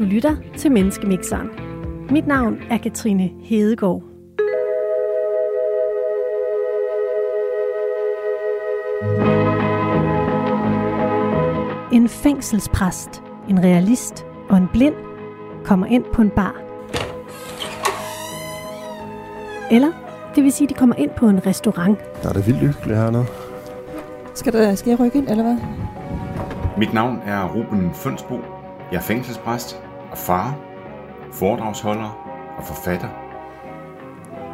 Du 0.00 0.04
lytter 0.04 0.36
til 0.56 0.72
Menneskemixeren. 0.72 1.48
Mit 2.10 2.26
navn 2.26 2.58
er 2.70 2.78
Katrine 2.78 3.30
Hedegaard. 3.42 4.02
En 11.92 12.08
fængselspræst, 12.08 13.22
en 13.48 13.64
realist 13.64 14.26
og 14.48 14.56
en 14.56 14.68
blind 14.72 14.94
kommer 15.64 15.86
ind 15.86 16.04
på 16.14 16.22
en 16.22 16.30
bar. 16.30 16.54
Eller, 19.70 19.92
det 20.34 20.44
vil 20.44 20.52
sige, 20.52 20.68
de 20.68 20.74
kommer 20.74 20.96
ind 20.96 21.10
på 21.16 21.28
en 21.28 21.46
restaurant. 21.46 21.98
Der 22.22 22.28
er 22.28 22.32
det 22.32 22.46
vildt 22.46 22.60
hyggeligt 22.60 22.98
hernede. 22.98 23.26
Skal, 24.34 24.52
der, 24.52 24.74
skal 24.74 24.90
jeg 24.90 25.00
rykke 25.00 25.18
ind, 25.18 25.28
eller 25.28 25.42
hvad? 25.42 25.56
Mit 26.78 26.94
navn 26.94 27.18
er 27.26 27.48
Ruben 27.48 27.90
Fønsbo. 27.94 28.34
Jeg 28.92 28.96
er 28.96 29.02
fængselspræst 29.02 29.89
og 30.10 30.18
far, 30.18 30.56
foredragsholder 31.32 32.10
og 32.58 32.64
forfatter. 32.64 33.08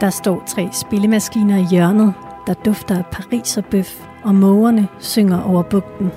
Der 0.00 0.10
står 0.10 0.42
tre 0.46 0.68
spillemaskiner 0.72 1.56
i 1.56 1.66
hjørnet, 1.70 2.14
der 2.46 2.54
dufter 2.54 2.98
af 2.98 3.06
Paris 3.06 3.56
og 3.56 3.64
bøf, 3.64 4.06
og 4.24 4.34
mågerne 4.34 4.88
synger 4.98 5.42
over 5.42 5.62
bugten. 5.62 6.12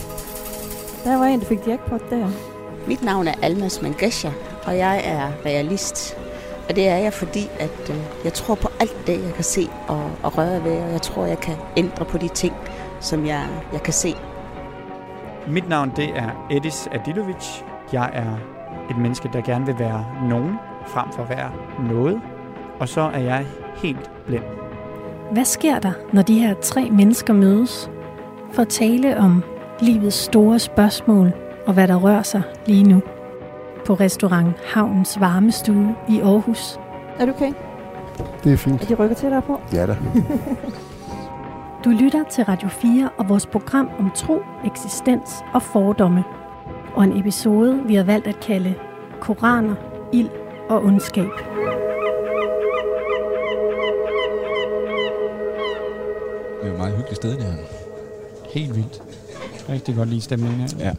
Der 1.03 1.17
var 1.17 1.25
en, 1.25 1.39
der 1.39 1.45
fik 1.45 1.67
jackpot 1.67 2.09
der. 2.09 2.29
Mit 2.87 3.03
navn 3.03 3.27
er 3.27 3.33
Almas 3.41 3.81
Mangesha, 3.81 4.29
og 4.65 4.77
jeg 4.77 5.01
er 5.05 5.31
realist. 5.45 6.17
Og 6.69 6.75
det 6.75 6.87
er 6.87 6.97
jeg, 6.97 7.13
fordi 7.13 7.49
at, 7.59 7.89
øh, 7.89 7.95
jeg 8.23 8.33
tror 8.33 8.55
på 8.55 8.69
alt 8.79 9.07
det, 9.07 9.23
jeg 9.23 9.33
kan 9.33 9.43
se 9.43 9.69
og, 9.87 10.11
og 10.23 10.37
røre 10.37 10.63
ved, 10.63 10.77
og 10.77 10.91
jeg 10.91 11.01
tror, 11.01 11.25
jeg 11.25 11.39
kan 11.39 11.55
ændre 11.77 12.05
på 12.05 12.17
de 12.17 12.27
ting, 12.27 12.55
som 12.99 13.25
jeg, 13.25 13.47
jeg 13.73 13.83
kan 13.83 13.93
se. 13.93 14.15
Mit 15.47 15.69
navn 15.69 15.91
det 15.95 16.09
er 16.17 16.47
Edis 16.51 16.87
Adilovic. 16.91 17.63
Jeg 17.93 18.09
er 18.13 18.58
et 18.89 18.97
menneske, 18.97 19.29
der 19.33 19.41
gerne 19.41 19.65
vil 19.65 19.79
være 19.79 20.05
nogen, 20.29 20.55
frem 20.87 21.11
for 21.11 21.23
at 21.23 21.29
være 21.29 21.51
noget. 21.89 22.21
Og 22.79 22.89
så 22.89 23.01
er 23.01 23.19
jeg 23.19 23.45
helt 23.75 24.11
blind. 24.25 24.43
Hvad 25.31 25.45
sker 25.45 25.79
der, 25.79 25.91
når 26.13 26.21
de 26.21 26.39
her 26.39 26.53
tre 26.53 26.89
mennesker 26.91 27.33
mødes 27.33 27.91
for 28.51 28.61
at 28.61 28.67
tale 28.67 29.17
om 29.17 29.43
livets 29.81 30.15
store 30.15 30.59
spørgsmål 30.59 31.31
og 31.67 31.73
hvad 31.73 31.87
der 31.87 31.95
rører 31.95 32.23
sig 32.23 32.41
lige 32.65 32.83
nu? 32.83 33.01
På 33.85 33.93
restaurant 33.93 34.53
Havnens 34.73 35.19
Varmestue 35.19 35.95
i 36.09 36.19
Aarhus. 36.21 36.79
Er 37.19 37.25
du 37.25 37.31
okay? 37.31 37.51
Det 38.43 38.49
er 38.49 38.53
Er 38.53 38.57
fint. 38.57 38.89
de 38.89 38.93
rykker 38.95 39.15
til 39.15 39.29
dig 39.29 39.43
på? 39.43 39.59
Ja 39.73 39.85
da. 39.85 39.95
Du 41.85 41.89
lytter 41.89 42.23
til 42.23 42.43
Radio 42.45 42.67
4 42.69 43.09
og 43.17 43.29
vores 43.29 43.45
program 43.45 43.89
om 43.99 44.11
tro, 44.15 44.41
eksistens 44.65 45.43
og 45.53 45.61
fordomme. 45.61 46.23
Og 46.95 47.03
en 47.03 47.19
episode, 47.19 47.83
vi 47.87 47.95
har 47.95 48.03
valgt 48.03 48.27
at 48.27 48.39
kalde 48.39 48.75
Koraner, 49.21 49.75
ild 50.13 50.29
og 50.69 50.83
ondskab. 50.83 51.29
Det 56.59 56.63
er 56.63 56.67
jo 56.67 56.73
et 56.73 56.77
meget 56.77 56.95
hyggeligt 56.95 57.15
sted, 57.15 57.31
det 57.31 57.43
her. 57.43 57.53
Helt 58.53 58.75
vildt. 58.75 59.03
Rigtig 59.69 59.95
godt 59.95 60.09
lide 60.09 60.21
stemningen 60.21 60.59
her. 60.59 60.85
Ja. 60.85 60.93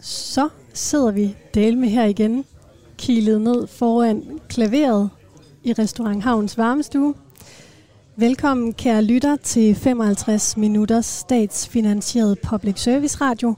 Så 0.00 0.48
sidder 0.72 1.10
vi 1.10 1.36
del 1.54 1.78
med 1.78 1.88
her 1.88 2.04
igen, 2.04 2.44
kilet 2.98 3.40
ned 3.40 3.66
foran 3.66 4.40
klaveret 4.48 5.10
i 5.64 5.72
restaurant 5.72 6.22
Havns 6.22 6.58
Varmestue. 6.58 7.14
Velkommen, 8.16 8.72
kære 8.72 9.02
lytter, 9.02 9.36
til 9.36 9.74
55 9.74 10.56
minutters 10.56 11.06
statsfinansieret 11.06 12.38
public 12.38 12.80
service 12.80 13.18
radio, 13.20 13.54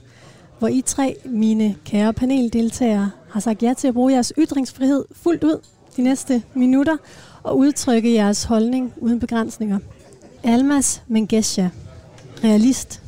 hvor 0.64 0.68
I 0.68 0.80
tre, 0.80 1.16
mine 1.24 1.76
kære 1.84 2.12
paneldeltagere, 2.12 3.10
har 3.30 3.40
sagt 3.40 3.62
ja 3.62 3.74
til 3.74 3.88
at 3.88 3.94
bruge 3.94 4.12
jeres 4.12 4.32
ytringsfrihed 4.38 5.04
fuldt 5.12 5.44
ud 5.44 5.60
de 5.96 6.02
næste 6.02 6.42
minutter 6.54 6.96
og 7.42 7.58
udtrykke 7.58 8.14
jeres 8.14 8.44
holdning 8.44 8.92
uden 8.96 9.20
begrænsninger. 9.20 9.78
Almas 10.42 11.02
Mengesha, 11.08 11.68
realist 12.44 13.02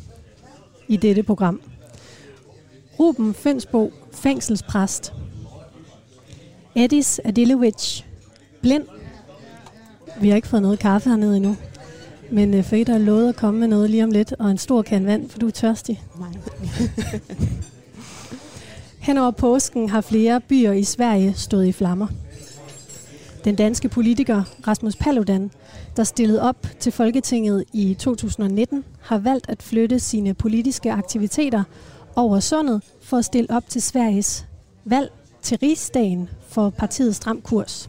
i 0.89 0.97
dette 0.97 1.23
program. 1.23 1.61
Ruben 2.99 3.35
Fønsbo, 3.35 3.93
fængselspræst. 4.13 5.13
Edis 6.75 7.21
Adilovic, 7.25 8.03
blind. 8.63 8.85
Vi 10.21 10.29
har 10.29 10.37
ikke 10.37 10.49
fået 10.49 10.63
noget 10.63 10.79
kaffe 10.79 11.11
hernede 11.11 11.37
endnu. 11.37 11.57
Men 12.31 12.55
øh, 12.55 12.63
Fate 12.63 12.93
har 12.93 12.99
lovet 12.99 13.29
at 13.29 13.37
komme 13.37 13.61
med 13.61 13.69
noget 13.69 13.91
lige 13.91 14.05
om 14.05 14.11
lidt, 14.11 14.33
og 14.39 14.51
en 14.51 14.59
stor 14.59 14.83
kan 14.83 15.07
vand, 15.07 15.29
for 15.29 15.39
du 15.39 15.47
er 15.47 15.51
tørstig. 15.51 16.03
Nej. 16.21 16.29
Hen 18.99 19.19
over 19.19 19.31
påsken 19.31 19.89
har 19.89 20.01
flere 20.01 20.41
byer 20.41 20.73
i 20.73 20.85
Sverige 20.85 21.35
stået 21.35 21.67
i 21.67 21.73
flammer. 21.73 22.07
Den 23.45 23.57
danske 23.57 23.89
politiker 23.89 24.43
Rasmus 24.67 24.97
Paludan, 24.97 25.51
der 25.97 26.05
stillede 26.05 26.43
op 26.43 26.67
til 26.81 26.93
Folketinget 26.93 27.65
i 27.73 27.95
2019, 27.95 28.85
har 29.01 29.19
valgt 29.19 29.49
at 29.49 29.63
flytte 29.63 29.99
sine 29.99 30.35
politiske 30.35 30.93
aktiviteter 30.93 31.65
over 32.17 32.41
sundet 32.41 32.83
for 33.03 33.17
at 33.17 33.25
stille 33.25 33.51
op 33.51 33.69
til 33.69 33.83
Sveriges 33.83 34.47
valg 34.85 35.13
til 35.43 35.59
rigsdagen 35.63 36.29
for 36.49 36.71
partiet 36.71 37.17
Stram 37.17 37.41
Kurs. 37.41 37.89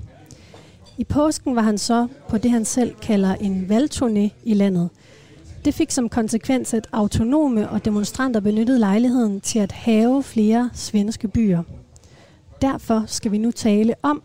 I 0.97 1.03
påsken 1.03 1.55
var 1.55 1.61
han 1.61 1.77
så 1.77 2.07
på 2.29 2.37
det, 2.37 2.51
han 2.51 2.65
selv 2.65 2.95
kalder 2.95 3.35
en 3.35 3.65
valgturné 3.69 4.29
i 4.43 4.53
landet. 4.53 4.89
Det 5.65 5.73
fik 5.73 5.91
som 5.91 6.09
konsekvens, 6.09 6.73
at 6.73 6.87
autonome 6.91 7.69
og 7.69 7.85
demonstranter 7.85 8.39
benyttede 8.39 8.79
lejligheden 8.79 9.41
til 9.41 9.59
at 9.59 9.71
have 9.71 10.23
flere 10.23 10.69
svenske 10.73 11.27
byer. 11.27 11.63
Derfor 12.61 13.03
skal 13.07 13.31
vi 13.31 13.37
nu 13.37 13.51
tale 13.51 13.93
om, 14.01 14.21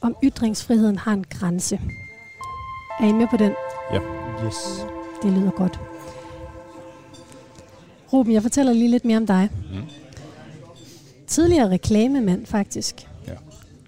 om 0.00 0.16
ytringsfriheden 0.22 0.98
har 0.98 1.12
en 1.12 1.24
grænse. 1.30 1.80
Er 3.00 3.06
I 3.06 3.12
med 3.12 3.26
på 3.30 3.36
den? 3.36 3.52
Yes. 4.46 4.86
Det 5.22 5.32
lyder 5.32 5.50
godt. 5.50 5.80
Ruben, 8.12 8.32
jeg 8.32 8.42
fortæller 8.42 8.72
lige 8.72 8.88
lidt 8.88 9.04
mere 9.04 9.16
om 9.16 9.26
dig. 9.26 9.50
Mm. 9.52 9.78
Tidligere 11.26 11.70
reklamemand, 11.70 12.46
faktisk. 12.46 13.08
Ja. 13.26 13.32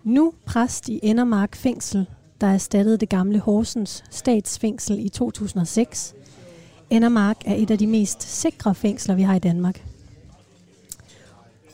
Nu 0.04 0.32
præst 0.44 0.88
i 0.88 1.00
Endermark 1.02 1.56
fængsel, 1.56 2.06
der 2.44 2.50
erstattede 2.50 2.96
det 2.96 3.08
gamle 3.08 3.38
Horsens 3.38 4.04
statsfængsel 4.10 4.98
i 4.98 5.08
2006. 5.08 6.14
Endermark 6.90 7.36
er 7.44 7.54
et 7.54 7.70
af 7.70 7.78
de 7.78 7.86
mest 7.86 8.22
sikre 8.22 8.74
fængsler, 8.74 9.14
vi 9.14 9.22
har 9.22 9.34
i 9.34 9.38
Danmark. 9.38 9.84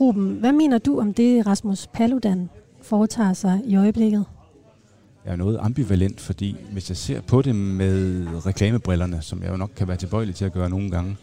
Ruben, 0.00 0.32
hvad 0.32 0.52
mener 0.52 0.78
du 0.78 1.00
om 1.00 1.14
det, 1.14 1.46
Rasmus 1.46 1.86
Paludan 1.86 2.50
foretager 2.82 3.32
sig 3.32 3.60
i 3.66 3.76
øjeblikket? 3.76 4.24
Jeg 5.24 5.32
er 5.32 5.36
noget 5.36 5.58
ambivalent, 5.60 6.20
fordi 6.20 6.56
hvis 6.72 6.88
jeg 6.88 6.96
ser 6.96 7.20
på 7.20 7.42
det 7.42 7.54
med 7.54 8.26
reklamebrillerne, 8.46 9.22
som 9.22 9.42
jeg 9.42 9.50
jo 9.50 9.56
nok 9.56 9.70
kan 9.76 9.88
være 9.88 9.96
tilbøjelig 9.96 10.34
til 10.34 10.44
at 10.44 10.52
gøre 10.52 10.70
nogle 10.70 10.90
gange, 10.90 11.16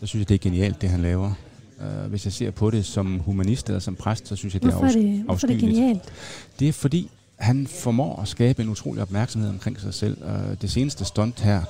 så 0.00 0.06
synes 0.06 0.20
jeg, 0.20 0.28
det 0.28 0.34
er 0.34 0.50
genialt, 0.50 0.82
det 0.82 0.88
han 0.88 1.00
laver. 1.00 1.32
Uh, 1.78 2.10
hvis 2.10 2.24
jeg 2.24 2.32
ser 2.32 2.50
på 2.50 2.70
det 2.70 2.84
som 2.84 3.18
humanist 3.18 3.68
eller 3.68 3.80
som 3.80 3.94
præst, 3.96 4.28
så 4.28 4.36
synes 4.36 4.54
jeg, 4.54 4.62
det 4.62 4.72
Hvorfor 4.72 4.86
er 4.86 4.90
er, 4.90 5.02
det, 5.02 5.22
hvorfor 5.24 5.46
er 5.46 5.50
det 5.50 5.60
genialt? 5.60 6.12
Det 6.58 6.68
er 6.68 6.72
fordi, 6.72 7.10
han 7.40 7.66
formår 7.66 8.22
at 8.22 8.28
skabe 8.28 8.62
en 8.62 8.68
utrolig 8.68 9.02
opmærksomhed 9.02 9.50
omkring 9.50 9.80
sig 9.80 9.94
selv. 9.94 10.16
Det 10.60 10.70
seneste 10.70 11.04
stunt 11.04 11.40
her 11.40 11.62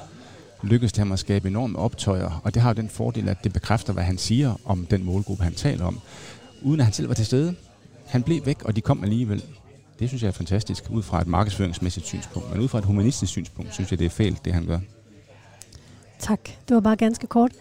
lykkedes 0.62 0.96
ham 0.96 1.12
at 1.12 1.18
skabe 1.18 1.48
enorme 1.48 1.78
optøjer, 1.78 2.40
og 2.44 2.54
det 2.54 2.62
har 2.62 2.70
jo 2.70 2.74
den 2.74 2.88
fordel, 2.88 3.28
at 3.28 3.44
det 3.44 3.52
bekræfter, 3.52 3.92
hvad 3.92 4.02
han 4.02 4.18
siger 4.18 4.54
om 4.64 4.86
den 4.86 5.04
målgruppe, 5.04 5.44
han 5.44 5.54
taler 5.54 5.84
om. 5.84 6.00
Uden 6.62 6.80
at 6.80 6.86
han 6.86 6.92
selv 6.92 7.08
var 7.08 7.14
til 7.14 7.26
stede. 7.26 7.54
Han 8.06 8.22
blev 8.22 8.46
væk, 8.46 8.62
og 8.62 8.76
de 8.76 8.80
kom 8.80 9.04
alligevel. 9.04 9.44
Det 9.98 10.08
synes 10.08 10.22
jeg 10.22 10.28
er 10.28 10.32
fantastisk, 10.32 10.84
ud 10.90 11.02
fra 11.02 11.20
et 11.20 11.26
markedsføringsmæssigt 11.26 12.06
synspunkt. 12.06 12.50
Men 12.50 12.60
ud 12.60 12.68
fra 12.68 12.78
et 12.78 12.84
humanistisk 12.84 13.32
synspunkt, 13.32 13.74
synes 13.74 13.90
jeg, 13.90 13.98
det 13.98 14.04
er 14.04 14.10
fælt, 14.10 14.44
det 14.44 14.52
han 14.52 14.66
gør. 14.66 14.78
Tak. 16.18 16.40
Det 16.68 16.74
var 16.74 16.80
bare 16.80 16.96
ganske 16.96 17.26
kort. 17.26 17.52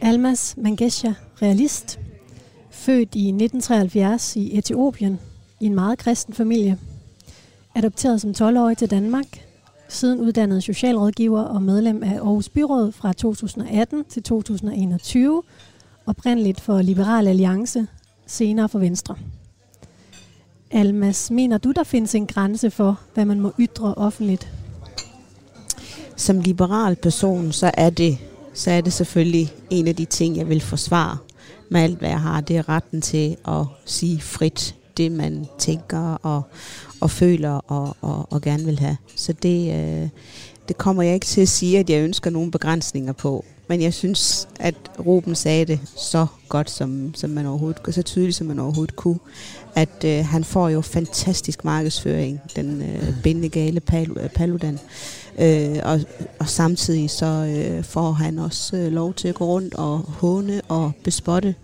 Almas 0.00 0.54
Mangesha, 0.56 1.12
realist, 1.42 1.98
født 2.70 3.14
i 3.14 3.28
1973 3.28 4.36
i 4.36 4.58
Etiopien 4.58 5.18
i 5.60 5.66
en 5.66 5.74
meget 5.74 5.98
kristen 5.98 6.34
familie. 6.34 6.78
Adopteret 7.74 8.20
som 8.20 8.30
12-årig 8.30 8.76
til 8.76 8.90
Danmark, 8.90 9.26
siden 9.88 10.20
uddannet 10.20 10.62
socialrådgiver 10.62 11.40
og 11.40 11.62
medlem 11.62 12.02
af 12.02 12.14
Aarhus 12.14 12.48
Byråd 12.48 12.92
fra 12.92 13.12
2018 13.12 14.04
til 14.04 14.22
2021, 14.22 15.42
oprindeligt 16.06 16.60
for 16.60 16.82
Liberal 16.82 17.28
Alliance, 17.28 17.86
senere 18.26 18.68
for 18.68 18.78
Venstre. 18.78 19.16
Almas, 20.70 21.30
mener 21.30 21.58
du, 21.58 21.72
der 21.72 21.84
findes 21.84 22.14
en 22.14 22.26
grænse 22.26 22.70
for, 22.70 23.00
hvad 23.14 23.24
man 23.24 23.40
må 23.40 23.52
ytre 23.60 23.94
offentligt? 23.94 24.52
Som 26.16 26.40
liberal 26.40 26.96
person, 26.96 27.52
så 27.52 27.70
er 27.74 27.90
det 27.90 28.18
så 28.54 28.70
er 28.70 28.80
det 28.80 28.92
selvfølgelig 28.92 29.52
en 29.70 29.88
af 29.88 29.96
de 29.96 30.04
ting, 30.04 30.36
jeg 30.36 30.48
vil 30.48 30.60
forsvare 30.60 31.16
med 31.70 31.80
alt, 31.80 31.98
hvad 31.98 32.08
jeg 32.08 32.20
har. 32.20 32.40
Det 32.40 32.56
er 32.56 32.68
retten 32.68 33.00
til 33.00 33.36
at 33.48 33.64
sige 33.84 34.20
frit 34.20 34.74
det, 34.96 35.12
man 35.12 35.46
tænker 35.58 36.14
og, 36.22 36.42
og 37.00 37.10
føler 37.10 37.50
og, 37.50 37.96
og, 38.00 38.32
og 38.32 38.42
gerne 38.42 38.64
vil 38.64 38.78
have. 38.78 38.96
Så 39.16 39.32
det, 39.32 39.74
øh, 39.74 40.08
det 40.68 40.78
kommer 40.78 41.02
jeg 41.02 41.14
ikke 41.14 41.26
til 41.26 41.40
at 41.40 41.48
sige, 41.48 41.78
at 41.78 41.90
jeg 41.90 42.02
ønsker 42.02 42.30
nogle 42.30 42.50
begrænsninger 42.50 43.12
på. 43.12 43.44
Men 43.68 43.82
jeg 43.82 43.94
synes, 43.94 44.48
at 44.60 44.74
Ruben 45.06 45.34
sagde 45.34 45.64
det 45.64 45.80
så 45.96 46.26
godt, 46.48 46.70
som, 46.70 47.14
som 47.14 47.30
man 47.30 47.46
overhovedet 47.46 47.94
så 47.94 48.02
tydeligt, 48.02 48.36
som 48.36 48.46
man 48.46 48.58
overhovedet 48.58 48.96
kunne. 48.96 49.18
At 49.74 50.04
øh, 50.04 50.24
han 50.26 50.44
får 50.44 50.68
jo 50.68 50.80
fantastisk 50.80 51.64
markedsføring, 51.64 52.40
den 52.56 52.82
øh, 52.82 53.22
bindegale 53.22 53.80
Pal- 53.90 54.28
Paludan. 54.28 54.74
Øh, 54.74 54.80
Øh, 55.38 55.78
og, 55.84 56.00
og 56.38 56.48
samtidig 56.48 57.10
så 57.10 57.26
øh, 57.26 57.84
får 57.84 58.12
han 58.12 58.38
også 58.38 58.76
øh, 58.76 58.92
lov 58.92 59.14
til 59.14 59.28
at 59.28 59.34
gå 59.34 59.44
rundt 59.44 59.74
og 59.74 59.98
håne 59.98 60.60
og 60.68 60.92
bespotte 61.04 61.54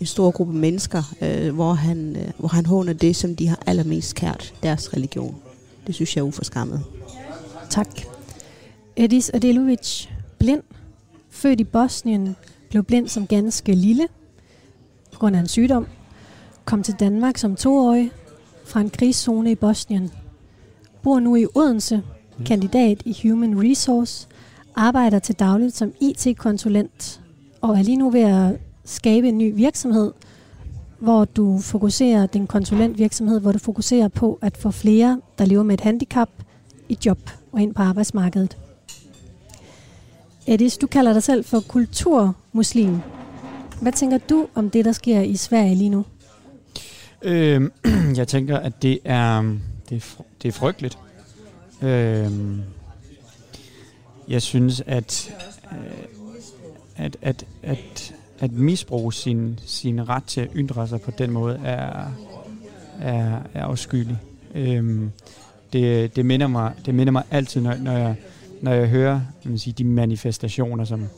en 0.00 0.06
stor 0.06 0.30
gruppe 0.30 0.52
mennesker, 0.52 1.14
øh, 1.20 1.54
hvor, 1.54 1.72
han, 1.72 2.16
øh, 2.16 2.32
hvor 2.38 2.48
han 2.48 2.66
håner 2.66 2.92
det, 2.92 3.16
som 3.16 3.36
de 3.36 3.48
har 3.48 3.62
allermest 3.66 4.14
kært, 4.14 4.54
deres 4.62 4.94
religion. 4.94 5.36
Det 5.86 5.94
synes 5.94 6.16
jeg 6.16 6.22
er 6.22 6.26
uforskammet. 6.26 6.84
Tak. 7.70 7.88
Edis 8.96 9.30
Adelovic, 9.30 10.06
blind, 10.38 10.62
født 11.30 11.60
i 11.60 11.64
Bosnien, 11.64 12.36
blev 12.70 12.84
blind 12.84 13.08
som 13.08 13.26
ganske 13.26 13.74
lille 13.74 14.08
på 15.12 15.18
grund 15.18 15.36
af 15.36 15.40
en 15.40 15.48
sygdom, 15.48 15.86
kom 16.64 16.82
til 16.82 16.94
Danmark 17.00 17.38
som 17.38 17.56
toårig 17.56 18.10
fra 18.64 18.80
en 18.80 18.90
krigszone 18.90 19.50
i 19.50 19.54
Bosnien, 19.54 20.10
bor 21.02 21.20
nu 21.20 21.36
i 21.36 21.46
Odense, 21.54 22.02
kandidat 22.46 23.02
i 23.04 23.28
Human 23.28 23.70
Resource, 23.70 24.28
arbejder 24.76 25.18
til 25.18 25.34
dagligt 25.34 25.76
som 25.76 25.92
IT-konsulent 26.00 27.20
og 27.60 27.78
er 27.78 27.82
lige 27.82 27.96
nu 27.96 28.10
ved 28.10 28.20
at 28.20 28.56
skabe 28.84 29.28
en 29.28 29.38
ny 29.38 29.54
virksomhed, 29.54 30.12
hvor 30.98 31.24
du 31.24 31.58
fokuserer, 31.58 32.26
din 32.26 32.46
konsulentvirksomhed, 32.46 33.40
hvor 33.40 33.52
du 33.52 33.58
fokuserer 33.58 34.08
på 34.08 34.38
at 34.42 34.56
få 34.56 34.70
flere, 34.70 35.20
der 35.38 35.44
lever 35.44 35.62
med 35.62 35.74
et 35.74 35.80
handicap, 35.80 36.28
i 36.88 36.98
job 37.06 37.18
og 37.52 37.60
ind 37.60 37.74
på 37.74 37.82
arbejdsmarkedet. 37.82 38.56
Edis, 40.46 40.76
du 40.76 40.86
kalder 40.86 41.12
dig 41.12 41.22
selv 41.22 41.44
for 41.44 41.60
kulturmuslim. 41.60 42.98
Hvad 43.82 43.92
tænker 43.92 44.18
du 44.18 44.46
om 44.54 44.70
det, 44.70 44.84
der 44.84 44.92
sker 44.92 45.20
i 45.20 45.36
Sverige 45.36 45.74
lige 45.74 45.90
nu? 45.90 46.04
Øh, 47.22 47.70
jeg 48.16 48.28
tænker, 48.28 48.58
at 48.58 48.82
det 48.82 48.98
er, 49.04 49.42
det 49.88 49.96
er, 49.96 50.22
det 50.42 50.48
er 50.48 50.52
frygteligt. 50.52 50.98
Øh, 51.84 52.58
jeg 54.28 54.42
synes, 54.42 54.82
at, 54.86 55.34
øh, 55.72 56.04
at, 56.96 57.16
at, 57.22 57.46
at, 57.62 58.14
at 58.38 58.52
misbruge 58.52 59.12
sin, 59.12 59.58
sin 59.64 60.08
ret 60.08 60.24
til 60.24 60.40
at 60.40 60.50
ytre 60.54 60.88
sig 60.88 61.00
på 61.00 61.10
den 61.10 61.30
måde 61.30 61.60
er, 61.64 62.12
er, 63.00 63.38
er 63.54 63.64
afskyelig. 63.64 64.18
Øh, 64.54 65.08
det, 65.72 66.16
det, 66.16 66.26
minder 66.26 66.46
mig, 66.46 66.72
det 66.86 66.94
minder 66.94 67.12
mig 67.12 67.22
altid, 67.30 67.60
når, 67.60 67.74
når, 67.76 67.92
jeg, 67.92 68.16
når 68.62 68.72
jeg 68.72 68.88
hører 68.88 69.20
man 69.44 69.52
vil 69.52 69.60
sige, 69.60 69.74
de 69.78 69.84
manifestationer, 69.84 70.84
som, 70.84 71.08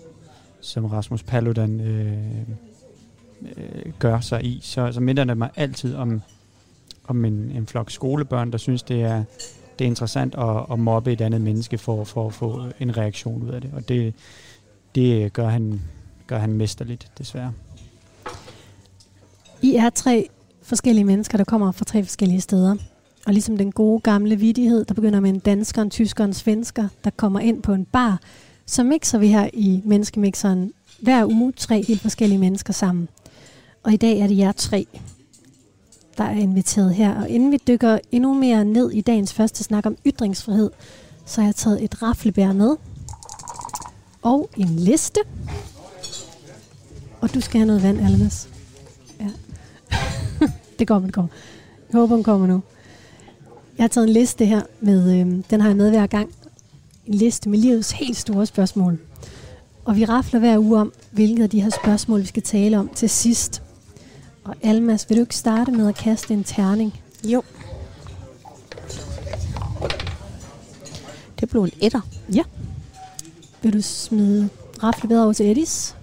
som 0.61 0.85
Rasmus 0.85 1.23
Paludan 1.23 1.81
øh, 1.81 2.13
øh, 3.57 3.93
gør 3.99 4.21
sig 4.21 4.45
i, 4.45 4.61
så, 4.63 4.93
så 4.93 5.01
minder 5.01 5.25
det 5.25 5.39
mig 5.39 5.51
altid 5.57 5.95
om, 5.95 6.23
om 7.05 7.25
en, 7.25 7.33
en 7.33 7.67
flok 7.67 7.91
skolebørn, 7.91 8.53
der 8.53 8.59
synes, 8.59 8.83
det 8.83 9.03
er, 9.03 9.25
det 9.79 9.85
er 9.85 9.89
interessant 9.89 10.35
at, 10.35 10.73
at 10.73 10.79
mobbe 10.79 11.13
et 11.13 11.21
andet 11.21 11.41
menneske 11.41 11.79
for, 11.79 12.05
for 12.05 12.27
at 12.27 12.35
få 12.35 12.65
en 12.81 12.97
reaktion 12.97 13.43
ud 13.43 13.49
af 13.49 13.61
det. 13.61 13.71
Og 13.75 13.89
det, 13.89 14.15
det 14.95 15.33
gør, 15.33 15.49
han, 15.49 15.81
gør 16.27 16.39
han 16.39 16.53
mesterligt, 16.53 17.11
desværre. 17.19 17.53
I 19.63 19.75
er 19.75 19.91
tre 19.91 20.29
forskellige 20.63 21.05
mennesker, 21.05 21.39
der 21.39 21.45
kommer 21.45 21.73
fra 21.73 21.85
tre 21.85 22.03
forskellige 22.05 22.41
steder. 22.41 22.77
Og 23.27 23.33
ligesom 23.33 23.57
den 23.57 23.73
gode 23.73 24.01
gamle 24.01 24.37
vidighed, 24.37 24.85
der 24.85 24.95
begynder 24.95 25.21
med 25.21 25.31
en 25.31 25.39
dansker, 25.39 25.83
en 25.83 25.91
tysker 25.91 26.25
og 26.25 26.29
en 26.29 26.35
svensker, 26.35 26.89
der 27.05 27.11
kommer 27.11 27.41
ind 27.41 27.63
på 27.63 27.73
en 27.73 27.85
bar, 27.85 28.21
så 28.67 28.85
mixer 28.85 29.19
vi 29.19 29.29
her 29.29 29.51
i 29.53 29.83
Menneskemixeren 29.85 30.73
hver 31.01 31.27
uge 31.27 31.53
tre 31.53 31.85
helt 31.89 32.01
forskellige 32.01 32.39
mennesker 32.39 32.73
sammen. 32.73 33.09
Og 33.83 33.93
i 33.93 33.97
dag 33.97 34.19
er 34.19 34.27
det 34.27 34.39
jer 34.39 34.53
tre, 34.53 34.87
der 36.19 36.25
er 36.25 36.39
inviteret 36.39 36.95
her. 36.95 37.21
Og 37.21 37.29
inden 37.29 37.53
vi 37.53 37.61
dykker 37.67 37.99
endnu 38.13 38.35
mere 38.35 38.65
ned 38.65 38.91
i 38.91 39.01
dagens 39.01 39.33
første 39.33 39.65
snak 39.65 39.87
om 39.87 39.97
ytringsfrihed, 40.07 40.71
så 41.27 41.41
har 41.41 41.49
jeg 41.49 41.55
taget 41.55 41.85
et 41.85 42.03
raflebær 42.03 42.53
med. 42.53 42.77
Og 44.23 44.51
en 44.57 44.69
liste. 44.69 45.21
Og 47.21 47.35
du 47.35 47.41
skal 47.41 47.59
have 47.59 47.67
noget 47.67 47.83
vand, 47.83 48.01
Almas. 48.01 48.49
Ja. 49.21 49.31
det 50.79 50.89
kommer, 50.89 51.07
det 51.07 51.15
kommer. 51.15 51.31
Jeg 51.93 52.01
håber, 52.01 52.15
den 52.15 52.25
kommer 52.25 52.47
nu. 52.47 52.63
Jeg 53.79 53.85
har 53.85 53.89
taget 53.89 54.07
en 54.07 54.13
liste 54.13 54.47
her, 54.47 54.63
med, 54.81 55.21
øh, 55.21 55.43
den 55.51 55.61
har 55.61 55.69
jeg 55.69 55.77
med 55.77 55.91
hver 55.91 56.07
gang. 56.07 56.31
En 57.07 57.15
liste 57.15 57.49
med 57.49 57.59
livets 57.59 57.91
helt 57.91 58.17
store 58.17 58.47
spørgsmål. 58.47 58.99
Og 59.85 59.97
vi 59.97 60.05
rafler 60.05 60.41
hver 60.41 60.59
uge 60.59 60.81
om, 60.81 60.93
hvilket 61.11 61.43
af 61.43 61.51
de 61.51 61.61
her 61.61 61.71
spørgsmål, 61.71 62.21
vi 62.21 62.27
skal 62.27 62.43
tale 62.43 62.79
om 62.79 62.89
til 62.89 63.11
sidst. 63.11 63.63
Og 64.47 64.55
Almas, 64.63 65.11
vil 65.11 65.17
du 65.17 65.23
ikke 65.23 65.37
starte 65.37 65.73
med 65.73 65.89
at 65.89 65.95
kaste 65.95 66.35
en 66.35 66.45
terning? 66.45 67.01
Jo. 67.25 67.43
Det 71.41 71.49
blev 71.49 71.63
en 71.63 71.71
etter. 71.81 72.01
Ja. 72.35 72.43
Vil 73.63 73.73
du 73.73 73.83
smide 73.83 74.49
raflebæret 74.83 75.25
over 75.25 75.33
til 75.33 75.51
Edis? 75.51 75.97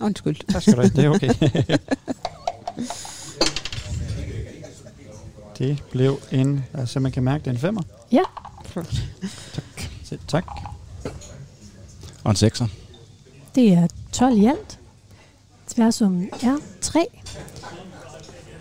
Undskyld. 0.00 0.36
Tak 0.52 0.62
skal 0.62 0.76
du 0.76 0.80
have. 0.80 0.90
Det 0.90 1.04
er 1.04 1.10
okay. 1.10 1.34
det 5.58 5.82
blev 5.90 6.20
en, 6.32 6.64
altså 6.74 7.00
man 7.00 7.12
kan 7.12 7.22
mærke, 7.22 7.44
det 7.44 7.46
er 7.46 7.54
en 7.54 7.58
femmer. 7.58 7.82
Ja. 8.12 8.22
Tak. 8.74 8.86
Selv 10.04 10.20
tak. 10.28 10.44
Og 12.24 12.30
en 12.30 12.36
sekser. 12.36 12.66
Det 13.54 13.72
er 13.72 13.88
12 14.12 14.38
i 14.38 14.46
alt. 14.46 14.78
Tværsummen 15.66 16.30
er 16.42 16.56
3. 16.80 17.06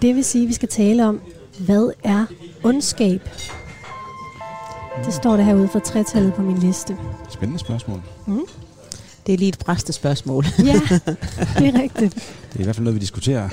Det 0.02 0.16
vil 0.16 0.24
sige, 0.24 0.44
at 0.44 0.48
vi 0.50 0.54
skal 0.54 0.70
tale 0.70 1.06
om, 1.06 1.22
hvad 1.60 1.92
er 2.04 2.26
ondskab? 2.64 3.30
Det 5.06 5.14
står 5.14 5.38
der 5.38 5.44
herude 5.44 5.68
for 5.68 5.80
tretallet 5.80 6.34
på 6.34 6.42
min 6.42 6.58
liste. 6.58 6.98
Spændende 7.30 7.60
spørgsmål. 7.60 8.02
Det 9.28 9.34
er 9.34 9.38
lige 9.38 9.50
et 9.50 9.60
præstespørgsmål. 9.60 10.46
Ja, 10.60 10.74
det 11.60 11.68
er 11.68 11.82
rigtigt. 11.82 12.14
Det 12.14 12.56
er 12.56 12.60
i 12.60 12.64
hvert 12.64 12.76
fald 12.76 12.84
noget, 12.84 12.96
vi 12.96 13.00
diskuterer. 13.00 13.50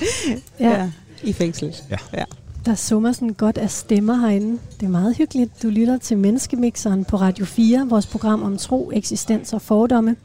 Ja, 0.60 0.90
I 1.22 1.32
fængslet. 1.32 1.84
Ja. 1.90 1.96
ja. 2.14 2.24
der 2.66 2.74
summer 2.74 3.12
sådan 3.12 3.32
godt 3.32 3.58
af 3.58 3.70
stemmer 3.70 4.14
herinde. 4.14 4.58
Det 4.80 4.86
er 4.86 4.90
meget 4.90 5.16
hyggeligt. 5.16 5.62
Du 5.62 5.68
lytter 5.68 5.98
til 5.98 6.18
Menneskemixeren 6.18 7.04
på 7.04 7.16
Radio 7.16 7.44
4, 7.44 7.86
vores 7.88 8.06
program 8.06 8.42
om 8.42 8.58
tro, 8.58 8.90
eksistens 8.94 9.52
og 9.52 9.62
fordomme. 9.62 10.16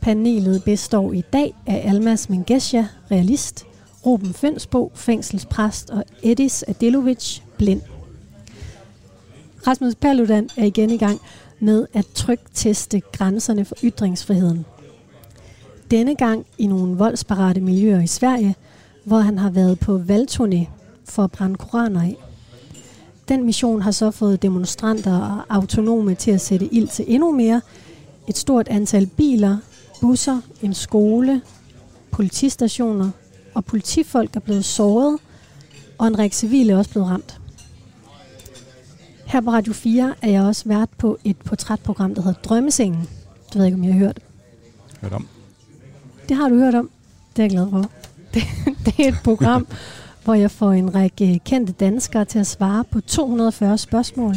Panelet 0.00 0.64
består 0.64 1.12
i 1.12 1.22
dag 1.32 1.54
af 1.66 1.82
Almas 1.88 2.28
Mengesha, 2.28 2.82
realist, 3.10 3.66
Ruben 4.06 4.34
Fønsbo, 4.34 4.92
fængselspræst 4.94 5.90
og 5.90 6.04
Edis 6.22 6.62
Adelovic, 6.62 7.40
blind. 7.58 7.80
Rasmus 9.66 9.94
Paludan 9.94 10.48
er 10.56 10.64
igen 10.64 10.90
i 10.90 10.96
gang 10.96 11.20
med 11.60 11.86
at 11.92 12.06
trykteste 12.14 13.02
grænserne 13.12 13.64
for 13.64 13.76
ytringsfriheden. 13.82 14.64
Denne 15.90 16.14
gang 16.14 16.46
i 16.58 16.66
nogle 16.66 16.96
voldsparate 16.96 17.60
miljøer 17.60 18.00
i 18.00 18.06
Sverige, 18.06 18.56
hvor 19.04 19.18
han 19.18 19.38
har 19.38 19.50
været 19.50 19.80
på 19.80 20.02
valgturné 20.08 20.66
for 21.04 21.24
at 21.24 21.32
brænde 21.32 21.56
koraner 21.56 22.02
af. 22.02 22.16
Den 23.28 23.44
mission 23.44 23.82
har 23.82 23.90
så 23.90 24.10
fået 24.10 24.42
demonstranter 24.42 25.18
og 25.18 25.56
autonome 25.56 26.14
til 26.14 26.30
at 26.30 26.40
sætte 26.40 26.74
ild 26.74 26.88
til 26.88 27.04
endnu 27.08 27.32
mere. 27.32 27.60
Et 28.28 28.36
stort 28.36 28.68
antal 28.68 29.06
biler, 29.06 29.56
busser, 30.00 30.40
en 30.62 30.74
skole, 30.74 31.40
politistationer 32.10 33.10
og 33.54 33.64
politifolk 33.64 34.36
er 34.36 34.40
blevet 34.40 34.64
såret, 34.64 35.18
og 35.98 36.06
en 36.06 36.18
række 36.18 36.36
civile 36.36 36.72
er 36.72 36.76
også 36.76 36.90
blevet 36.90 37.08
ramt. 37.08 37.40
Her 39.26 39.40
på 39.40 39.50
Radio 39.50 39.72
4 39.72 40.14
er 40.22 40.30
jeg 40.30 40.42
også 40.42 40.62
vært 40.66 40.88
på 40.98 41.18
et 41.24 41.36
portrætprogram, 41.36 42.14
der 42.14 42.22
hedder 42.22 42.40
Drømmesengen. 42.40 43.08
Det 43.46 43.54
ved 43.54 43.62
jeg 43.62 43.66
ikke, 43.66 43.76
om 43.76 43.84
I 43.84 43.86
har 43.86 43.98
hørt. 43.98 44.18
Hørt 45.00 45.12
om. 45.12 45.28
Det 46.28 46.36
har 46.36 46.48
du 46.48 46.54
hørt 46.54 46.74
om. 46.74 46.90
Det 47.36 47.42
er 47.42 47.44
jeg 47.44 47.50
glad 47.50 47.70
for. 47.70 47.90
Det, 48.34 48.42
det 48.86 48.94
er 48.98 49.08
et 49.08 49.18
program, 49.24 49.66
hvor 50.24 50.34
jeg 50.34 50.50
får 50.50 50.72
en 50.72 50.94
række 50.94 51.40
kendte 51.44 51.72
danskere 51.72 52.24
til 52.24 52.38
at 52.38 52.46
svare 52.46 52.84
på 52.84 53.00
240 53.00 53.78
spørgsmål. 53.78 54.34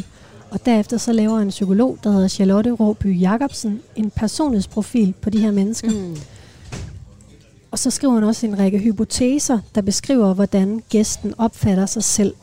Og 0.51 0.65
derefter 0.65 0.97
så 0.97 1.13
laver 1.13 1.39
en 1.39 1.49
psykolog, 1.49 1.97
der 2.03 2.11
hedder 2.11 2.27
Charlotte 2.27 2.71
Råby 2.71 3.21
Jacobsen, 3.21 3.81
en 3.95 4.11
personlighedsprofil 4.11 5.13
på 5.21 5.29
de 5.29 5.39
her 5.39 5.51
mennesker. 5.51 5.91
Mm. 5.91 6.17
Og 7.75 7.79
så 7.79 7.91
skriver 7.91 8.13
hun 8.13 8.23
også 8.23 8.47
en 8.47 8.59
række 8.59 8.79
hypoteser, 8.79 9.59
der 9.75 9.81
beskriver, 9.81 10.33
hvordan 10.33 10.83
gæsten 10.89 11.33
opfatter 11.37 11.85
sig 11.85 12.03
selv. 12.03 12.35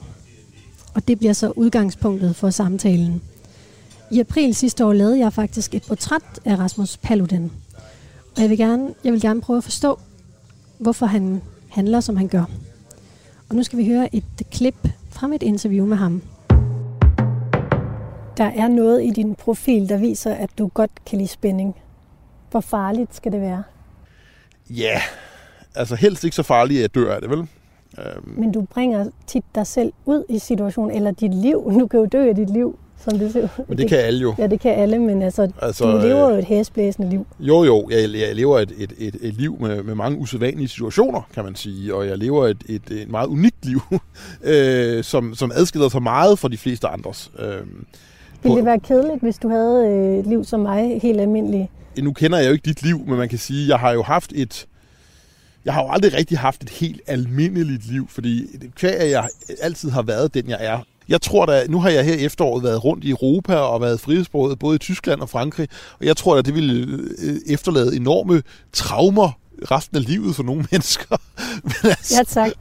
Og 0.94 1.08
det 1.08 1.18
bliver 1.18 1.32
så 1.32 1.52
udgangspunktet 1.56 2.36
for 2.36 2.50
samtalen. 2.50 3.22
I 4.10 4.20
april 4.20 4.54
sidste 4.54 4.86
år 4.86 4.92
lavede 4.92 5.18
jeg 5.18 5.32
faktisk 5.32 5.74
et 5.74 5.84
portræt 5.88 6.40
af 6.44 6.58
Rasmus 6.58 6.96
Paludan. 6.96 7.52
Og 8.36 8.42
jeg 8.42 8.50
vil 8.50 8.58
gerne, 8.58 8.94
jeg 9.04 9.12
vil 9.12 9.20
gerne 9.20 9.40
prøve 9.40 9.56
at 9.56 9.64
forstå, 9.64 9.98
hvorfor 10.78 11.06
han 11.06 11.42
handler, 11.68 12.00
som 12.00 12.16
han 12.16 12.28
gør. 12.28 12.44
Og 13.48 13.56
nu 13.56 13.62
skal 13.62 13.78
vi 13.78 13.86
høre 13.86 14.14
et 14.14 14.42
klip 14.50 14.88
fra 15.10 15.26
mit 15.26 15.42
interview 15.42 15.86
med 15.86 15.96
ham. 15.96 16.22
Der 18.36 18.44
er 18.54 18.68
noget 18.68 19.04
i 19.04 19.10
din 19.10 19.34
profil, 19.34 19.88
der 19.88 19.96
viser, 19.96 20.34
at 20.34 20.50
du 20.58 20.68
godt 20.68 21.04
kan 21.06 21.18
lide 21.18 21.28
spænding. 21.28 21.74
Hvor 22.50 22.60
farligt 22.60 23.16
skal 23.16 23.32
det 23.32 23.40
være? 23.40 23.62
Ja, 24.70 25.00
altså 25.74 25.94
helst 25.94 26.24
ikke 26.24 26.36
så 26.36 26.42
farligt, 26.42 26.78
at 26.78 26.82
jeg 26.82 26.94
dør 26.94 27.14
af 27.14 27.20
det, 27.20 27.30
vel? 27.30 27.38
Øhm, 27.98 28.34
Men 28.38 28.52
du 28.52 28.60
bringer 28.60 29.06
tit 29.26 29.44
dig 29.54 29.66
selv 29.66 29.92
ud 30.06 30.24
i 30.28 30.38
situationen, 30.38 30.96
eller 30.96 31.10
dit 31.10 31.34
liv. 31.34 31.70
Du 31.80 31.86
kan 31.86 32.00
jo 32.00 32.06
dø 32.06 32.28
af 32.28 32.34
dit 32.36 32.50
liv, 32.50 32.78
som 32.98 33.18
det 33.18 33.32
ser 33.32 33.48
men 33.68 33.78
det 33.78 33.88
kan 33.88 33.98
alle 33.98 34.20
jo. 34.20 34.34
Ja, 34.38 34.46
det 34.46 34.60
kan 34.60 34.74
alle, 34.74 34.98
men 34.98 35.22
altså, 35.22 35.42
Altså, 35.42 35.58
altså 35.62 35.92
du 35.92 35.98
lever 35.98 36.28
jo 36.28 36.32
øh, 36.32 36.38
et 36.38 36.44
hæsblæsende 36.44 37.10
liv. 37.10 37.26
Jo, 37.40 37.64
jo, 37.64 37.88
jeg, 37.90 38.10
jeg 38.14 38.34
lever 38.36 38.58
et, 38.58 38.72
et, 38.78 38.92
et, 38.98 39.16
et 39.20 39.34
liv 39.34 39.56
med, 39.60 39.82
med 39.82 39.94
mange 39.94 40.18
usædvanlige 40.18 40.68
situationer, 40.68 41.20
kan 41.34 41.44
man 41.44 41.54
sige, 41.54 41.94
og 41.94 42.06
jeg 42.06 42.18
lever 42.18 42.46
et, 42.46 42.62
et, 42.68 42.90
et 42.90 43.10
meget 43.10 43.26
unikt 43.26 43.64
liv, 43.64 43.80
øh, 44.42 45.04
som, 45.04 45.34
som 45.34 45.52
adskiller 45.54 45.88
sig 45.88 46.02
meget 46.02 46.38
fra 46.38 46.48
de 46.48 46.56
fleste 46.58 46.86
andres. 46.88 47.30
Øh, 47.38 47.60
Ville 48.42 48.56
det 48.56 48.64
være 48.64 48.80
kedeligt, 48.80 49.22
hvis 49.22 49.38
du 49.38 49.48
havde 49.48 49.86
øh, 49.88 50.18
et 50.18 50.26
liv 50.26 50.44
som 50.44 50.60
mig, 50.60 51.00
helt 51.02 51.20
almindeligt? 51.20 51.68
Nu 51.98 52.12
kender 52.12 52.38
jeg 52.38 52.46
jo 52.48 52.52
ikke 52.52 52.64
dit 52.64 52.82
liv, 52.82 52.98
men 53.06 53.16
man 53.16 53.28
kan 53.28 53.38
sige, 53.38 53.68
jeg 53.68 53.78
har 53.78 53.92
jo 53.92 54.02
haft 54.02 54.32
et... 54.34 54.66
Jeg 55.64 55.74
har 55.74 55.82
jo 55.82 55.88
aldrig 55.90 56.14
rigtig 56.14 56.38
haft 56.38 56.62
et 56.62 56.70
helt 56.70 57.00
almindeligt 57.06 57.86
liv, 57.90 58.08
fordi 58.08 58.46
kvæg, 58.76 58.94
at 58.94 59.10
jeg 59.10 59.28
altid 59.60 59.90
har 59.90 60.02
været 60.02 60.34
den, 60.34 60.48
jeg 60.48 60.58
er. 60.60 60.78
Jeg 61.08 61.20
tror 61.20 61.46
da, 61.46 61.66
nu 61.68 61.80
har 61.80 61.90
jeg 61.90 62.04
her 62.04 62.14
efteråret 62.14 62.62
været 62.64 62.84
rundt 62.84 63.04
i 63.04 63.10
Europa 63.10 63.54
og 63.56 63.80
været 63.80 64.00
frihedsbruget 64.00 64.58
både 64.58 64.74
i 64.74 64.78
Tyskland 64.78 65.20
og 65.20 65.28
Frankrig, 65.28 65.68
og 66.00 66.06
jeg 66.06 66.16
tror 66.16 66.34
da, 66.34 66.42
det 66.42 66.54
ville 66.54 66.98
øh, 67.18 67.36
efterlade 67.46 67.96
enorme 67.96 68.42
traumer 68.72 69.38
resten 69.70 69.96
af 69.96 70.04
livet 70.04 70.36
for 70.36 70.42
nogle 70.42 70.64
mennesker. 70.70 71.16
Men 71.62 71.72
altså, 71.90 72.14
Ja, 72.16 72.22
tak. 72.22 72.52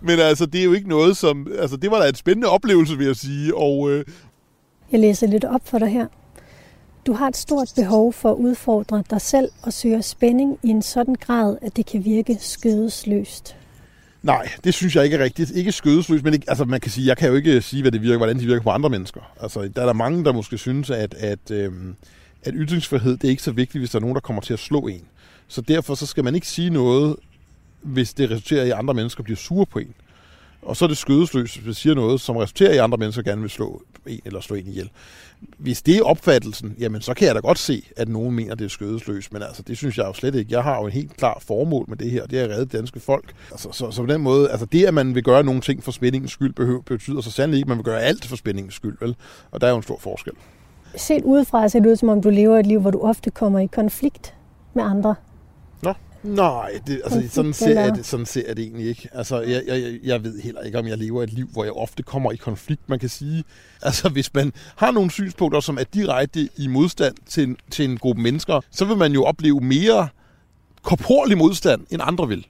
men 0.00 0.18
altså, 0.20 0.46
det 0.46 0.60
er 0.60 0.64
jo 0.64 0.72
ikke 0.72 0.88
noget, 0.88 1.16
som... 1.16 1.46
Altså, 1.58 1.76
det 1.76 1.90
var 1.90 1.98
da 2.02 2.08
en 2.08 2.14
spændende 2.14 2.48
oplevelse, 2.48 2.96
vil 2.98 3.06
jeg 3.06 3.16
sige, 3.16 3.56
og... 3.56 3.90
Øh, 3.90 4.04
Jeg 4.92 5.00
læser 5.00 5.26
lidt 5.26 5.44
op 5.44 5.60
for 5.64 5.78
dig 5.78 5.88
her. 5.88 6.06
Du 7.06 7.12
har 7.12 7.28
et 7.28 7.36
stort 7.36 7.72
behov 7.76 8.12
for 8.12 8.30
at 8.30 8.36
udfordre 8.36 9.04
dig 9.10 9.20
selv 9.20 9.48
og 9.62 9.72
søge 9.72 10.02
spænding 10.02 10.58
i 10.62 10.68
en 10.68 10.82
sådan 10.82 11.14
grad, 11.14 11.56
at 11.62 11.76
det 11.76 11.86
kan 11.86 12.04
virke 12.04 12.36
skødesløst. 12.40 13.56
Nej, 14.22 14.48
det 14.64 14.74
synes 14.74 14.96
jeg 14.96 15.04
ikke 15.04 15.16
er 15.16 15.24
rigtigt. 15.24 15.50
Ikke 15.50 15.72
skødesløst, 15.72 16.24
men 16.24 16.34
ikke, 16.34 16.50
altså 16.50 16.64
man 16.64 16.80
kan 16.80 16.90
sige, 16.90 17.06
jeg 17.06 17.16
kan 17.16 17.28
jo 17.28 17.34
ikke 17.34 17.60
sige, 17.62 17.82
hvad 17.82 17.92
det 17.92 18.02
virker, 18.02 18.16
hvordan 18.16 18.36
det 18.36 18.46
virker 18.46 18.62
på 18.62 18.70
andre 18.70 18.90
mennesker. 18.90 19.20
Altså, 19.40 19.68
der 19.76 19.82
er 19.82 19.86
der 19.86 19.92
mange, 19.92 20.24
der 20.24 20.32
måske 20.32 20.58
synes, 20.58 20.90
at, 20.90 21.14
at, 21.14 21.50
øhm, 21.50 21.96
at 22.42 22.54
ytringsfrihed, 22.56 23.16
det 23.16 23.24
er 23.24 23.28
ikke 23.28 23.42
så 23.42 23.52
vigtigt, 23.52 23.80
hvis 23.80 23.90
der 23.90 23.98
er 23.98 24.00
nogen, 24.00 24.14
der 24.14 24.20
kommer 24.20 24.42
til 24.42 24.52
at 24.52 24.58
slå 24.58 24.80
en. 24.80 25.04
Så 25.48 25.60
derfor 25.60 25.94
så 25.94 26.06
skal 26.06 26.24
man 26.24 26.34
ikke 26.34 26.46
sige 26.46 26.70
noget, 26.70 27.16
hvis 27.82 28.14
det 28.14 28.30
resulterer 28.30 28.64
i, 28.64 28.70
at 28.70 28.78
andre 28.78 28.94
mennesker 28.94 29.22
bliver 29.22 29.36
sure 29.36 29.66
på 29.66 29.78
en. 29.78 29.94
Og 30.62 30.76
så 30.76 30.84
er 30.84 30.88
det 30.88 30.96
skødesløst, 30.96 31.54
hvis 31.54 31.64
man 31.64 31.74
siger 31.74 31.94
noget, 31.94 32.20
som 32.20 32.36
resulterer 32.36 32.72
i, 32.72 32.76
at 32.76 32.84
andre 32.84 32.98
mennesker 32.98 33.22
gerne 33.22 33.40
vil 33.40 33.50
slå 33.50 33.82
en 34.08 34.20
eller 34.24 34.40
slå 34.40 34.56
en 34.56 34.66
ihjel. 34.66 34.90
Hvis 35.58 35.82
det 35.82 35.96
er 35.96 36.02
opfattelsen, 36.02 36.74
jamen 36.78 37.00
så 37.00 37.14
kan 37.14 37.26
jeg 37.26 37.34
da 37.34 37.40
godt 37.40 37.58
se, 37.58 37.82
at 37.96 38.08
nogen 38.08 38.34
mener, 38.34 38.54
det 38.54 38.64
er 38.64 38.68
skødesløst, 38.68 39.32
men 39.32 39.42
altså, 39.42 39.62
det 39.62 39.76
synes 39.76 39.98
jeg 39.98 40.06
jo 40.06 40.12
slet 40.12 40.34
ikke. 40.34 40.52
Jeg 40.52 40.62
har 40.62 40.80
jo 40.80 40.86
en 40.86 40.92
helt 40.92 41.16
klar 41.16 41.38
formål 41.46 41.84
med 41.88 41.96
det 41.96 42.10
her, 42.10 42.26
det 42.26 42.40
er 42.40 42.44
at 42.44 42.50
redde 42.50 42.78
danske 42.78 43.00
folk. 43.00 43.34
Altså, 43.50 43.68
så, 43.72 43.90
så 43.90 44.02
på 44.02 44.12
den 44.12 44.20
måde, 44.20 44.50
altså 44.50 44.66
det, 44.66 44.84
at 44.84 44.94
man 44.94 45.14
vil 45.14 45.22
gøre 45.22 45.44
nogle 45.44 45.60
ting 45.60 45.84
for 45.84 45.92
spændingens 45.92 46.32
skyld, 46.32 46.52
behøver, 46.52 46.82
betyder 46.82 47.20
så 47.20 47.30
sandelig 47.30 47.58
ikke, 47.58 47.64
at 47.64 47.68
man 47.68 47.76
vil 47.76 47.84
gøre 47.84 48.00
alt 48.00 48.26
for 48.26 48.36
spændingens 48.36 48.74
skyld, 48.74 48.96
vel? 49.00 49.16
Og 49.50 49.60
der 49.60 49.66
er 49.66 49.70
jo 49.70 49.76
en 49.76 49.82
stor 49.82 49.98
forskel. 49.98 50.32
Set 50.96 51.22
udefra 51.24 51.68
ser 51.68 51.80
det 51.80 51.90
ud, 51.90 51.96
som 51.96 52.08
om 52.08 52.22
du 52.22 52.30
lever 52.30 52.58
et 52.58 52.66
liv, 52.66 52.80
hvor 52.80 52.90
du 52.90 53.00
ofte 53.00 53.30
kommer 53.30 53.58
i 53.58 53.66
konflikt 53.66 54.34
med 54.74 54.84
andre. 54.84 55.14
Nej, 56.26 56.80
det, 56.86 57.00
altså, 57.04 57.28
sådan, 57.30 57.52
ser 57.52 57.80
jeg 57.80 57.94
det, 57.94 58.06
sådan 58.06 58.26
ser 58.26 58.42
jeg 58.46 58.56
det 58.56 58.62
egentlig 58.62 58.86
ikke. 58.86 59.08
Altså, 59.12 59.40
jeg, 59.40 59.62
jeg, 59.66 59.98
jeg 60.02 60.24
ved 60.24 60.40
heller 60.40 60.60
ikke, 60.60 60.78
om 60.78 60.86
jeg 60.86 60.98
lever 60.98 61.22
et 61.22 61.32
liv, 61.32 61.48
hvor 61.52 61.64
jeg 61.64 61.72
ofte 61.72 62.02
kommer 62.02 62.32
i 62.32 62.36
konflikt. 62.36 62.88
Man 62.88 62.98
kan 62.98 63.08
sige, 63.08 63.44
altså 63.82 64.08
hvis 64.08 64.34
man 64.34 64.52
har 64.76 64.90
nogle 64.90 65.10
synspunkter, 65.10 65.60
som 65.60 65.78
er 65.78 65.84
direkte 65.84 66.48
i 66.56 66.66
modstand 66.66 67.14
til 67.26 67.42
en, 67.42 67.56
til 67.70 67.84
en 67.84 67.98
gruppe 67.98 68.22
mennesker, 68.22 68.60
så 68.70 68.84
vil 68.84 68.96
man 68.96 69.12
jo 69.12 69.24
opleve 69.24 69.60
mere 69.60 70.08
korporlig 70.82 71.38
modstand, 71.38 71.86
end 71.90 72.02
andre 72.04 72.28
vil. 72.28 72.46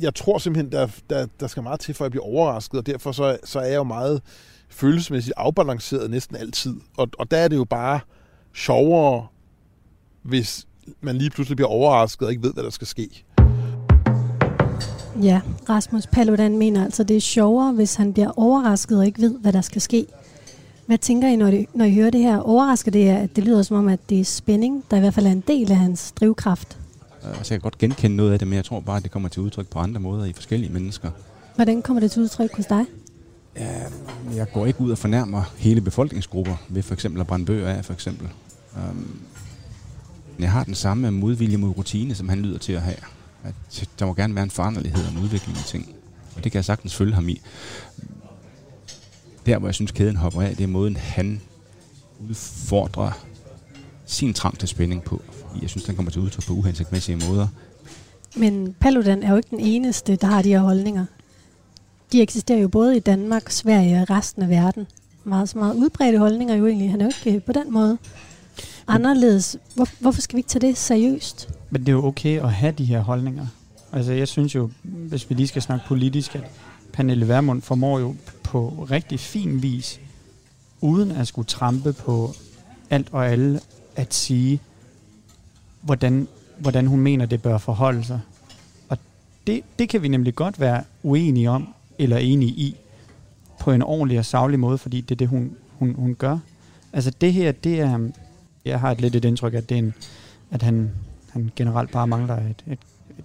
Jeg 0.00 0.14
tror 0.14 0.38
simpelthen, 0.38 0.72
der, 0.72 0.88
der, 1.10 1.26
der 1.40 1.46
skal 1.46 1.62
meget 1.62 1.80
til, 1.80 1.94
for 1.94 2.04
at 2.04 2.06
jeg 2.06 2.10
bliver 2.10 2.24
overrasket, 2.24 2.78
og 2.78 2.86
derfor 2.86 3.12
så, 3.12 3.36
så 3.44 3.58
er 3.58 3.66
jeg 3.66 3.76
jo 3.76 3.84
meget 3.84 4.22
følelsesmæssigt 4.68 5.34
afbalanceret 5.36 6.10
næsten 6.10 6.36
altid. 6.36 6.74
Og, 6.96 7.08
og 7.18 7.30
der 7.30 7.36
er 7.36 7.48
det 7.48 7.56
jo 7.56 7.64
bare 7.64 8.00
sjovere, 8.54 9.26
hvis 10.22 10.66
man 11.00 11.16
lige 11.16 11.30
pludselig 11.30 11.56
bliver 11.56 11.68
overrasket 11.68 12.22
og 12.26 12.30
ikke 12.32 12.42
ved, 12.42 12.52
hvad 12.52 12.64
der 12.64 12.70
skal 12.70 12.86
ske. 12.86 13.24
Ja, 15.22 15.40
Rasmus 15.68 16.06
Paludan 16.06 16.58
mener 16.58 16.84
altså, 16.84 17.04
det 17.04 17.16
er 17.16 17.20
sjovere, 17.20 17.72
hvis 17.72 17.94
han 17.94 18.12
bliver 18.12 18.38
overrasket 18.38 18.98
og 18.98 19.06
ikke 19.06 19.20
ved, 19.22 19.34
hvad 19.40 19.52
der 19.52 19.60
skal 19.60 19.80
ske. 19.82 20.06
Hvad 20.86 20.98
tænker 20.98 21.28
I, 21.28 21.36
når 21.36 21.48
I, 21.48 21.66
når 21.74 21.84
I 21.84 21.94
hører 21.94 22.10
det 22.10 22.20
her? 22.20 22.38
Overrasker 22.38 22.90
det 22.90 23.04
jer, 23.04 23.18
at 23.18 23.36
det 23.36 23.44
lyder 23.44 23.62
som 23.62 23.76
om, 23.76 23.88
at 23.88 24.00
det 24.08 24.20
er 24.20 24.24
spænding, 24.24 24.84
der 24.90 24.96
i 24.96 25.00
hvert 25.00 25.14
fald 25.14 25.26
er 25.26 25.30
en 25.32 25.44
del 25.48 25.70
af 25.70 25.76
hans 25.76 26.12
drivkraft? 26.12 26.78
Øh, 27.24 27.30
Så 27.34 27.38
jeg 27.38 27.46
kan 27.48 27.60
godt 27.60 27.78
genkende 27.78 28.16
noget 28.16 28.32
af 28.32 28.38
det, 28.38 28.48
men 28.48 28.56
jeg 28.56 28.64
tror 28.64 28.80
bare, 28.80 28.96
at 28.96 29.02
det 29.02 29.10
kommer 29.10 29.28
til 29.28 29.42
udtryk 29.42 29.68
på 29.68 29.78
andre 29.78 30.00
måder 30.00 30.24
i 30.24 30.32
forskellige 30.32 30.72
mennesker. 30.72 31.10
Hvordan 31.54 31.82
kommer 31.82 32.00
det 32.00 32.10
til 32.10 32.22
udtryk 32.22 32.56
hos 32.56 32.66
dig? 32.66 32.84
Jeg 34.34 34.46
går 34.52 34.66
ikke 34.66 34.80
ud 34.80 34.90
og 34.90 34.98
fornærmer 34.98 35.42
hele 35.56 35.80
befolkningsgrupper 35.80 36.56
ved 36.68 36.82
for 36.82 36.94
eksempel 36.94 37.20
at 37.20 37.26
brænde 37.26 37.46
bøger 37.46 37.68
af, 37.68 37.84
for 37.84 37.92
eksempel. 37.92 38.28
Um, 38.76 39.20
jeg 40.38 40.52
har 40.52 40.64
den 40.64 40.74
samme 40.74 41.10
modvilje 41.10 41.56
mod 41.56 41.76
rutine, 41.76 42.14
som 42.14 42.28
han 42.28 42.42
lyder 42.42 42.58
til 42.58 42.72
at 42.72 42.82
have. 42.82 42.96
At 43.44 43.54
der 43.98 44.06
må 44.06 44.14
gerne 44.14 44.34
være 44.34 44.44
en 44.44 44.50
foranderlighed 44.50 45.04
og 45.04 45.12
en 45.12 45.18
udvikling 45.18 45.58
i 45.58 45.62
ting. 45.62 45.94
Og 46.36 46.44
det 46.44 46.52
kan 46.52 46.56
jeg 46.56 46.64
sagtens 46.64 46.94
følge 46.94 47.14
ham 47.14 47.28
i. 47.28 47.40
Der, 49.46 49.58
hvor 49.58 49.68
jeg 49.68 49.74
synes, 49.74 49.90
kæden 49.90 50.16
hopper 50.16 50.42
af, 50.42 50.56
det 50.56 50.64
er 50.64 50.68
måden, 50.68 50.96
han 50.96 51.40
udfordrer 52.28 53.26
sin 54.06 54.34
trang 54.34 54.58
til 54.58 54.68
spænding 54.68 55.02
på. 55.02 55.22
Fordi 55.32 55.62
jeg 55.62 55.70
synes, 55.70 55.84
den 55.84 55.96
kommer 55.96 56.12
til 56.12 56.20
udtryk 56.20 56.46
på 56.46 56.52
uhensigtsmæssige 56.52 57.16
måder. 57.28 57.48
Men 58.36 58.74
Paludan 58.80 59.22
er 59.22 59.30
jo 59.30 59.36
ikke 59.36 59.50
den 59.50 59.60
eneste, 59.60 60.16
der 60.16 60.26
har 60.26 60.42
de 60.42 60.48
her 60.48 60.60
holdninger. 60.60 61.06
De 62.12 62.22
eksisterer 62.22 62.58
jo 62.58 62.68
både 62.68 62.96
i 62.96 63.00
Danmark, 63.00 63.50
Sverige 63.50 64.02
og 64.02 64.10
resten 64.10 64.42
af 64.42 64.48
verden. 64.48 64.86
Meget, 65.24 65.48
så 65.48 65.58
meget 65.58 65.74
udbredte 65.74 66.18
holdninger 66.18 66.54
jo 66.54 66.66
egentlig. 66.66 66.90
Han 66.90 67.00
er 67.00 67.04
jo 67.04 67.30
ikke 67.30 67.46
på 67.46 67.52
den 67.52 67.72
måde 67.72 67.98
anderledes. 68.88 69.56
Hvor, 69.74 69.88
hvorfor 70.00 70.20
skal 70.20 70.36
vi 70.36 70.38
ikke 70.38 70.48
tage 70.48 70.66
det 70.66 70.76
seriøst? 70.76 71.48
Men 71.70 71.80
det 71.80 71.88
er 71.88 71.92
jo 71.92 72.06
okay 72.06 72.40
at 72.40 72.52
have 72.52 72.72
de 72.72 72.84
her 72.84 73.00
holdninger. 73.00 73.46
Altså 73.92 74.12
jeg 74.12 74.28
synes 74.28 74.54
jo, 74.54 74.70
hvis 74.82 75.30
vi 75.30 75.34
lige 75.34 75.48
skal 75.48 75.62
snakke 75.62 75.84
politisk, 75.88 76.34
at 76.34 76.44
Pernille 76.92 77.28
Vermund 77.28 77.62
formår 77.62 77.98
jo 77.98 78.14
på 78.42 78.86
rigtig 78.90 79.20
fin 79.20 79.62
vis, 79.62 80.00
uden 80.80 81.10
at 81.10 81.28
skulle 81.28 81.46
trampe 81.46 81.92
på 81.92 82.34
alt 82.90 83.08
og 83.12 83.28
alle, 83.28 83.60
at 83.96 84.14
sige, 84.14 84.60
hvordan, 85.80 86.28
hvordan 86.58 86.86
hun 86.86 87.00
mener, 87.00 87.26
det 87.26 87.42
bør 87.42 87.58
forholde 87.58 88.04
sig. 88.04 88.20
Og 88.88 88.98
det, 89.46 89.60
det 89.78 89.88
kan 89.88 90.02
vi 90.02 90.08
nemlig 90.08 90.34
godt 90.34 90.60
være 90.60 90.82
uenige 91.02 91.50
om, 91.50 91.74
eller 91.98 92.16
enige 92.16 92.50
i, 92.50 92.76
på 93.60 93.72
en 93.72 93.82
ordentlig 93.82 94.18
og 94.18 94.24
savlig 94.24 94.58
måde, 94.58 94.78
fordi 94.78 95.00
det 95.00 95.10
er 95.10 95.16
det, 95.16 95.28
hun, 95.28 95.56
hun, 95.78 95.94
hun 95.94 96.14
gør. 96.14 96.38
Altså 96.92 97.10
det 97.20 97.32
her, 97.32 97.52
det 97.52 97.80
er, 97.80 98.10
jeg 98.64 98.80
har 98.80 98.90
et 98.90 99.00
lidt 99.00 99.16
et 99.16 99.24
indtryk, 99.24 99.54
at 99.54 99.68
det 99.68 99.74
er 99.74 99.78
en, 99.78 99.94
at 100.50 100.62
han, 100.62 100.90
han 101.28 101.50
generelt 101.56 101.90
bare 101.90 102.06
mangler 102.06 102.36
et, 102.36 102.64
et, 102.66 102.78
et 103.18 103.24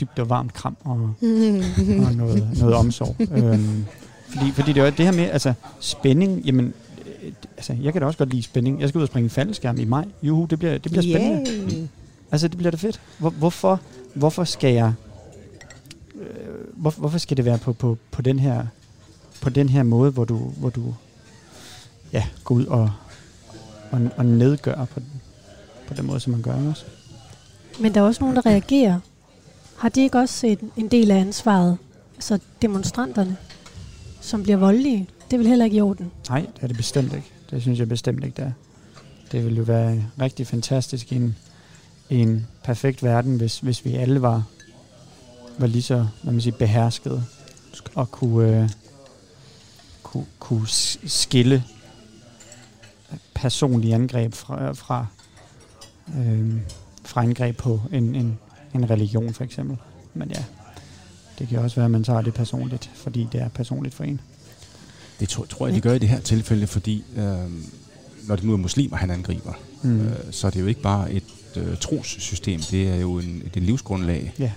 dybt 0.00 0.18
og 0.18 0.30
varmt 0.30 0.52
kram 0.52 0.76
og, 0.84 0.94
og 2.06 2.14
noget, 2.14 2.58
noget 2.58 2.74
omsorg. 2.74 3.16
øhm, 3.32 3.84
fordi, 4.28 4.52
fordi 4.52 4.72
det 4.72 4.82
er 4.82 4.90
det 4.90 5.04
her 5.04 5.12
med, 5.12 5.24
altså 5.24 5.52
spænding, 5.80 6.40
jamen, 6.44 6.74
øh, 7.06 7.32
altså, 7.56 7.76
jeg 7.82 7.92
kan 7.92 8.02
da 8.02 8.06
også 8.06 8.18
godt 8.18 8.30
lide 8.30 8.42
spænding. 8.42 8.80
Jeg 8.80 8.88
skal 8.88 8.98
ud 8.98 9.02
og 9.02 9.08
springe 9.08 9.30
faldskærm 9.30 9.78
i 9.78 9.84
maj. 9.84 10.04
Juhu, 10.22 10.46
det 10.50 10.58
bliver, 10.58 10.78
det 10.78 10.92
bliver 10.92 11.02
spændende. 11.02 11.50
Yeah. 11.50 11.88
Altså, 12.32 12.48
det 12.48 12.58
bliver 12.58 12.70
da 12.70 12.76
fedt. 12.76 13.00
Hvor, 13.18 13.30
hvorfor, 13.30 13.80
hvorfor 14.14 14.44
skal 14.44 14.74
jeg... 14.74 14.92
Øh, 16.14 16.24
hvor, 16.72 16.90
hvorfor 16.90 17.18
skal 17.18 17.36
det 17.36 17.44
være 17.44 17.58
på, 17.58 17.72
på, 17.72 17.98
på, 18.10 18.22
den 18.22 18.38
her, 18.38 18.66
på 19.40 19.50
den 19.50 19.68
her 19.68 19.82
måde, 19.82 20.10
hvor 20.10 20.24
du, 20.24 20.36
hvor 20.36 20.70
du 20.70 20.94
ja, 22.12 22.24
går 22.44 22.54
ud 22.54 22.66
og, 22.66 22.90
og, 23.90 24.00
og 24.16 24.26
nedgør 24.26 24.84
på, 24.84 25.00
på 25.88 25.94
den 25.94 26.06
måde, 26.06 26.20
som 26.20 26.32
man 26.32 26.42
gør 26.42 26.68
også? 26.68 26.84
Men 27.80 27.94
der 27.94 28.00
er 28.00 28.04
også 28.04 28.20
nogen, 28.20 28.36
der 28.36 28.46
reagerer. 28.46 29.00
Har 29.76 29.88
de 29.88 30.02
ikke 30.02 30.18
også 30.18 30.34
set 30.34 30.60
en 30.76 30.88
del 30.88 31.10
af 31.10 31.16
ansvaret? 31.16 31.78
Altså 32.14 32.38
demonstranterne, 32.62 33.36
som 34.20 34.42
bliver 34.42 34.56
voldelige. 34.56 35.08
Det 35.24 35.32
er 35.32 35.38
vel 35.38 35.46
heller 35.46 35.64
ikke 35.64 35.76
i 35.76 35.80
orden. 35.80 36.10
Nej, 36.28 36.40
det 36.40 36.62
er 36.62 36.66
det 36.66 36.76
bestemt 36.76 37.12
ikke. 37.12 37.26
Det 37.50 37.62
synes 37.62 37.78
jeg 37.78 37.88
bestemt 37.88 38.24
ikke, 38.24 38.36
det 38.36 38.44
er. 38.44 38.52
Det 39.32 39.44
ville 39.44 39.56
jo 39.56 39.62
være 39.62 40.04
rigtig 40.20 40.46
fantastisk 40.46 41.12
i 41.12 41.16
en, 41.16 41.36
i 42.08 42.16
en 42.16 42.46
perfekt 42.64 43.02
verden, 43.02 43.36
hvis, 43.36 43.58
hvis 43.58 43.84
vi 43.84 43.94
alle 43.94 44.22
var, 44.22 44.42
var 45.58 45.66
lige 45.66 45.82
så 45.82 46.06
hvad 46.22 46.32
man 46.32 46.42
siger, 46.42 46.56
beherskede 46.56 47.24
og 47.94 48.10
kunne, 48.10 48.62
øh, 48.62 48.70
kunne, 50.02 50.26
kunne 50.38 50.68
skille 51.06 51.64
personlige 53.40 53.94
angreb 53.94 54.34
fra, 54.34 54.72
fra, 54.72 55.06
øh, 56.18 56.52
fra 57.04 57.22
angreb 57.22 57.56
på 57.56 57.80
en, 57.92 58.14
en, 58.14 58.38
en 58.74 58.90
religion 58.90 59.34
for 59.34 59.44
eksempel. 59.44 59.76
Men 60.14 60.30
ja, 60.30 60.44
det 61.38 61.48
kan 61.48 61.58
også 61.58 61.76
være, 61.76 61.84
at 61.84 61.90
man 61.90 62.04
tager 62.04 62.20
det 62.22 62.34
personligt, 62.34 62.90
fordi 62.94 63.28
det 63.32 63.40
er 63.40 63.48
personligt 63.48 63.94
for 63.94 64.04
en. 64.04 64.20
Det 65.20 65.28
tror, 65.28 65.44
tror 65.44 65.66
jeg, 65.66 65.76
de 65.76 65.80
gør 65.80 65.92
i 65.92 65.98
det 65.98 66.08
her 66.08 66.20
tilfælde, 66.20 66.66
fordi 66.66 67.04
øh, 67.16 67.24
når 68.28 68.36
det 68.36 68.44
nu 68.44 68.52
er 68.52 68.56
muslimer, 68.56 68.96
han 68.96 69.10
angriber, 69.10 69.52
Mm. 69.82 70.00
øh, 70.00 70.12
så 70.30 70.46
er 70.46 70.50
det 70.50 70.60
jo 70.60 70.66
ikke 70.66 70.82
bare 70.82 71.12
et 71.12 71.24
øh, 71.56 71.76
trossystem, 71.76 72.60
det 72.70 72.88
er 72.88 72.96
jo 72.96 73.18
en, 73.18 73.42
det 73.54 73.56
er 73.62 73.66
livsgrundlag. 73.66 74.34
Ja. 74.38 74.52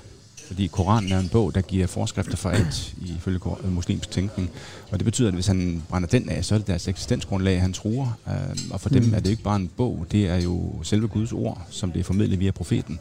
Fordi 0.54 0.68
Koranen 0.68 1.12
er 1.12 1.20
en 1.20 1.30
bog, 1.30 1.56
der 1.56 1.62
giver 1.62 1.88
forskrifter 1.88 2.38
for 2.38 2.50
alt 2.50 2.94
ifølge 3.02 3.40
øh, 3.64 3.72
muslimsk 3.72 4.12
tænkning. 4.12 4.50
Og 4.92 5.00
det 5.00 5.06
betyder, 5.06 5.28
at 5.28 5.34
hvis 5.34 5.48
han 5.48 5.84
brænder 5.90 6.08
den 6.08 6.30
af, 6.30 6.46
så 6.46 6.56
er 6.56 6.60
det 6.60 6.68
deres 6.68 6.88
eksistensgrundlag, 6.88 7.62
han 7.62 7.74
truer. 7.74 8.18
Øh, 8.28 8.34
og 8.72 8.82
for 8.82 8.90
dem 8.90 9.04
Mm. 9.04 9.14
er 9.14 9.20
det 9.20 9.30
ikke 9.30 9.44
bare 9.44 9.56
en 9.56 9.70
bog, 9.78 10.06
det 10.12 10.28
er 10.30 10.36
jo 10.42 10.74
selve 10.84 11.08
Guds 11.08 11.32
ord, 11.34 11.62
som 11.70 11.92
det 11.92 12.00
er 12.00 12.04
formidlet 12.04 12.40
via 12.40 12.52
profeten. 12.52 13.00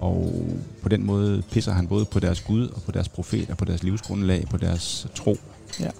Og 0.00 0.44
på 0.82 0.88
den 0.88 1.04
måde 1.06 1.42
pisser 1.50 1.72
han 1.72 1.86
både 1.86 2.04
på 2.04 2.20
deres 2.20 2.40
Gud 2.40 2.68
og 2.68 2.82
på 2.82 2.92
deres 2.92 3.08
profet 3.08 3.50
og 3.50 3.56
på 3.56 3.64
deres 3.64 3.82
livsgrundlag, 3.82 4.44
på 4.50 4.56
deres 4.56 5.06
tro. 5.14 5.36
Ja. 5.80 5.86
Øh, 5.86 5.90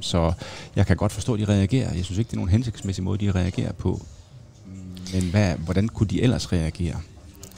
Så 0.00 0.32
jeg 0.76 0.86
kan 0.86 0.96
godt 0.96 1.12
forstå, 1.12 1.34
at 1.34 1.40
de 1.40 1.44
reagerer. 1.44 1.94
Jeg 1.94 2.04
synes 2.04 2.18
ikke, 2.18 2.28
det 2.28 2.32
er 2.34 2.38
nogen 2.38 2.50
hensigtsmæssig 2.50 3.04
måde, 3.04 3.26
de 3.26 3.30
reagerer 3.32 3.72
på. 3.72 4.02
Men 5.14 5.22
hvad, 5.30 5.54
hvordan 5.54 5.88
kunne 5.88 6.06
de 6.06 6.22
ellers 6.22 6.52
reagere? 6.52 6.96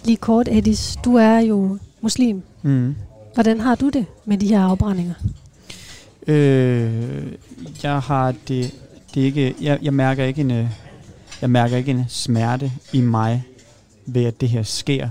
Lige 0.05 0.17
kort, 0.17 0.49
Edis, 0.51 0.97
du 1.05 1.15
er 1.17 1.39
jo 1.39 1.79
muslim. 2.01 2.43
Mm. 2.63 2.95
Hvordan 3.35 3.61
har 3.61 3.75
du 3.75 3.89
det 3.89 4.07
med 4.25 4.39
de 4.39 4.49
her 4.49 4.61
afbrændinger? 4.61 5.15
Øh, 6.27 7.33
jeg 7.83 8.01
har 8.01 8.35
det, 8.49 8.75
det 9.15 9.21
ikke, 9.21 9.55
jeg, 9.61 9.79
jeg 9.83 9.95
mærker 9.95 10.25
ikke 10.25 10.41
en, 10.41 10.51
øh, 10.51 10.67
jeg 11.41 11.51
mærker 11.51 11.77
ikke 11.77 11.91
en 11.91 12.05
smerte 12.09 12.73
i 12.93 13.01
mig 13.01 13.45
ved 14.07 14.25
at 14.25 14.41
det 14.41 14.49
her 14.49 14.63
sker, 14.63 15.09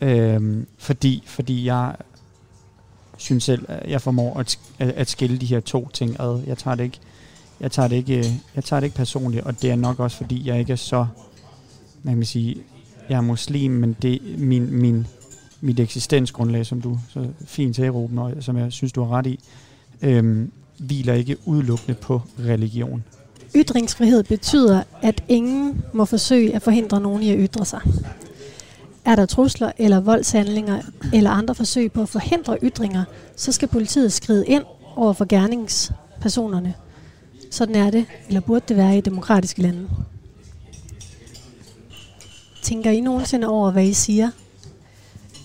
øh, 0.00 0.64
fordi 0.78 1.22
fordi 1.26 1.64
jeg 1.64 1.94
synes 3.16 3.44
selv, 3.44 3.64
at 3.68 3.90
jeg 3.90 4.02
formår 4.02 4.38
at, 4.38 4.58
at, 4.78 5.10
skille 5.10 5.38
de 5.38 5.46
her 5.46 5.60
to 5.60 5.88
ting 5.88 6.20
ad. 6.20 6.42
Jeg 6.46 6.58
tager 6.58 6.74
det 6.74 6.84
ikke, 6.84 6.98
jeg 7.60 7.72
tager 7.72 7.88
det 7.88 7.96
ikke, 7.96 8.18
øh, 8.18 8.26
jeg 8.54 8.64
tager 8.64 8.80
det 8.80 8.86
ikke 8.86 8.96
personligt, 8.96 9.44
og 9.44 9.62
det 9.62 9.70
er 9.70 9.76
nok 9.76 10.00
også 10.00 10.16
fordi 10.16 10.48
jeg 10.48 10.58
ikke 10.58 10.72
er 10.72 10.76
så, 10.76 11.06
hvad 12.02 12.10
kan 12.10 12.18
man 12.18 12.26
sige, 12.26 12.56
jeg 13.08 13.16
er 13.16 13.20
muslim, 13.20 13.70
men 13.70 13.96
det 14.02 14.38
min 14.38 14.72
min 14.72 15.06
mit 15.60 15.80
eksistensgrundlag, 15.80 16.66
som 16.66 16.80
du 16.80 16.98
så 17.08 17.28
fint 17.44 17.76
sagde, 17.76 17.90
Ruben, 17.90 18.18
og 18.18 18.32
som 18.40 18.56
jeg 18.56 18.72
synes, 18.72 18.92
du 18.92 19.04
har 19.04 19.16
ret 19.16 19.26
i, 19.26 19.40
øhm, 20.02 20.52
hviler 20.78 21.14
ikke 21.14 21.36
udelukkende 21.44 21.94
på 21.94 22.20
religion. 22.38 23.04
Ytringsfrihed 23.56 24.22
betyder, 24.22 24.82
at 25.02 25.24
ingen 25.28 25.84
må 25.92 26.04
forsøge 26.04 26.54
at 26.54 26.62
forhindre 26.62 27.00
nogen 27.00 27.22
i 27.22 27.30
at 27.30 27.36
ytre 27.38 27.64
sig. 27.64 27.80
Er 29.04 29.16
der 29.16 29.26
trusler 29.26 29.72
eller 29.78 30.00
voldshandlinger 30.00 30.82
eller 31.12 31.30
andre 31.30 31.54
forsøg 31.54 31.92
på 31.92 32.02
at 32.02 32.08
forhindre 32.08 32.58
ytringer, 32.62 33.04
så 33.36 33.52
skal 33.52 33.68
politiet 33.68 34.12
skride 34.12 34.46
ind 34.46 34.64
over 34.96 35.12
for 35.12 35.24
gerningspersonerne. 35.24 36.74
Sådan 37.50 37.74
er 37.74 37.90
det, 37.90 38.06
eller 38.28 38.40
burde 38.40 38.64
det 38.68 38.76
være 38.76 38.98
i 38.98 39.00
demokratiske 39.00 39.62
lande. 39.62 39.88
Tænker 42.62 42.90
I 42.90 43.00
nogensinde 43.00 43.48
over, 43.48 43.70
hvad 43.70 43.84
I 43.84 43.92
siger? 43.92 44.30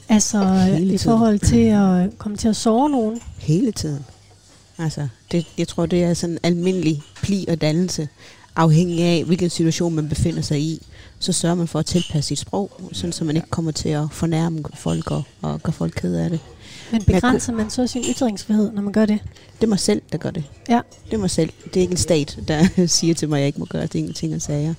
Altså 0.09 0.43
Hele 0.43 0.93
i 0.93 0.97
tiden. 0.97 0.99
forhold 0.99 1.39
til 1.39 1.65
at 1.65 2.17
komme 2.17 2.37
til 2.37 2.47
at 2.47 2.55
såre 2.55 2.89
nogen. 2.89 3.19
Hele 3.37 3.71
tiden. 3.71 4.05
Altså, 4.77 5.07
det, 5.31 5.45
jeg 5.57 5.67
tror, 5.67 5.85
det 5.85 6.03
er 6.03 6.13
sådan 6.13 6.33
en 6.33 6.39
almindelig 6.43 7.01
pli 7.21 7.45
og 7.47 7.61
dannelse, 7.61 8.07
afhængig 8.55 9.01
af, 9.03 9.23
hvilken 9.23 9.49
situation 9.49 9.95
man 9.95 10.09
befinder 10.09 10.41
sig 10.41 10.59
i. 10.59 10.85
Så 11.19 11.33
sørger 11.33 11.55
man 11.55 11.67
for 11.67 11.79
at 11.79 11.85
tilpasse 11.85 12.27
sit 12.27 12.39
sprog, 12.39 12.71
sådan 12.91 13.11
så 13.13 13.23
man 13.23 13.35
ikke 13.35 13.49
kommer 13.49 13.71
til 13.71 13.89
at 13.89 14.07
fornærme 14.11 14.63
folk 14.73 15.11
og, 15.11 15.23
og 15.41 15.63
gøre 15.63 15.73
folk 15.73 15.93
ked 15.95 16.15
af 16.15 16.29
det. 16.29 16.39
Men 16.93 17.03
begrænser 17.03 17.53
man 17.53 17.69
så 17.69 17.87
sin 17.87 18.03
ytringsfrihed, 18.03 18.71
når 18.71 18.81
man 18.81 18.93
gør 18.93 19.05
det? 19.05 19.19
Det 19.55 19.63
er 19.63 19.67
mig 19.67 19.79
selv, 19.79 20.01
der 20.11 20.17
gør 20.17 20.31
det. 20.31 20.43
Ja. 20.69 20.79
Det 21.05 21.13
er 21.13 21.17
mig 21.17 21.29
selv. 21.29 21.49
Det 21.65 21.77
er 21.77 21.81
ikke 21.81 21.91
en 21.91 21.97
stat, 21.97 22.39
der 22.47 22.67
siger 22.87 23.13
til 23.13 23.29
mig, 23.29 23.37
at 23.37 23.39
jeg 23.39 23.47
ikke 23.47 23.59
må 23.59 23.65
gøre 23.65 23.87
ting, 23.87 24.15
ting 24.15 24.35
og 24.35 24.41
sager. 24.41 24.73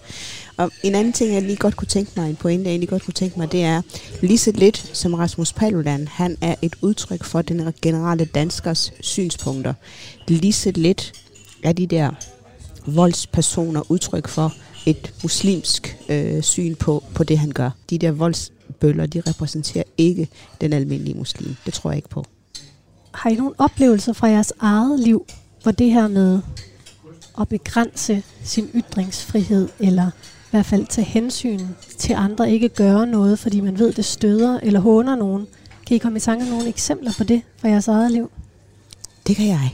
Og 0.56 0.70
en 0.82 0.94
anden 0.94 1.12
ting, 1.12 1.34
jeg 1.34 1.42
lige 1.42 1.56
godt 1.56 1.76
kunne 1.76 1.88
tænke 1.88 2.12
mig, 2.16 2.30
en 2.30 2.36
pointe, 2.36 2.64
jeg 2.64 2.70
egentlig 2.70 2.88
godt 2.88 3.04
kunne 3.04 3.14
tænke 3.14 3.38
mig, 3.38 3.52
det 3.52 3.64
er 3.64 3.82
lige 4.20 4.38
så 4.38 4.52
lidt 4.54 4.90
som 4.92 5.14
Rasmus 5.14 5.52
Paludan, 5.52 6.08
han 6.08 6.36
er 6.40 6.54
et 6.62 6.74
udtryk 6.80 7.24
for 7.24 7.42
den 7.42 7.72
generelle 7.82 8.24
danskers 8.24 8.92
synspunkter. 9.00 9.74
Lige 10.28 10.52
så 10.52 10.72
lidt 10.74 11.12
er 11.62 11.72
de 11.72 11.86
der 11.86 12.10
voldspersoner 12.86 13.90
udtryk 13.90 14.28
for 14.28 14.52
et 14.86 15.12
muslimsk 15.22 15.96
øh, 16.08 16.42
syn 16.42 16.74
på, 16.74 17.04
på 17.14 17.24
det, 17.24 17.38
han 17.38 17.50
gør. 17.50 17.70
De 17.90 17.98
der 17.98 18.10
voldsbøller, 18.84 19.06
de 19.06 19.30
repræsenterer 19.30 19.84
ikke 19.98 20.28
den 20.60 20.72
almindelige 20.72 21.18
muslim. 21.18 21.56
Det 21.66 21.74
tror 21.74 21.90
jeg 21.90 21.96
ikke 21.96 22.08
på. 22.08 22.24
Har 23.14 23.30
I 23.30 23.34
nogle 23.34 23.54
oplevelser 23.58 24.12
fra 24.12 24.26
jeres 24.26 24.52
eget 24.60 25.00
liv, 25.00 25.26
hvor 25.62 25.72
det 25.72 25.92
her 25.92 26.08
med 26.08 26.40
at 27.40 27.48
begrænse 27.48 28.22
sin 28.44 28.70
ytringsfrihed, 28.74 29.68
eller 29.78 30.06
i 30.06 30.50
hvert 30.50 30.66
fald 30.66 30.86
tage 30.86 31.04
hensyn 31.04 31.60
til 31.98 32.12
andre, 32.12 32.50
ikke 32.50 32.68
gøre 32.68 33.06
noget, 33.06 33.38
fordi 33.38 33.60
man 33.60 33.78
ved, 33.78 33.92
det 33.92 34.04
støder 34.04 34.60
eller 34.62 34.80
håner 34.80 35.16
nogen. 35.16 35.46
Kan 35.86 35.94
I 35.94 35.98
komme 35.98 36.16
i 36.16 36.20
tanke 36.20 36.44
om 36.44 36.50
nogle 36.50 36.68
eksempler 36.68 37.12
på 37.18 37.24
det 37.24 37.42
fra 37.56 37.68
jeres 37.68 37.88
eget 37.88 38.12
liv? 38.12 38.30
Det 39.26 39.36
kan 39.36 39.46
jeg. 39.46 39.70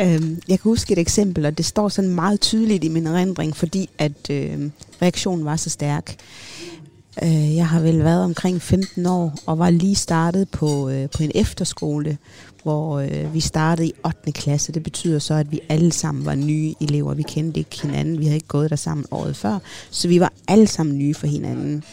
Øhm, 0.00 0.40
jeg 0.48 0.60
kan 0.60 0.70
huske 0.70 0.92
et 0.92 0.98
eksempel, 0.98 1.46
og 1.46 1.58
det 1.58 1.66
står 1.66 1.88
sådan 1.88 2.10
meget 2.10 2.40
tydeligt 2.40 2.84
i 2.84 2.88
min 2.88 3.06
erindring, 3.06 3.56
fordi 3.56 3.90
at 3.98 4.30
øh, 4.30 4.70
reaktionen 5.02 5.44
var 5.44 5.56
så 5.56 5.70
stærk. 5.70 6.16
Øh, 7.22 7.56
jeg 7.56 7.68
har 7.68 7.80
vel 7.80 8.04
været 8.04 8.24
omkring 8.24 8.62
15 8.62 9.06
år, 9.06 9.34
og 9.46 9.58
var 9.58 9.70
lige 9.70 9.94
startet 9.94 10.48
på, 10.48 10.88
øh, 10.88 11.10
på 11.10 11.22
en 11.22 11.30
efterskole, 11.34 12.18
hvor 12.62 12.98
øh, 12.98 13.34
vi 13.34 13.40
startede 13.40 13.88
i 13.88 13.92
8. 14.04 14.32
klasse. 14.32 14.72
Det 14.72 14.82
betyder 14.82 15.18
så, 15.18 15.34
at 15.34 15.52
vi 15.52 15.60
alle 15.68 15.92
sammen 15.92 16.24
var 16.24 16.34
nye 16.34 16.74
elever. 16.80 17.14
Vi 17.14 17.22
kendte 17.22 17.58
ikke 17.58 17.82
hinanden. 17.82 18.18
Vi 18.18 18.24
havde 18.24 18.36
ikke 18.36 18.48
gået 18.48 18.70
der 18.70 18.76
sammen 18.76 19.06
året 19.10 19.36
før. 19.36 19.58
Så 19.90 20.08
vi 20.08 20.20
var 20.20 20.32
alle 20.48 20.66
sammen 20.66 20.98
nye 20.98 21.14
for 21.14 21.26
hinanden. 21.26 21.84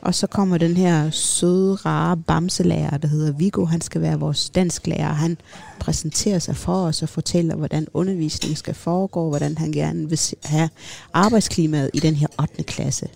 Og 0.00 0.14
så 0.14 0.26
kommer 0.26 0.58
den 0.58 0.76
her 0.76 1.10
søde, 1.10 1.74
rare 1.74 2.16
bamselærer, 2.16 2.96
der 2.96 3.08
hedder 3.08 3.32
Viggo. 3.32 3.64
Han 3.64 3.80
skal 3.80 4.00
være 4.00 4.18
vores 4.18 4.50
dansklærer. 4.50 5.12
Han 5.12 5.36
præsenterer 5.80 6.38
sig 6.38 6.56
for 6.56 6.86
os 6.86 7.02
og 7.02 7.08
fortæller, 7.08 7.54
hvordan 7.56 7.86
undervisningen 7.94 8.56
skal 8.56 8.74
foregå, 8.74 9.28
hvordan 9.28 9.58
han 9.58 9.72
gerne 9.72 10.08
vil 10.08 10.20
have 10.44 10.68
arbejdsklimaet 11.12 11.90
i 11.94 11.98
den 11.98 12.14
her 12.14 12.26
8. 12.40 12.62
klasse. 12.62 13.08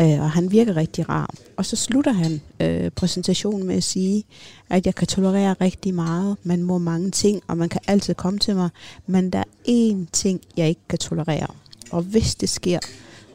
Øh, 0.00 0.20
og 0.20 0.30
han 0.30 0.52
virker 0.52 0.76
rigtig 0.76 1.08
rar. 1.08 1.34
Og 1.56 1.66
så 1.66 1.76
slutter 1.76 2.12
han 2.12 2.40
øh, 2.60 2.90
præsentationen 2.90 3.66
med 3.66 3.76
at 3.76 3.84
sige, 3.84 4.24
at 4.70 4.86
jeg 4.86 4.94
kan 4.94 5.06
tolerere 5.06 5.54
rigtig 5.60 5.94
meget. 5.94 6.36
Man 6.42 6.62
må 6.62 6.78
mange 6.78 7.10
ting, 7.10 7.42
og 7.48 7.56
man 7.56 7.68
kan 7.68 7.80
altid 7.86 8.14
komme 8.14 8.38
til 8.38 8.56
mig. 8.56 8.68
Men 9.06 9.30
der 9.30 9.38
er 9.38 9.44
én 9.68 10.06
ting, 10.12 10.40
jeg 10.56 10.68
ikke 10.68 10.80
kan 10.88 10.98
tolerere. 10.98 11.46
Og 11.90 12.02
hvis 12.02 12.34
det 12.34 12.48
sker, 12.48 12.78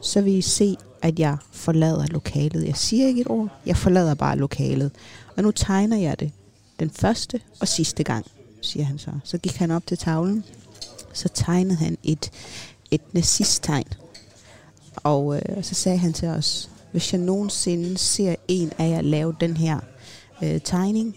så 0.00 0.20
vil 0.20 0.32
I 0.32 0.42
se, 0.42 0.76
at 1.02 1.18
jeg 1.18 1.36
forlader 1.52 2.06
lokalet. 2.06 2.66
Jeg 2.66 2.76
siger 2.76 3.06
ikke 3.06 3.20
et 3.20 3.30
ord, 3.30 3.48
jeg 3.66 3.76
forlader 3.76 4.14
bare 4.14 4.36
lokalet. 4.36 4.90
Og 5.36 5.42
nu 5.42 5.50
tegner 5.50 5.96
jeg 5.96 6.20
det 6.20 6.32
den 6.80 6.90
første 6.90 7.40
og 7.60 7.68
sidste 7.68 8.04
gang, 8.04 8.26
siger 8.62 8.84
han 8.84 8.98
så. 8.98 9.10
Så 9.24 9.38
gik 9.38 9.56
han 9.56 9.70
op 9.70 9.86
til 9.86 9.98
tavlen, 9.98 10.44
så 11.12 11.28
tegnede 11.28 11.76
han 11.76 11.98
et, 12.02 12.30
et 12.90 13.14
nazisttegn. 13.14 13.86
Og 15.02 15.36
øh, 15.36 15.64
så 15.64 15.74
sagde 15.74 15.98
han 15.98 16.12
til 16.12 16.28
os, 16.28 16.70
hvis 16.92 17.12
jeg 17.12 17.20
nogensinde 17.20 17.98
ser 17.98 18.34
en 18.48 18.72
af 18.78 18.88
jer 18.88 19.00
lave 19.00 19.34
den 19.40 19.56
her 19.56 19.80
øh, 20.42 20.60
tegning, 20.64 21.16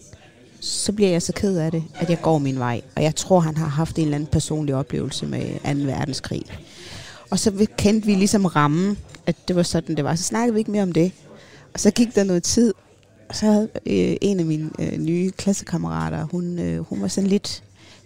så 0.60 0.92
bliver 0.92 1.10
jeg 1.10 1.22
så 1.22 1.34
ked 1.34 1.58
af 1.58 1.72
det, 1.72 1.84
at 1.96 2.10
jeg 2.10 2.22
går 2.22 2.38
min 2.38 2.60
vej. 2.60 2.82
Og 2.96 3.04
jeg 3.04 3.16
tror, 3.16 3.40
han 3.40 3.58
har 3.58 3.68
haft 3.68 3.98
en 3.98 4.04
eller 4.04 4.16
anden 4.16 4.30
personlig 4.32 4.76
oplevelse 4.76 5.26
med 5.26 5.42
2. 5.76 5.92
verdenskrig. 5.92 6.44
Og 7.30 7.40
så 7.40 7.68
kendte 7.78 8.06
vi 8.06 8.16
ligesom 8.16 8.46
rammen, 8.46 8.98
at 9.26 9.36
det 9.48 9.56
var 9.56 9.64
sådan, 9.64 9.96
det 9.96 10.06
var. 10.06 10.16
Så 10.16 10.24
snakkede 10.24 10.54
vi 10.54 10.60
ikke 10.60 10.72
mere 10.72 10.84
om 10.84 10.92
det. 10.92 11.12
Og 11.74 11.80
så 11.80 11.92
gik 11.92 12.16
der 12.16 12.24
noget 12.24 12.44
tid, 12.44 12.74
og 13.30 13.36
så 13.36 13.46
havde 13.46 13.70
øh, 13.86 14.16
en 14.22 14.40
af 14.40 14.46
mine 14.46 14.70
øh, 14.80 14.98
nye 14.98 15.32
klassekammerater, 15.32 16.24
hun, 16.24 16.60
øh, 16.60 16.80
hun 16.80 17.02
var 17.02 17.08
sådan 17.08 17.30
lidt 17.30 17.64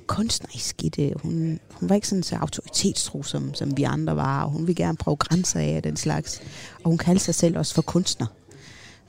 kunstnerisk 0.08 0.84
i 0.84 0.90
det. 0.90 1.14
Hun, 1.22 1.60
hun 1.72 1.90
var 1.90 1.96
ikke 1.96 2.08
sådan 2.08 2.24
så 2.24 2.36
autoritetstro, 2.36 3.24
som, 3.24 3.54
som 3.54 3.78
vi 3.78 3.84
andre 3.84 4.16
var, 4.16 4.44
og 4.44 4.52
hun 4.52 4.68
ville 4.68 4.84
gerne 4.84 4.98
prøve 4.98 5.18
grænser 5.18 5.60
af 5.60 5.84
den 5.84 5.98
slags. 5.98 6.42
Og 6.84 6.90
hun 6.90 6.98
kaldte 6.98 7.24
sig 7.24 7.36
selv 7.36 7.58
også 7.58 7.74
for 7.74 7.82
kunstner. 7.82 8.26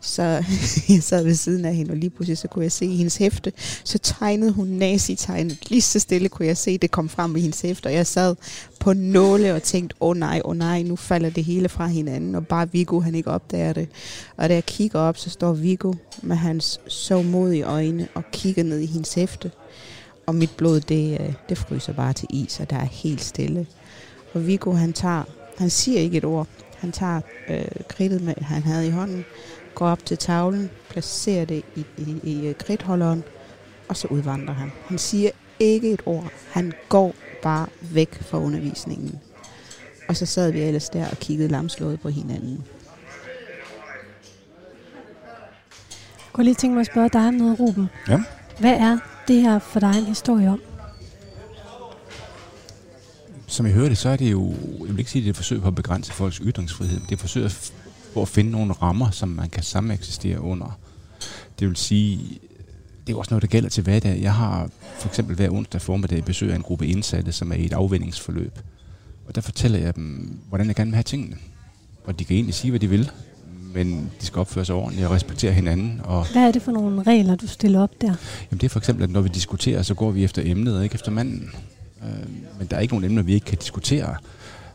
Så 0.01 0.23
jeg 0.89 1.03
sad 1.03 1.25
ved 1.25 1.35
siden 1.35 1.65
af 1.65 1.75
hende, 1.75 1.91
og 1.91 1.97
lige 1.97 2.11
pludselig 2.11 2.39
så 2.39 2.49
kunne 2.49 2.63
jeg 2.63 2.73
se 2.73 2.87
hendes 2.87 3.17
hæfte. 3.17 3.53
Så 3.85 3.99
tegnede 3.99 4.53
hun 4.53 4.67
nazi-tegnet. 4.67 5.71
Lige 5.71 5.83
så 5.83 5.99
stille 5.99 6.29
kunne 6.29 6.47
jeg 6.47 6.57
se, 6.57 6.79
det 6.79 6.91
kom 6.91 7.09
frem 7.09 7.37
i 7.37 7.41
hendes 7.41 7.61
hæfte. 7.61 7.87
Og 7.87 7.93
jeg 7.93 8.07
sad 8.07 8.35
på 8.81 8.93
nåle 8.93 9.55
og 9.55 9.63
tænkte, 9.63 9.97
åh 10.01 10.09
oh, 10.09 10.17
nej, 10.17 10.41
åh 10.45 10.51
oh, 10.51 10.57
nej, 10.57 10.83
nu 10.83 10.97
falder 10.97 11.31
det 11.31 11.45
hele 11.45 11.69
fra 11.69 11.87
hinanden. 11.87 12.35
Og 12.35 12.47
bare 12.47 12.73
Viggo, 12.73 13.01
han 13.01 13.15
ikke 13.15 13.31
opdager 13.31 13.73
det. 13.73 13.89
Og 14.37 14.49
da 14.49 14.55
jeg 14.55 14.67
kigger 14.67 14.99
op, 14.99 15.19
så 15.19 15.31
står 15.31 15.53
Viggo 15.53 15.93
med 16.23 16.37
hans 16.37 16.81
så 16.89 17.23
modige 17.23 17.63
øjne 17.63 18.09
og 18.15 18.23
kigger 18.33 18.63
ned 18.63 18.79
i 18.79 18.87
hendes 18.87 19.15
hæfte. 19.15 19.51
Og 20.27 20.35
mit 20.35 20.51
blod, 20.57 20.81
det, 20.81 21.21
øh, 21.21 21.33
det 21.49 21.59
fryser 21.59 21.93
bare 21.93 22.13
til 22.13 22.29
is, 22.31 22.61
og 22.61 22.71
der 22.71 22.77
er 22.77 22.85
helt 22.85 23.21
stille. 23.21 23.67
Og 24.35 24.47
Viggo, 24.47 24.73
han 24.73 24.93
tager, 24.93 25.23
han 25.59 25.71
siger 25.71 26.01
ikke 26.01 26.19
et 26.19 26.25
ord. 26.25 26.47
Han 26.79 26.93
tager 26.93 27.21
øh, 27.49 27.65
kridtet, 27.89 28.23
med, 28.23 28.35
han 28.41 28.63
havde 28.63 28.87
i 28.87 28.91
hånden, 28.91 29.25
går 29.75 29.89
op 29.89 30.05
til 30.05 30.19
tavlen, 30.19 30.71
placerer 30.89 31.45
det 31.45 31.63
i, 31.77 31.87
i, 31.99 32.21
i 32.23 32.53
kridtholderen, 32.53 33.25
og 33.89 33.97
så 33.97 34.09
udvandrer 34.09 34.55
han. 34.55 34.73
Han 34.87 34.99
siger 34.99 35.31
ikke 35.61 35.93
et 35.93 36.03
ord. 36.07 36.33
Han 36.51 36.73
går 36.89 37.15
bare 37.43 37.67
væk 37.81 38.23
fra 38.23 38.39
undervisningen. 38.39 39.21
Og 40.09 40.17
så 40.17 40.27
sad 40.27 40.51
vi 40.51 40.61
ellers 40.61 40.89
der 40.89 41.11
og 41.11 41.17
kiggede 41.17 41.49
lamslået 41.49 42.01
på 42.01 42.09
hinanden. 42.09 42.65
kunne 46.37 46.45
lige 46.45 46.55
tænke 46.55 46.75
mig 46.75 46.81
at 46.81 46.87
spørge 46.87 47.09
dig 47.09 47.29
om 47.29 47.35
noget, 47.35 47.61
Ruben. 47.61 47.89
Ja. 48.09 48.23
Hvad 48.59 48.73
er 48.73 48.99
det 49.29 49.43
her 49.43 49.59
for 49.59 49.81
dig 49.81 49.99
en 49.99 50.05
historie 50.05 50.51
om? 50.51 50.61
Som 53.47 53.67
I 53.67 53.71
hørte, 53.71 53.97
så 53.97 54.09
er 54.09 54.17
det 54.17 54.33
jo, 54.33 54.55
jeg 54.81 54.89
vil 54.89 54.99
ikke 54.99 55.11
sige, 55.11 55.21
at 55.21 55.25
det 55.25 55.29
er 55.29 55.33
et 55.33 55.37
forsøg 55.37 55.61
på 55.61 55.69
at 55.69 55.75
begrænse 55.75 56.13
folks 56.13 56.37
ytringsfrihed, 56.37 56.99
men 56.99 57.03
det 57.03 57.11
er 57.11 57.17
et 57.17 57.21
forsøg 57.21 57.45
at 57.45 57.73
på 58.17 58.23
at 58.23 58.29
finde 58.29 58.51
nogle 58.51 58.73
rammer, 58.73 59.11
som 59.11 59.29
man 59.29 59.51
kan 59.51 59.63
sameksistere 59.63 60.41
under. 60.41 60.79
Det 61.59 61.69
vil 61.69 61.77
sige, 61.77 62.41
det 63.07 63.13
er 63.13 63.17
også 63.17 63.31
noget, 63.31 63.43
der 63.43 63.49
gælder 63.49 63.69
til 63.69 63.83
hverdag. 63.83 64.23
Jeg 64.23 64.35
har 64.35 64.71
for 64.99 65.09
eksempel 65.09 65.37
hver 65.37 65.51
onsdag 65.51 65.81
formiddag 65.81 66.25
besøg 66.25 66.53
af 66.53 66.57
en 66.57 66.63
gruppe 66.63 66.87
indsatte, 66.87 67.33
som 67.33 67.53
er 67.53 67.57
i 67.57 67.65
et 67.65 67.73
afvendingsforløb. 67.73 68.59
Og 69.29 69.35
der 69.35 69.41
fortæller 69.41 69.79
jeg 69.79 69.97
dem, 69.97 70.39
hvordan 70.49 70.67
jeg 70.67 70.75
gerne 70.75 70.91
vil 70.91 70.97
have 70.97 71.03
tingene. 71.03 71.37
Og 72.05 72.19
de 72.19 72.25
kan 72.25 72.37
egentlig 72.37 72.55
sige, 72.55 72.71
hvad 72.71 72.81
de 72.81 72.89
vil, 72.89 73.11
men 73.77 74.11
de 74.21 74.27
skal 74.27 74.41
opføre 74.41 74.65
sig 74.65 74.75
ordentligt 74.75 75.07
og 75.07 75.13
respektere 75.13 75.53
hinanden. 75.53 76.01
Og 76.05 76.27
Hvad 76.33 76.43
er 76.43 76.53
det 76.53 76.63
for 76.63 76.73
nogle 76.73 77.03
regler, 77.03 77.37
du 77.37 77.47
stiller 77.47 77.83
op 77.83 77.91
der? 78.01 78.15
Jamen 78.51 78.61
det 78.61 78.65
er 78.65 78.69
for 78.69 78.79
eksempel, 78.79 79.05
at 79.05 79.11
når 79.11 79.21
vi 79.21 79.29
diskuterer, 79.29 79.83
så 79.83 79.95
går 79.95 80.11
vi 80.11 80.25
efter 80.25 80.43
emnet 80.45 80.77
og 80.77 80.85
ikke 80.85 80.95
efter 80.95 81.11
manden. 81.11 81.51
Øh, 82.03 82.29
men 82.59 82.67
der 82.71 82.77
er 82.77 82.81
ikke 82.81 82.95
nogen 82.95 83.05
emner, 83.05 83.23
vi 83.23 83.35
ikke 83.35 83.47
kan 83.47 83.59
diskutere. 83.59 84.17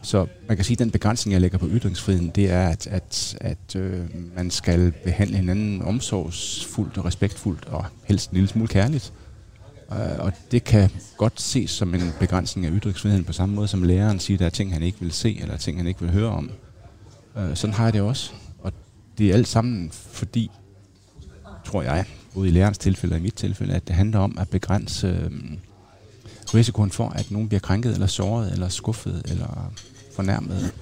Så 0.02 0.26
man 0.48 0.58
kan 0.58 0.66
sige, 0.66 0.76
at 0.76 0.80
den 0.80 0.92
begrænsning, 0.92 1.34
jeg 1.34 1.42
lægger 1.42 1.58
på 1.58 1.68
ytringsfriheden, 1.68 2.32
det 2.36 2.52
er, 2.52 2.68
at, 2.70 2.88
at, 2.88 3.38
at 3.42 3.76
øh, 3.76 4.00
man 4.36 4.52
skal 4.52 4.92
behandle 5.04 5.38
hinanden 5.38 5.82
omsorgsfuldt 5.82 6.98
og 6.98 7.06
respektfuldt 7.06 7.66
og 7.66 7.86
helst 8.04 8.30
en 8.30 8.36
lille 8.36 8.50
smule 8.50 8.68
kærligt. 8.68 9.14
Øh, 9.92 10.20
og 10.20 10.34
det 10.52 10.64
kan 10.64 10.90
godt 11.18 11.42
ses 11.42 11.70
som 11.70 11.96
en 11.96 12.14
begrænsning 12.20 12.68
af 12.68 12.72
ytringsfriheden 12.74 13.24
på 13.24 13.34
samme 13.34 13.56
måde, 13.56 13.68
som 13.68 13.84
læreren 13.84 14.20
siger, 14.20 14.36
at 14.36 14.40
der 14.40 14.46
er 14.46 14.50
ting, 14.50 14.74
han 14.74 14.84
ikke 14.84 14.98
vil 15.00 15.12
se, 15.12 15.38
eller 15.42 15.58
ting, 15.58 15.78
han 15.78 15.88
ikke 15.88 16.02
vil 16.02 16.12
høre 16.12 16.30
om. 16.30 16.52
Øh, 17.38 17.56
sådan 17.56 17.74
har 17.74 17.84
jeg 17.84 17.94
det 17.94 18.02
også. 18.02 18.32
Det 19.18 19.30
er 19.30 19.34
alt 19.34 19.48
sammen 19.48 19.92
fordi, 19.92 20.52
tror 21.66 21.82
jeg, 21.82 22.06
både 22.34 22.48
i 22.48 22.52
lærerens 22.52 22.78
tilfælde 22.78 23.14
og 23.14 23.20
i 23.20 23.22
mit 23.24 23.34
tilfælde, 23.34 23.74
at 23.74 23.88
det 23.88 23.96
handler 23.96 24.20
om 24.20 24.38
at 24.40 24.50
begrænse 24.50 25.08
øh, 25.08 25.32
risikoen 26.54 26.92
for, 26.92 27.10
at 27.10 27.32
nogen 27.32 27.48
bliver 27.48 27.60
krænket, 27.60 27.94
eller 27.94 28.08
såret, 28.08 28.52
eller 28.52 28.70
skuffet, 28.70 29.22
eller 29.26 29.72
fornærmet. 30.16 30.74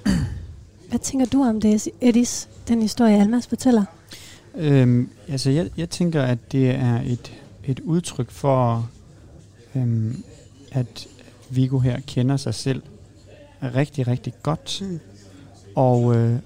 Hvad 0.88 0.98
tænker 0.98 1.26
du 1.26 1.44
om 1.44 1.60
det, 1.60 1.88
Edis, 2.00 2.48
den 2.68 2.82
historie, 2.82 3.20
Almas 3.20 3.46
fortæller? 3.46 3.84
Øhm, 4.54 5.10
altså, 5.28 5.50
jeg, 5.50 5.70
jeg 5.76 5.90
tænker, 5.90 6.22
at 6.22 6.52
det 6.52 6.70
er 6.70 7.00
et, 7.00 7.32
et 7.64 7.80
udtryk 7.80 8.30
for, 8.30 8.90
øhm, 9.74 10.22
at 10.72 11.06
Viggo 11.50 11.78
her 11.78 12.00
kender 12.06 12.36
sig 12.36 12.54
selv 12.54 12.82
rigtig, 13.62 14.06
rigtig 14.06 14.32
godt. 14.42 14.82
Mm. 14.82 15.00
Og, 15.74 16.16
øh, 16.16 16.38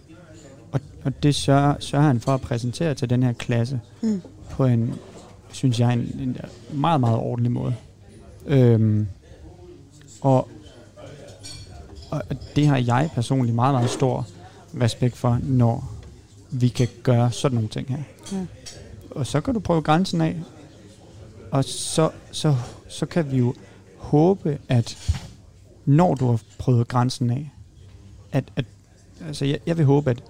og, 1.04 1.22
det 1.22 1.34
sørger, 1.34 1.74
sørger 1.80 2.06
han 2.06 2.20
for 2.20 2.34
at 2.34 2.40
præsentere 2.40 2.94
til 2.94 3.10
den 3.10 3.22
her 3.22 3.32
klasse 3.32 3.80
Mm. 4.02 4.22
på 4.50 4.64
en, 4.64 4.94
synes 5.52 5.80
jeg, 5.80 5.92
en, 5.92 6.00
en 6.00 6.36
meget, 6.72 7.00
meget 7.00 7.18
ordentlig 7.18 7.52
måde. 7.52 7.74
Øhm, 8.46 9.06
og, 10.20 10.48
og 12.10 12.22
det 12.56 12.66
har 12.66 12.76
jeg 12.76 13.10
personligt 13.14 13.54
meget, 13.54 13.74
meget 13.74 13.90
stor 13.90 14.26
respekt 14.80 15.16
for, 15.16 15.38
når 15.42 15.92
vi 16.50 16.68
kan 16.68 16.88
gøre 17.02 17.32
sådan 17.32 17.54
nogle 17.54 17.68
ting 17.68 17.88
her. 17.88 17.98
Ja. 18.32 18.46
Og 19.10 19.26
så 19.26 19.40
kan 19.40 19.54
du 19.54 19.60
prøve 19.60 19.82
grænsen 19.82 20.20
af, 20.20 20.36
og 21.50 21.64
så, 21.64 22.10
så, 22.32 22.56
så 22.88 23.06
kan 23.06 23.30
vi 23.30 23.36
jo 23.38 23.54
håbe, 23.98 24.58
at 24.68 25.12
når 25.84 26.14
du 26.14 26.26
har 26.30 26.40
prøvet 26.58 26.88
grænsen 26.88 27.30
af, 27.30 27.50
at, 28.32 28.44
at 28.56 28.64
altså 29.26 29.44
jeg, 29.44 29.58
jeg 29.66 29.78
vil 29.78 29.86
håbe, 29.86 30.10
at 30.10 30.22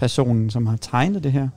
personen, 0.00 0.50
som 0.50 0.66
har 0.66 0.76
tegnet 0.76 1.24
det 1.24 1.32
her, 1.32 1.48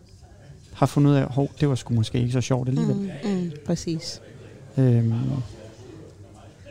har 0.73 0.85
fundet 0.85 1.11
ud 1.11 1.15
af, 1.15 1.21
at 1.39 1.49
det 1.59 1.69
var 1.69 1.75
sgu 1.75 1.93
måske 1.93 2.19
ikke 2.19 2.31
så 2.31 2.41
sjovt 2.41 2.67
alligevel. 2.69 2.95
Mm, 2.95 3.29
mm, 3.31 3.51
præcis. 3.65 4.21
Øhm, 4.77 5.13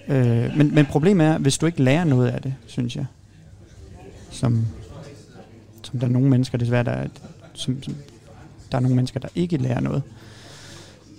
øh, 0.09 0.57
men, 0.57 0.75
men 0.75 0.87
problemet 0.87 1.27
er, 1.27 1.39
hvis 1.39 1.59
du 1.59 1.67
ikke 1.67 1.83
lærer 1.83 2.05
noget 2.05 2.29
af 2.29 2.43
det, 2.43 2.55
synes 2.67 2.97
jeg, 2.97 3.07
som, 4.31 4.67
som 5.83 5.99
der 5.99 6.07
er 6.07 6.11
nogle 6.11 6.29
mennesker 6.29 6.59
desværre, 6.59 6.85
der, 6.85 6.91
er- 6.91 7.09
som, 7.55 7.83
som, 7.83 7.95
der 8.73 8.77
er 8.79 8.83
nogle 8.83 8.97
mennesker, 8.97 9.21
der 9.21 9.29
ikke 9.35 9.57
lærer 9.57 9.81
noget, 9.81 10.03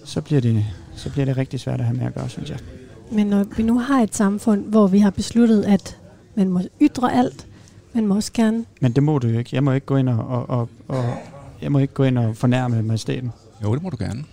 så 0.06 0.22
bliver 0.22 0.42
det, 0.42 0.66
så 0.96 1.10
bliver 1.12 1.26
det 1.26 1.38
rigtig 1.38 1.60
svært 1.60 1.80
at 1.80 1.86
have 1.86 1.98
med 1.98 2.06
at 2.06 2.14
gøre, 2.16 2.30
synes 2.30 2.50
jeg. 2.50 2.60
Men 3.12 3.28
når 3.28 3.46
vi 3.58 3.64
nu 3.64 3.80
har 3.80 4.02
et 4.02 4.16
samfund, 4.16 4.66
hvor 4.66 4.88
vi 4.88 5.00
har 5.00 5.10
besluttet, 5.10 5.64
at 5.64 5.98
man 6.36 6.50
må 6.50 6.62
ytre 6.82 7.14
alt, 7.14 7.48
man 7.94 8.08
må 8.08 8.16
også 8.16 8.32
gerne... 8.34 8.66
Men 8.82 8.92
det 8.92 9.04
må 9.04 9.20
du 9.20 9.28
jo 9.28 9.38
ikke. 9.40 9.50
Jeg 9.54 9.64
må 9.64 9.72
ikke 9.72 9.86
gå 9.86 9.96
ind 9.96 10.10
og, 10.10 10.28
og, 10.28 10.50
og, 10.50 10.70
og 10.88 11.18
jeg 11.62 11.72
må 11.72 11.80
ikke 11.80 11.94
gå 11.94 12.04
ind 12.04 12.18
og 12.18 12.38
fornærme 12.38 12.84
majestæten. 12.84 13.32
Jo, 13.64 13.74
det 13.74 13.84
må 13.84 13.90
du 13.90 13.98
gerne. 14.00 14.24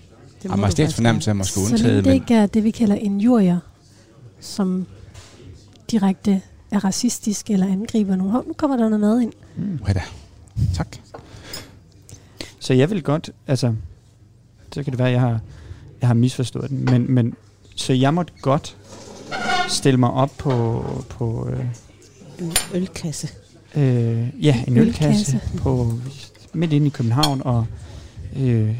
Det 0.42 0.50
må 0.50 0.52
Og 0.52 0.58
majestætsfornærmelse 0.58 1.30
er 1.30 1.34
måske 1.34 1.52
Så 1.54 1.60
længe 1.60 1.72
undtaget, 1.74 2.04
det 2.04 2.06
men 2.06 2.14
ikke 2.14 2.34
er 2.34 2.46
det, 2.46 2.64
vi 2.64 2.70
kalder 2.70 2.94
injurier, 2.94 3.58
som 4.40 4.86
direkte 5.90 6.42
er 6.70 6.84
racistisk 6.84 7.50
eller 7.50 7.66
angriber 7.66 8.16
nogen. 8.16 8.32
Hov, 8.32 8.44
nu 8.46 8.52
kommer 8.52 8.76
der 8.76 8.88
noget 8.88 9.00
mad 9.00 9.20
ind. 9.20 9.32
uha 9.82 9.92
da. 9.92 10.02
Tak. 10.74 10.96
Så 12.58 12.74
jeg 12.74 12.90
vil 12.90 13.02
godt, 13.02 13.30
altså, 13.46 13.74
så 14.72 14.82
kan 14.82 14.90
det 14.90 14.98
være, 14.98 15.08
at 15.08 15.12
jeg 15.12 15.20
har, 15.20 15.40
jeg 16.00 16.08
har 16.08 16.14
misforstået 16.14 16.70
den, 16.70 16.84
men, 16.84 17.12
men 17.14 17.34
så 17.76 17.92
jeg 17.92 18.14
måtte 18.14 18.32
godt 18.42 18.76
stille 19.68 20.00
mig 20.00 20.10
op 20.10 20.30
på, 20.38 20.84
på 21.08 21.48
øh, 21.48 21.64
En 22.38 22.52
ølkasse. 22.74 23.28
Øh, 23.76 24.44
ja, 24.44 24.64
en 24.68 24.76
ølkasse, 24.76 25.36
Ølkasse. 25.36 25.58
på, 25.58 25.92
midt 26.52 26.72
inde 26.72 26.86
i 26.86 26.90
København 26.90 27.42
og 27.44 27.66
øh, 28.36 28.76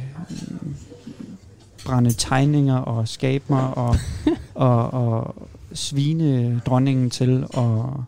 brænde 1.86 2.10
tegninger 2.12 2.76
og 2.76 3.08
skabe 3.08 3.44
mig 3.48 3.74
og, 3.74 3.96
og, 4.54 4.92
og 4.92 5.34
svine 5.72 6.60
dronningen 6.66 7.10
til 7.10 7.44
og 7.54 8.04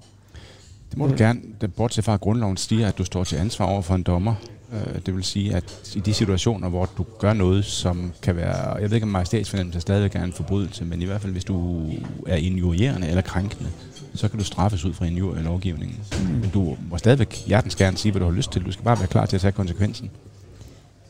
Det 0.90 0.98
må 0.98 1.06
du 1.06 1.12
Øh. 1.12 1.18
gerne. 1.18 1.40
Det, 1.60 1.74
bortset 1.74 2.04
fra, 2.04 2.14
at 2.14 2.20
grundloven 2.20 2.56
siger, 2.56 2.88
at 2.88 2.98
du 2.98 3.04
står 3.04 3.24
til 3.24 3.36
ansvar 3.36 3.64
over 3.64 3.82
for 3.82 3.94
en 3.94 4.02
dommer. 4.02 4.34
Øh, 4.72 5.00
Det 5.06 5.16
vil 5.16 5.24
sige, 5.24 5.54
at 5.54 5.92
i 5.96 6.00
de 6.00 6.14
situationer, 6.14 6.68
hvor 6.68 6.88
du 6.98 7.04
gør 7.18 7.32
noget, 7.32 7.64
som 7.64 8.12
kan 8.22 8.36
være... 8.36 8.72
Jeg 8.74 8.90
ved 8.90 8.96
ikke, 8.96 9.04
om 9.04 9.10
majestætsfornemmelse 9.10 9.80
stadigvæk 9.80 10.14
er 10.16 10.24
en 10.24 10.32
forbrydelse, 10.32 10.84
men 10.84 11.02
i 11.02 11.04
hvert 11.04 11.20
fald, 11.20 11.32
hvis 11.32 11.44
du 11.44 11.82
er 12.26 12.36
injurierende 12.36 13.08
eller 13.08 13.22
krænkende, 13.22 13.70
så 14.14 14.28
kan 14.28 14.38
du 14.38 14.44
straffes 14.44 14.84
ud 14.84 14.92
fra 14.92 15.04
injurielovgivningen. 15.04 16.00
Men 16.40 16.50
du 16.54 16.76
må 16.90 16.98
stadigvæk 16.98 17.42
hjertens 17.46 17.76
gerne 17.76 17.96
sige, 17.96 18.12
hvad 18.12 18.20
du 18.20 18.26
har 18.26 18.32
lyst 18.32 18.52
til. 18.52 18.64
Du 18.64 18.72
skal 18.72 18.84
bare 18.84 18.98
være 18.98 19.08
klar 19.08 19.26
til 19.26 19.36
at 19.36 19.40
tage 19.40 19.52
konsekvensen. 19.52 20.10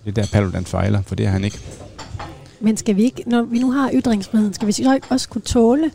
Det 0.04 0.18
er 0.18 0.22
der 0.22 0.28
Paludan 0.32 0.64
fejler, 0.64 1.02
for 1.02 1.14
det 1.14 1.26
er 1.26 1.30
han 1.30 1.44
ikke. 1.44 1.58
Men 2.60 2.76
skal 2.76 2.96
vi 2.96 3.02
ikke, 3.02 3.22
når 3.26 3.42
vi 3.42 3.58
nu 3.58 3.70
har 3.70 3.90
ytringsfriheden, 3.94 4.54
skal 4.54 4.66
vi 4.66 4.72
så 4.72 4.94
ikke 4.94 5.06
også 5.10 5.28
kunne 5.28 5.42
tåle 5.42 5.90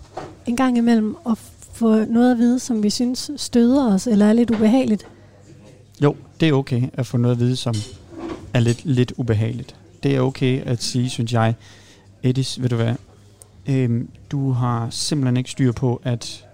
en 0.46 0.56
gang 0.56 0.78
imellem 0.78 1.16
at 1.30 1.38
få 1.74 2.06
noget 2.06 2.32
at 2.32 2.38
vide, 2.38 2.60
som 2.60 2.84
vi 2.84 2.90
synes 2.90 3.32
støder 3.36 3.94
os, 3.94 4.08
eller 4.08 4.26
er 4.26 4.34
lidt 4.34 4.52
ubehageligt? 4.52 5.08
Jo, 6.04 6.16
det 6.40 6.50
er 6.50 6.54
okay 6.54 6.90
at 6.94 7.06
få 7.06 7.18
noget 7.18 7.36
at 7.36 7.40
vide, 7.40 7.56
som 7.56 7.76
er 8.54 8.60
lidt, 8.60 8.86
lidt 8.86 9.14
ubehageligt. 9.18 9.76
Det 10.04 10.16
er 10.16 10.22
okay 10.22 10.62
at 10.66 10.84
sige, 10.84 11.10
synes 11.10 11.34
jeg, 11.34 11.56
Edis, 12.24 12.62
ved 12.62 12.70
du 12.70 12.76
hvad, 12.76 12.96
øhm, 13.68 14.10
du 14.32 14.52
har 14.52 14.88
simpelthen 14.90 15.38
ikke 15.38 15.52
styr 15.52 15.72
på 15.72 16.02
at 16.04 16.47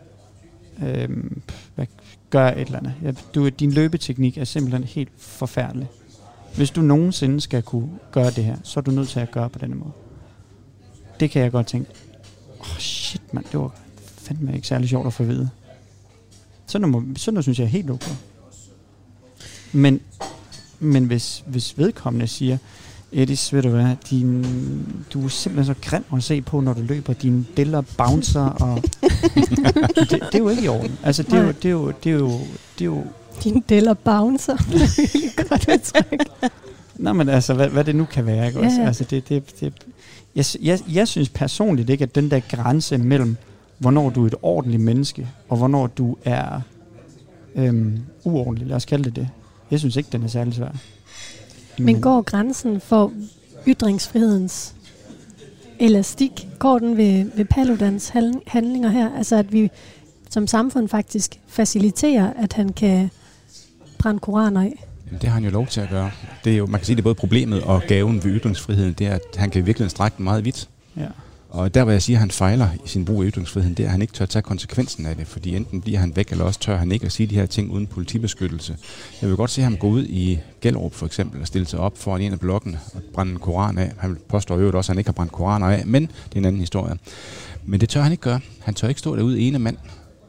øhm, 0.87 1.41
hvad, 1.75 1.85
gør 2.29 2.47
et 2.47 2.59
eller 2.59 2.77
andet. 2.77 2.93
Ja, 3.03 3.11
du, 3.35 3.49
din 3.49 3.71
løbeteknik 3.71 4.37
er 4.37 4.43
simpelthen 4.43 4.83
helt 4.83 5.09
forfærdelig. 5.17 5.87
Hvis 6.55 6.69
du 6.69 6.81
nogensinde 6.81 7.41
skal 7.41 7.63
kunne 7.63 7.89
gøre 8.11 8.31
det 8.31 8.43
her, 8.43 8.57
så 8.63 8.79
er 8.79 8.81
du 8.81 8.91
nødt 8.91 9.09
til 9.09 9.19
at 9.19 9.31
gøre 9.31 9.49
på 9.49 9.59
denne 9.59 9.75
måde. 9.75 9.91
Det 11.19 11.31
kan 11.31 11.41
jeg 11.41 11.51
godt 11.51 11.67
tænke, 11.67 11.89
åh 12.59 12.71
oh, 12.71 12.77
shit 12.77 13.33
mand, 13.33 13.45
det 13.51 13.59
var 13.59 13.75
fandme 14.17 14.55
ikke 14.55 14.67
særlig 14.67 14.89
sjovt 14.89 15.07
at 15.07 15.13
få 15.13 15.23
at 15.23 15.29
vide. 15.29 15.49
Sådan 16.65 16.89
noget, 16.89 17.07
må- 17.07 17.15
sådan 17.15 17.33
noget 17.33 17.45
synes 17.45 17.59
jeg 17.59 17.65
er 17.65 17.69
helt 17.69 17.89
okay. 17.89 18.15
Men, 19.71 19.99
men 20.79 21.05
hvis, 21.05 21.43
hvis 21.47 21.77
vedkommende 21.77 22.27
siger, 22.27 22.57
Edis, 23.13 23.53
ved 23.53 23.61
du 23.61 23.69
hvad, 23.69 23.95
din, 24.09 24.45
du 25.13 25.25
er 25.25 25.29
simpelthen 25.29 25.75
så 25.75 25.89
grim 25.89 26.03
at 26.15 26.23
se 26.23 26.41
på, 26.41 26.59
når 26.61 26.73
du 26.73 26.81
løber, 26.81 27.13
dine 27.13 27.45
deller 27.57 27.81
bouncer, 27.97 28.45
og 28.45 28.83
det, 29.95 30.09
det, 30.09 30.35
er 30.35 30.37
jo 30.39 30.49
ikke 30.49 30.63
i 30.63 30.67
orden. 30.67 30.97
Altså, 31.03 31.23
det 31.23 31.33
er 31.33 31.41
jo, 31.41 31.47
det 31.51 31.65
er 31.65 31.69
jo, 31.71 31.91
det 32.03 32.09
er 32.09 32.13
jo, 32.15 32.29
det 32.79 32.81
er 32.81 32.85
jo 32.85 33.03
Din 33.43 33.63
deller 33.69 33.93
bouncer. 33.93 34.57
Godt 35.49 35.67
udtryk. 35.73 36.51
Nå, 36.95 37.13
men 37.13 37.29
altså, 37.29 37.53
hvad, 37.53 37.69
hvad 37.69 37.83
det 37.83 37.95
nu 37.95 38.05
kan 38.05 38.25
være, 38.25 38.47
ikke 38.47 38.59
Ja, 38.59 38.65
også? 38.65 38.81
ja. 38.81 38.87
Altså, 38.87 39.03
det, 39.03 39.29
det, 39.29 39.43
det, 39.59 39.73
jeg, 40.35 40.45
jeg, 40.61 40.79
jeg 40.93 41.07
synes 41.07 41.29
personligt 41.29 41.89
ikke, 41.89 42.03
at 42.03 42.15
den 42.15 42.31
der 42.31 42.39
grænse 42.39 42.97
mellem, 42.97 43.37
hvornår 43.77 44.09
du 44.09 44.23
er 44.23 44.27
et 44.27 44.35
ordentligt 44.41 44.83
menneske, 44.83 45.27
og 45.49 45.57
hvornår 45.57 45.87
du 45.87 46.17
er 46.25 46.61
øhm, 47.55 47.99
uordentlig, 48.23 48.67
lad 48.67 48.75
os 48.75 48.85
kalde 48.85 49.03
det 49.03 49.15
det. 49.15 49.29
Jeg 49.71 49.79
synes 49.79 49.95
ikke, 49.95 50.09
den 50.11 50.23
er 50.23 50.27
særlig 50.27 50.53
svær. 50.53 50.71
Men 51.79 52.01
går 52.01 52.21
grænsen 52.21 52.81
for 52.81 53.11
ytringsfrihedens 53.67 54.75
elastik, 55.79 56.47
går 56.59 56.79
den 56.79 56.97
ved, 56.97 57.31
ved 57.35 57.45
Paludans 57.45 58.09
handlinger 58.47 58.89
her? 58.89 59.17
Altså 59.17 59.35
at 59.35 59.53
vi 59.53 59.69
som 60.29 60.47
samfund 60.47 60.89
faktisk 60.89 61.39
faciliterer, 61.47 62.33
at 62.33 62.53
han 62.53 62.69
kan 62.69 63.09
brænde 63.99 64.19
koraner 64.19 64.61
af? 64.61 64.85
Men 65.11 65.21
det 65.21 65.29
har 65.29 65.33
han 65.33 65.43
jo 65.43 65.49
lov 65.49 65.67
til 65.67 65.81
at 65.81 65.89
gøre. 65.89 66.11
Det 66.43 66.53
er 66.53 66.57
jo, 66.57 66.65
man 66.65 66.79
kan 66.79 66.85
sige, 66.85 66.95
det 66.95 67.01
er 67.01 67.03
både 67.03 67.15
problemet 67.15 67.63
og 67.63 67.81
gaven 67.87 68.23
ved 68.23 68.39
ytringsfriheden, 68.39 68.93
det 68.93 69.07
er, 69.07 69.11
at 69.11 69.21
han 69.35 69.49
kan 69.49 69.65
virkelig 69.65 69.91
strække 69.91 70.17
den 70.17 70.23
meget 70.23 70.45
vidt. 70.45 70.69
Ja. 70.97 71.07
Og 71.53 71.73
der, 71.73 71.83
hvor 71.83 71.91
jeg 71.91 72.01
siger, 72.01 72.17
at 72.17 72.19
han 72.19 72.31
fejler 72.31 72.67
i 72.85 72.87
sin 72.87 73.05
brug 73.05 73.23
af 73.23 73.29
ytringsfriheden, 73.29 73.77
det 73.77 73.83
er, 73.83 73.87
at 73.87 73.91
han 73.91 74.01
ikke 74.01 74.13
tør 74.13 74.25
tage 74.25 74.43
konsekvensen 74.43 75.05
af 75.05 75.15
det, 75.15 75.27
fordi 75.27 75.55
enten 75.55 75.81
bliver 75.81 75.99
han 75.99 76.15
væk, 76.15 76.31
eller 76.31 76.45
også 76.45 76.59
tør 76.59 76.77
han 76.77 76.91
ikke 76.91 77.05
at 77.05 77.11
sige 77.11 77.27
de 77.27 77.35
her 77.35 77.45
ting 77.45 77.71
uden 77.71 77.87
politibeskyttelse. 77.87 78.77
Jeg 79.21 79.29
vil 79.29 79.37
godt 79.37 79.51
se 79.51 79.61
ham 79.61 79.77
gå 79.77 79.87
ud 79.87 80.05
i 80.05 80.39
Gellerup 80.61 80.93
for 80.93 81.05
eksempel 81.05 81.41
og 81.41 81.47
stille 81.47 81.67
sig 81.67 81.79
op 81.79 81.97
foran 81.97 82.21
en 82.21 82.31
af 82.31 82.39
blokkene 82.39 82.79
og 82.93 83.01
brænde 83.13 83.31
en 83.31 83.39
koran 83.39 83.77
af. 83.77 83.91
Han 83.97 84.17
påstår 84.27 84.59
jo 84.59 84.67
også, 84.67 84.77
at 84.77 84.87
han 84.87 84.97
ikke 84.97 85.07
har 85.07 85.13
brændt 85.13 85.31
koraner 85.31 85.67
af, 85.67 85.85
men 85.85 86.01
det 86.03 86.35
er 86.35 86.39
en 86.39 86.45
anden 86.45 86.59
historie. 86.59 86.95
Men 87.65 87.81
det 87.81 87.89
tør 87.89 88.01
han 88.01 88.11
ikke 88.11 88.23
gøre. 88.23 88.39
Han 88.59 88.73
tør 88.73 88.87
ikke 88.87 88.99
stå 88.99 89.15
derude 89.15 89.39
ene 89.39 89.59
mand 89.59 89.77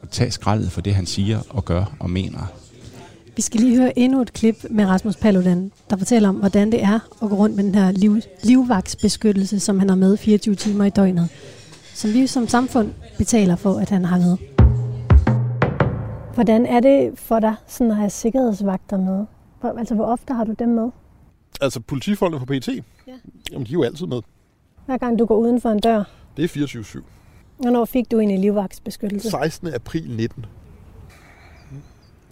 og 0.01 0.09
tage 0.11 0.31
skraldet 0.31 0.71
for 0.71 0.81
det, 0.81 0.95
han 0.95 1.05
siger 1.05 1.39
og 1.49 1.65
gør 1.65 1.95
og 1.99 2.09
mener. 2.09 2.51
Vi 3.35 3.41
skal 3.41 3.59
lige 3.59 3.77
høre 3.77 3.99
endnu 3.99 4.21
et 4.21 4.33
klip 4.33 4.55
med 4.69 4.85
Rasmus 4.85 5.15
Paludan, 5.15 5.71
der 5.89 5.97
fortæller 5.97 6.29
om, 6.29 6.35
hvordan 6.35 6.71
det 6.71 6.83
er 6.83 6.99
at 7.23 7.29
gå 7.29 7.35
rundt 7.35 7.55
med 7.55 7.63
den 7.63 7.75
her 7.75 7.91
liv, 7.91 8.17
livvagtsbeskyttelse, 8.43 9.59
som 9.59 9.79
han 9.79 9.89
har 9.89 9.95
med 9.95 10.17
24 10.17 10.55
timer 10.55 10.85
i 10.85 10.89
døgnet. 10.89 11.29
Som 11.93 12.13
vi 12.13 12.27
som 12.27 12.47
samfund 12.47 12.91
betaler 13.17 13.55
for, 13.55 13.73
at 13.73 13.89
han 13.89 14.05
har 14.05 14.17
med. 14.17 14.37
Hvordan 16.33 16.65
er 16.65 16.79
det 16.79 17.19
for 17.19 17.39
dig 17.39 17.55
sådan 17.67 17.91
at 17.91 17.97
have 17.97 18.09
sikkerhedsvagter 18.09 18.97
med? 18.97 19.25
Hvor, 19.61 19.69
altså, 19.79 19.95
hvor 19.95 20.05
ofte 20.05 20.33
har 20.33 20.43
du 20.43 20.53
dem 20.59 20.69
med? 20.69 20.89
Altså 21.61 21.79
politifolkene 21.79 22.39
på 22.39 22.45
PT, 22.45 22.67
Ja. 22.67 23.11
jamen, 23.51 23.65
de 23.65 23.69
er 23.71 23.73
jo 23.73 23.83
altid 23.83 24.05
med. 24.05 24.21
Hver 24.85 24.97
gang 24.97 25.19
du 25.19 25.25
går 25.25 25.37
uden 25.37 25.61
for 25.61 25.69
en 25.69 25.79
dør. 25.79 26.03
Det 26.37 26.43
er 26.43 26.47
24-7. 26.47 27.01
Hvornår 27.57 27.85
fik 27.85 28.11
du 28.11 28.19
egentlig 28.19 28.39
livvagtsbeskyttelse? 28.39 29.29
16. 29.29 29.67
april 29.73 30.09
19. 30.15 30.45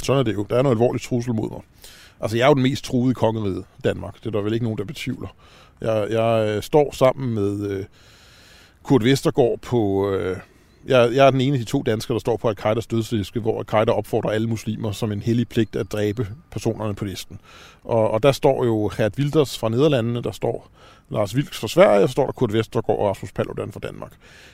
Sådan 0.04 0.20
er 0.20 0.24
det 0.24 0.34
jo. 0.34 0.46
Der 0.50 0.58
er 0.58 0.62
noget 0.62 0.76
alvorligt 0.76 1.04
trussel 1.04 1.34
mod 1.34 1.50
mig. 1.50 1.62
Altså, 2.22 2.38
jeg 2.38 2.44
er 2.44 2.48
jo 2.48 2.54
den 2.54 2.64
mest 2.64 2.86
truede 2.86 3.16
i 3.60 3.62
Danmark. 3.84 4.16
Det 4.20 4.26
er 4.26 4.32
der 4.32 4.42
vel 4.42 4.54
ikke 4.54 4.66
nogen, 4.66 4.78
der 4.78 4.86
betvivler. 4.86 5.36
Jeg, 5.82 6.08
jeg 6.12 6.56
øh, 6.56 6.64
står 6.64 6.96
sammen 6.96 7.34
med 7.34 7.70
øh, 7.70 7.86
Kurt 8.84 9.04
Vestergaard 9.04 9.60
på... 9.60 10.12
Øh, 10.12 10.38
jeg, 10.86 11.10
jeg 11.14 11.28
er 11.28 11.32
den 11.32 11.42
ene 11.42 11.54
af 11.54 11.60
de 11.60 11.66
to 11.66 11.82
danskere, 11.82 12.14
der 12.14 12.20
står 12.20 12.38
på 12.38 12.50
Al-Qaidas 12.50 12.88
dødsliste, 12.88 13.40
hvor 13.40 13.60
Al-Qaida 13.60 13.92
opfordrer 13.92 14.32
alle 14.32 14.48
muslimer 14.48 14.92
som 14.92 15.12
en 15.12 15.22
hellig 15.22 15.48
pligt 15.48 15.76
at 15.76 15.92
dræbe 15.92 16.28
personerne 16.52 16.96
på 16.96 17.06
listen. 17.06 17.40
Og, 17.84 18.12
og 18.12 18.24
der 18.24 18.32
står 18.32 18.66
jo 18.66 18.92
Gert 18.98 19.14
Wilders 19.18 19.58
fra 19.58 19.70
Nederlandene, 19.70 20.22
der 20.22 20.32
står 20.32 20.70
Lars 21.10 21.36
Vilks 21.36 21.60
fra 21.60 21.68
Sverige, 21.68 22.04
og 22.04 22.10
så 22.10 22.12
står 22.12 22.26
der 22.26 22.32
Kurt 22.32 22.54
Vestergaard 22.54 23.00
og 23.00 23.10
Rasmus 23.10 23.32
Paludan 23.32 23.72
fra 23.72 23.80
Danmark. 23.80 24.12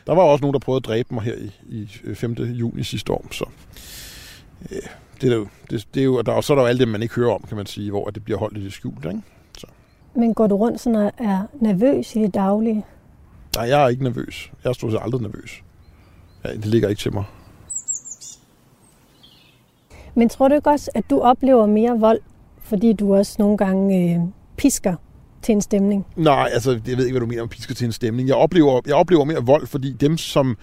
Der 0.08 0.16
var 0.16 0.22
også 0.22 0.42
nogen, 0.42 0.54
der 0.54 0.60
prøvede 0.60 0.80
at 0.80 0.86
dræbe 0.86 1.14
mig 1.14 1.24
her 1.24 1.36
i, 1.36 1.52
i 1.70 1.90
øh, 2.04 2.16
5. 2.16 2.34
juni 2.34 2.84
sidste 2.84 3.14
år, 3.14 3.26
så 3.32 3.46
øh, 4.72 4.78
det 5.22 5.32
er 5.32 5.36
jo, 5.36 5.48
det, 5.70 5.88
det 5.94 6.00
er 6.00 6.04
jo, 6.04 6.16
og 6.16 6.26
der, 6.26 6.32
og 6.32 6.44
så 6.44 6.54
er 6.54 6.56
der 6.56 6.64
jo 6.64 6.68
alt 6.68 6.80
det, 6.80 6.88
man 6.88 7.02
ikke 7.02 7.16
hører 7.16 7.34
om, 7.34 7.44
kan 7.48 7.58
man 7.58 7.66
sige, 7.66 7.92
hvor 7.92 8.10
det 8.10 8.24
bliver 8.24 8.40
holdt 8.40 8.58
i 8.58 8.64
det 8.64 8.74
skjult, 8.74 9.06
ikke? 9.06 9.22
Men 10.16 10.34
går 10.34 10.48
du 10.48 10.56
rundt 10.56 10.82
sådan 10.82 10.96
og 10.96 11.12
er 11.18 11.44
nervøs 11.54 12.16
i 12.16 12.20
det 12.20 12.34
daglige? 12.34 12.86
Nej, 13.56 13.68
jeg 13.68 13.84
er 13.84 13.88
ikke 13.88 14.04
nervøs. 14.04 14.52
Jeg 14.64 14.70
er 14.70 14.74
stort 14.74 14.92
set 14.92 15.00
aldrig 15.04 15.22
nervøs. 15.22 15.64
Ja, 16.46 16.54
det 16.54 16.66
ligger 16.66 16.90
ikke 16.90 17.00
til 17.00 17.14
mig. 17.14 17.24
Men 20.16 20.30
tror 20.30 20.48
du 20.48 20.56
ikke 20.56 20.70
også, 20.70 20.92
at 20.96 21.10
du 21.10 21.20
oplever 21.20 21.66
mere 21.66 22.00
vold, 22.00 22.20
fordi 22.62 22.94
du 22.94 23.16
også 23.16 23.36
nogle 23.40 23.58
gange 23.58 24.16
øh, 24.16 24.22
pisker 24.58 24.96
til 25.42 25.54
en 25.54 25.62
stemning? 25.62 26.06
Nej, 26.16 26.50
altså, 26.54 26.72
jeg 26.88 26.98
ved 26.98 27.06
ikke, 27.06 27.14
hvad 27.14 27.22
du 27.22 27.26
mener 27.26 27.42
om 27.42 27.50
pisker 27.50 27.76
til 27.76 27.86
en 27.86 27.92
stemning. 27.92 28.28
Jeg 28.28 28.36
oplever, 28.36 28.82
jeg 28.88 28.96
oplever 28.96 29.24
mere 29.24 29.46
vold, 29.46 29.68
fordi 29.68 29.94
dem, 29.94 30.18
som 30.18 30.58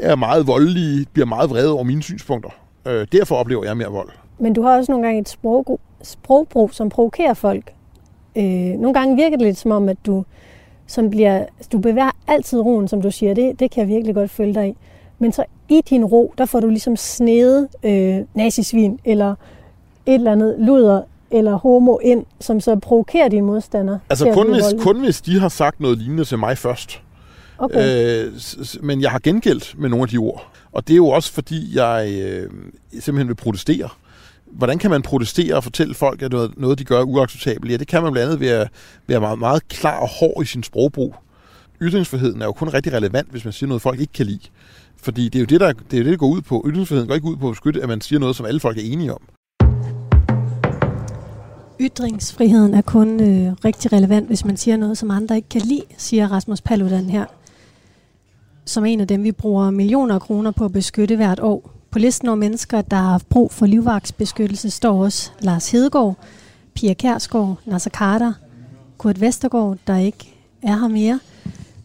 er 0.00 0.16
meget 0.16 0.46
voldelige, 0.46 1.06
bliver 1.12 1.26
meget 1.26 1.50
vrede 1.50 1.72
over 1.72 1.84
mine 1.84 2.02
synspunkter. 2.02 2.50
Øh, 2.86 3.06
derfor 3.12 3.36
oplever 3.36 3.64
jeg 3.64 3.76
mere 3.76 3.88
vold. 3.88 4.08
Men 4.38 4.52
du 4.52 4.62
har 4.62 4.76
også 4.76 4.92
nogle 4.92 5.06
gange 5.06 5.20
et 5.20 5.28
sprog, 5.28 5.80
sprogbrug, 6.02 6.74
som 6.74 6.88
provokerer 6.88 7.34
folk. 7.34 7.72
Øh, 8.36 8.44
nogle 8.44 8.94
gange 8.94 9.16
virker 9.16 9.36
det 9.36 9.46
lidt 9.46 9.58
som 9.58 9.70
om, 9.70 9.88
at 9.88 9.96
du, 10.06 10.24
som 10.86 11.10
bliver, 11.10 11.44
du 11.72 11.78
bevæger 11.78 12.10
altid 12.26 12.60
roen, 12.60 12.88
som 12.88 13.02
du 13.02 13.10
siger. 13.10 13.34
Det, 13.34 13.60
det 13.60 13.70
kan 13.70 13.80
jeg 13.80 13.88
virkelig 13.88 14.14
godt 14.14 14.30
følge 14.30 14.54
dig 14.54 14.68
i. 14.68 14.76
Men 15.18 15.32
så 15.32 15.44
i 15.68 15.80
din 15.90 16.04
ro, 16.04 16.34
der 16.38 16.44
får 16.44 16.60
du 16.60 16.68
ligesom 16.68 16.96
snedet 16.96 17.68
øh, 17.82 18.18
nazisvin, 18.34 18.98
eller 19.04 19.34
et 20.06 20.14
eller 20.14 20.32
andet 20.32 20.56
luder, 20.58 21.02
eller 21.30 21.54
homo 21.54 21.98
ind, 21.98 22.24
som 22.40 22.60
så 22.60 22.76
provokerer 22.76 23.28
dine 23.28 23.46
modstandere. 23.46 23.98
Altså 24.10 24.30
kun 24.32 24.52
hvis, 24.52 24.64
kun 24.78 25.00
hvis 25.00 25.20
de 25.20 25.40
har 25.40 25.48
sagt 25.48 25.80
noget 25.80 25.98
lignende 25.98 26.24
til 26.24 26.38
mig 26.38 26.58
først. 26.58 27.02
Okay. 27.58 28.26
Øh, 28.26 28.32
men 28.82 29.00
jeg 29.00 29.10
har 29.10 29.18
gengældt 29.18 29.74
med 29.78 29.88
nogle 29.88 30.02
af 30.02 30.08
de 30.08 30.16
ord. 30.16 30.52
Og 30.72 30.88
det 30.88 30.94
er 30.94 30.96
jo 30.96 31.08
også 31.08 31.32
fordi, 31.32 31.76
jeg 31.76 32.08
øh, 32.12 32.50
simpelthen 32.92 33.28
vil 33.28 33.34
protestere. 33.34 33.88
Hvordan 34.46 34.78
kan 34.78 34.90
man 34.90 35.02
protestere 35.02 35.54
og 35.54 35.64
fortælle 35.64 35.94
folk, 35.94 36.22
at 36.22 36.32
noget, 36.32 36.58
noget 36.58 36.78
de 36.78 36.84
gør 36.84 36.98
er 36.98 37.04
uacceptabelt? 37.04 37.72
Ja, 37.72 37.76
det 37.76 37.88
kan 37.88 38.02
man 38.02 38.12
blandt 38.12 38.26
andet 38.26 38.40
ved 38.40 38.48
at 38.48 38.68
være 39.06 39.20
meget, 39.20 39.38
meget 39.38 39.68
klar 39.68 40.00
og 40.00 40.08
hård 40.08 40.42
i 40.42 40.46
sin 40.46 40.62
sprogbrug. 40.62 41.14
Ytringsfriheden 41.82 42.42
er 42.42 42.46
jo 42.46 42.52
kun 42.52 42.68
rigtig 42.68 42.92
relevant, 42.92 43.30
hvis 43.30 43.44
man 43.44 43.52
siger 43.52 43.68
noget, 43.68 43.82
folk 43.82 44.00
ikke 44.00 44.12
kan 44.12 44.26
lide. 44.26 44.48
Fordi 44.96 45.24
det 45.28 45.34
er 45.34 45.40
jo 45.40 45.46
det, 45.46 45.60
der, 45.60 45.72
det, 45.72 45.92
er 45.92 45.98
jo 45.98 46.04
det, 46.04 46.12
der 46.12 46.16
går 46.16 46.28
ud 46.28 46.40
på. 46.40 46.64
Ytringsfriheden 46.68 47.08
går 47.08 47.14
ikke 47.14 47.26
ud 47.26 47.36
på 47.36 47.48
at 47.48 47.52
beskytte, 47.52 47.82
at 47.82 47.88
man 47.88 48.00
siger 48.00 48.18
noget, 48.18 48.36
som 48.36 48.46
alle 48.46 48.60
folk 48.60 48.78
er 48.78 48.82
enige 48.82 49.12
om. 49.14 49.22
Ytringsfriheden 51.80 52.74
er 52.74 52.82
kun 52.82 53.20
øh, 53.20 53.52
rigtig 53.64 53.92
relevant, 53.92 54.26
hvis 54.26 54.44
man 54.44 54.56
siger 54.56 54.76
noget, 54.76 54.98
som 54.98 55.10
andre 55.10 55.36
ikke 55.36 55.48
kan 55.48 55.60
lide, 55.60 55.82
siger 55.96 56.28
Rasmus 56.28 56.60
Paludan 56.60 57.10
her. 57.10 57.24
Som 58.64 58.84
en 58.84 59.00
af 59.00 59.08
dem, 59.08 59.22
vi 59.22 59.32
bruger 59.32 59.70
millioner 59.70 60.14
af 60.14 60.20
kroner 60.20 60.50
på 60.50 60.64
at 60.64 60.72
beskytte 60.72 61.16
hvert 61.16 61.40
år. 61.40 61.70
På 61.90 61.98
listen 61.98 62.28
over 62.28 62.36
mennesker, 62.36 62.82
der 62.82 62.96
har 62.96 63.10
haft 63.10 63.28
brug 63.28 63.52
for 63.52 63.66
livvagtsbeskyttelse, 63.66 64.70
står 64.70 65.04
også 65.04 65.30
Lars 65.40 65.70
Hedegaard, 65.70 66.16
Pia 66.74 66.94
Kærsgaard, 66.94 67.58
Nasser 67.66 67.90
Carter, 67.90 68.32
Kurt 68.98 69.20
Vestergaard, 69.20 69.78
der 69.86 69.96
ikke 69.96 70.34
er 70.62 70.78
her 70.78 70.88
mere, 70.88 71.20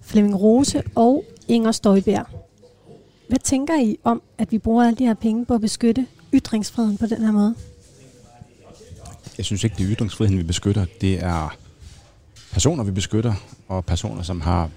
Flemming 0.01 0.41
Rose 0.41 0.83
og 0.95 1.23
Inger 1.47 1.71
Støjberg. 1.71 2.25
Hvad 3.27 3.39
tænker 3.39 3.81
I 3.81 3.97
om, 4.03 4.21
at 4.37 4.51
vi 4.51 4.57
bruger 4.57 4.83
alle 4.83 4.97
de 4.97 5.05
her 5.05 5.13
penge 5.13 5.45
på 5.45 5.53
at 5.53 5.61
beskytte 5.61 6.05
ytringsfriheden 6.33 6.97
på 6.97 7.05
den 7.05 7.17
her 7.17 7.31
måde? 7.31 7.55
Jeg 9.37 9.45
synes 9.45 9.63
ikke, 9.63 9.75
det 9.77 9.85
er 9.85 9.95
ytringsfriheden, 9.95 10.39
vi 10.39 10.43
beskytter. 10.43 10.85
Det 11.01 11.23
er 11.23 11.55
personer, 12.51 12.83
vi 12.83 12.91
beskytter, 12.91 13.33
og 13.67 13.85
personer, 13.85 14.21
som 14.21 14.41
har 14.41 14.69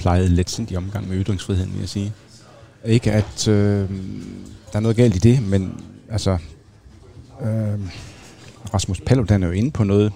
plejet 0.00 0.30
letsindig 0.30 0.76
omgang 0.76 1.08
med 1.08 1.16
ytringsfriheden, 1.24 1.72
vil 1.72 1.80
jeg 1.80 1.88
sige. 1.88 2.12
Ikke 2.84 3.12
at 3.12 3.48
øh, 3.48 3.88
der 4.72 4.76
er 4.76 4.80
noget 4.80 4.96
galt 4.96 5.16
i 5.16 5.18
det, 5.18 5.42
men 5.42 5.80
altså, 6.10 6.38
øh, 7.42 7.80
Rasmus 8.74 9.00
Paludan 9.00 9.42
er 9.42 9.46
jo 9.46 9.52
inde 9.52 9.70
på 9.70 9.84
noget 9.84 10.12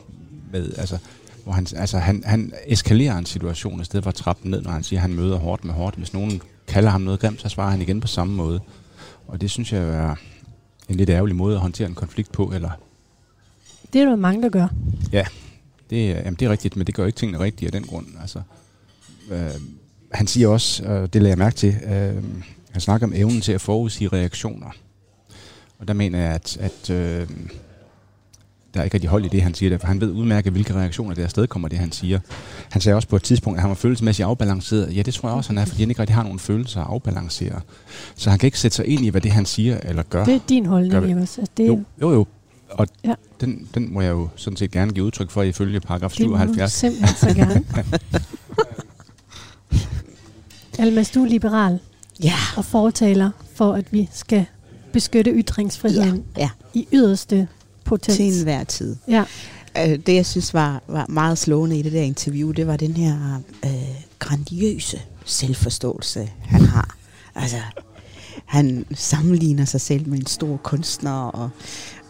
med, 0.52 0.72
altså, 0.78 0.98
hvor 1.44 1.52
han, 1.52 1.66
altså, 1.76 1.98
han, 1.98 2.22
han 2.26 2.52
eskalerer 2.66 3.18
en 3.18 3.26
situation, 3.26 3.80
i 3.80 3.84
stedet 3.84 4.04
for 4.04 4.08
at 4.08 4.14
trappe 4.14 4.50
ned, 4.50 4.62
når 4.62 4.70
han 4.70 4.82
siger, 4.82 5.00
at 5.00 5.02
han 5.02 5.14
møder 5.14 5.36
hårdt 5.38 5.64
med 5.64 5.74
hårdt. 5.74 5.96
Hvis 5.96 6.12
nogen 6.12 6.40
kalder 6.68 6.90
ham 6.90 7.00
noget 7.00 7.20
grimt, 7.20 7.40
så 7.40 7.48
svarer 7.48 7.70
han 7.70 7.82
igen 7.82 8.00
på 8.00 8.06
samme 8.06 8.34
måde. 8.34 8.60
Og 9.28 9.40
det 9.40 9.50
synes 9.50 9.72
jeg 9.72 9.82
er 9.82 10.14
en 10.88 10.96
lidt 10.96 11.10
ærgerlig 11.10 11.36
måde 11.36 11.54
at 11.54 11.60
håndtere 11.60 11.88
en 11.88 11.94
konflikt 11.94 12.32
på, 12.32 12.52
eller 12.54 12.70
Det 13.92 14.00
er 14.00 14.04
der 14.08 14.16
mange, 14.16 14.42
der 14.42 14.48
gør. 14.48 14.68
det, 15.90 16.10
er- 16.10 16.16
jamen, 16.18 16.34
det 16.34 16.46
er 16.46 16.50
rigtigt, 16.50 16.76
men 16.76 16.86
det 16.86 16.94
gør 16.94 17.06
ikke 17.06 17.16
tingene 17.18 17.38
rigtige 17.44 17.66
af 17.66 17.72
den 17.72 17.82
grund. 17.84 18.06
Altså, 18.20 18.40
øh, 19.30 19.50
han 20.12 20.26
siger 20.26 20.48
også, 20.48 20.84
og 20.84 21.12
det 21.12 21.22
lader 21.22 21.30
jeg 21.30 21.38
mærke 21.38 21.56
til, 21.56 21.76
øh, 21.86 22.22
han 22.70 22.80
snakker 22.80 23.06
om 23.06 23.12
evnen 23.16 23.40
til 23.40 23.52
at 23.52 23.60
forudsige 23.60 24.08
reaktioner. 24.08 24.70
Og 25.78 25.88
der 25.88 25.94
mener 25.94 26.18
jeg, 26.18 26.30
at, 26.32 26.56
at 26.60 26.90
øh, 26.90 27.28
der 28.74 28.80
er 28.80 28.84
ikke 28.84 28.94
rigtig 28.94 29.10
hold 29.10 29.24
i 29.24 29.28
det, 29.28 29.42
han 29.42 29.54
siger, 29.54 29.70
der, 29.70 29.78
for 29.78 29.86
han 29.86 30.00
ved 30.00 30.10
udmærket, 30.10 30.52
hvilke 30.52 30.74
reaktioner 30.74 31.14
der 31.14 31.24
afsted 31.24 31.46
kommer, 31.46 31.68
det 31.68 31.78
han 31.78 31.92
siger. 31.92 32.18
Han 32.70 32.80
sagde 32.82 32.96
også 32.96 33.08
på 33.08 33.16
et 33.16 33.22
tidspunkt, 33.22 33.56
at 33.56 33.60
han 33.60 33.68
var 33.68 33.74
følelsesmæssigt 33.74 34.26
afbalanceret. 34.26 34.96
Ja, 34.96 35.02
det 35.02 35.14
tror 35.14 35.28
jeg 35.28 35.36
også, 35.36 35.50
han 35.50 35.58
er, 35.58 35.64
fordi 35.64 35.82
han 35.82 35.88
ikke 35.90 36.00
rigtig 36.00 36.14
har 36.16 36.22
nogen 36.22 36.38
følelser 36.38 36.80
at 36.80 36.86
afbalancere. 36.90 37.60
Så 38.14 38.30
han 38.30 38.38
kan 38.38 38.46
ikke 38.46 38.58
sætte 38.58 38.76
sig 38.76 38.86
ind 38.86 39.04
i, 39.04 39.08
hvad 39.08 39.20
det 39.20 39.30
han 39.32 39.46
siger 39.46 39.78
eller 39.82 40.02
gør. 40.02 40.24
Det 40.24 40.34
er 40.34 40.40
din 40.48 40.66
holdning. 40.66 41.08
Jeppes. 41.08 41.38
Altså, 41.38 41.52
det, 41.56 41.68
Jo, 41.68 41.84
jo, 42.00 42.12
jo. 42.12 42.26
Og 42.70 42.86
Ja. 43.04 43.14
den, 43.40 43.68
den 43.74 43.94
må 43.94 44.00
jeg 44.00 44.10
jo 44.10 44.28
sådan 44.36 44.56
set 44.56 44.70
gerne 44.70 44.92
give 44.92 45.04
udtryk 45.04 45.30
for 45.30 45.42
ifølge 45.42 45.80
paragraf 45.80 46.10
det 46.10 46.26
må 46.30 46.36
du 46.36 46.42
77. 46.42 46.72
simpelthen 46.72 47.16
så 47.16 47.34
gerne. 47.34 47.64
Almas, 50.84 51.10
du 51.10 51.22
er 51.24 51.28
liberal 51.28 51.78
Ja, 52.22 52.34
og 52.56 52.64
fortaler 52.64 53.30
for, 53.54 53.72
at 53.72 53.92
vi 53.92 54.08
skal 54.12 54.44
beskytte 54.92 55.30
ytringsfriheden 55.30 56.24
ja. 56.36 56.50
i 56.74 56.88
yderste 56.92 57.48
potens. 57.84 58.16
til 58.16 58.24
enhver 58.38 58.64
tid. 58.64 58.96
Ja. 59.08 59.24
Øh, 59.78 59.98
Det, 60.06 60.14
jeg 60.14 60.26
synes 60.26 60.54
var, 60.54 60.82
var 60.88 61.06
meget 61.08 61.38
slående 61.38 61.78
i 61.78 61.82
det 61.82 61.92
der 61.92 62.02
interview, 62.02 62.50
det 62.50 62.66
var 62.66 62.76
den 62.76 62.92
her 62.96 63.40
øh, 63.64 63.70
grandiøse 64.18 65.00
selvforståelse, 65.24 66.30
han 66.42 66.60
har. 66.66 66.96
Altså, 67.34 67.56
han 68.44 68.86
sammenligner 68.94 69.64
sig 69.64 69.80
selv 69.80 70.08
med 70.08 70.18
en 70.18 70.26
stor 70.26 70.56
kunstner, 70.56 71.10
og 71.12 71.50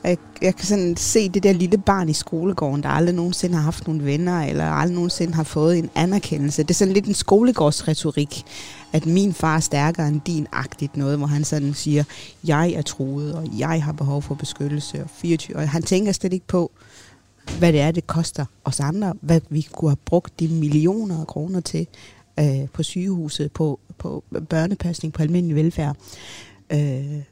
jeg, 0.05 0.19
jeg 0.43 0.57
kan 0.57 0.67
sådan 0.67 0.97
se 0.97 1.29
det 1.29 1.43
der 1.43 1.53
lille 1.53 1.79
barn 1.79 2.09
i 2.09 2.13
skolegården, 2.13 2.83
der 2.83 2.89
aldrig 2.89 3.15
nogensinde 3.15 3.55
har 3.55 3.63
haft 3.63 3.87
nogle 3.87 4.05
venner, 4.05 4.43
eller 4.43 4.65
aldrig 4.65 4.95
nogensinde 4.95 5.35
har 5.35 5.43
fået 5.43 5.79
en 5.79 5.91
anerkendelse. 5.95 6.63
Det 6.63 6.71
er 6.71 6.75
sådan 6.75 6.95
lidt 6.95 7.07
en 7.07 7.15
skolegårdsretorik, 7.15 8.45
at 8.93 9.07
min 9.07 9.33
far 9.33 9.57
er 9.57 9.61
stærkere 9.61 10.09
end 10.09 10.21
din-agtigt 10.27 10.97
noget, 10.97 11.19
hvor 11.19 11.27
han 11.27 11.45
sådan 11.45 11.75
siger, 11.75 12.05
jeg 12.45 12.71
er 12.71 12.83
truet, 12.83 13.35
og 13.35 13.49
jeg 13.59 13.85
har 13.85 13.93
behov 13.93 14.23
for 14.23 14.35
beskyttelse, 14.35 15.03
og 15.03 15.11
24, 15.11 15.57
og 15.57 15.69
han 15.69 15.83
tænker 15.83 16.13
slet 16.13 16.33
ikke 16.33 16.47
på, 16.47 16.71
hvad 17.59 17.73
det 17.73 17.81
er, 17.81 17.91
det 17.91 18.07
koster 18.07 18.45
os 18.65 18.81
andre, 18.81 19.15
hvad 19.21 19.41
vi 19.49 19.69
kunne 19.73 19.91
have 19.91 19.97
brugt 20.05 20.41
de 20.41 20.49
millioner 20.49 21.21
af 21.21 21.27
kroner 21.27 21.61
til 21.61 21.87
øh, 22.41 22.69
på 22.73 22.83
sygehuset, 22.83 23.53
på, 23.53 23.81
på 23.99 24.25
børnepasning, 24.49 25.13
på 25.13 25.23
almindelig 25.23 25.57
velfærd. 25.57 25.97
Øh, 26.73 27.23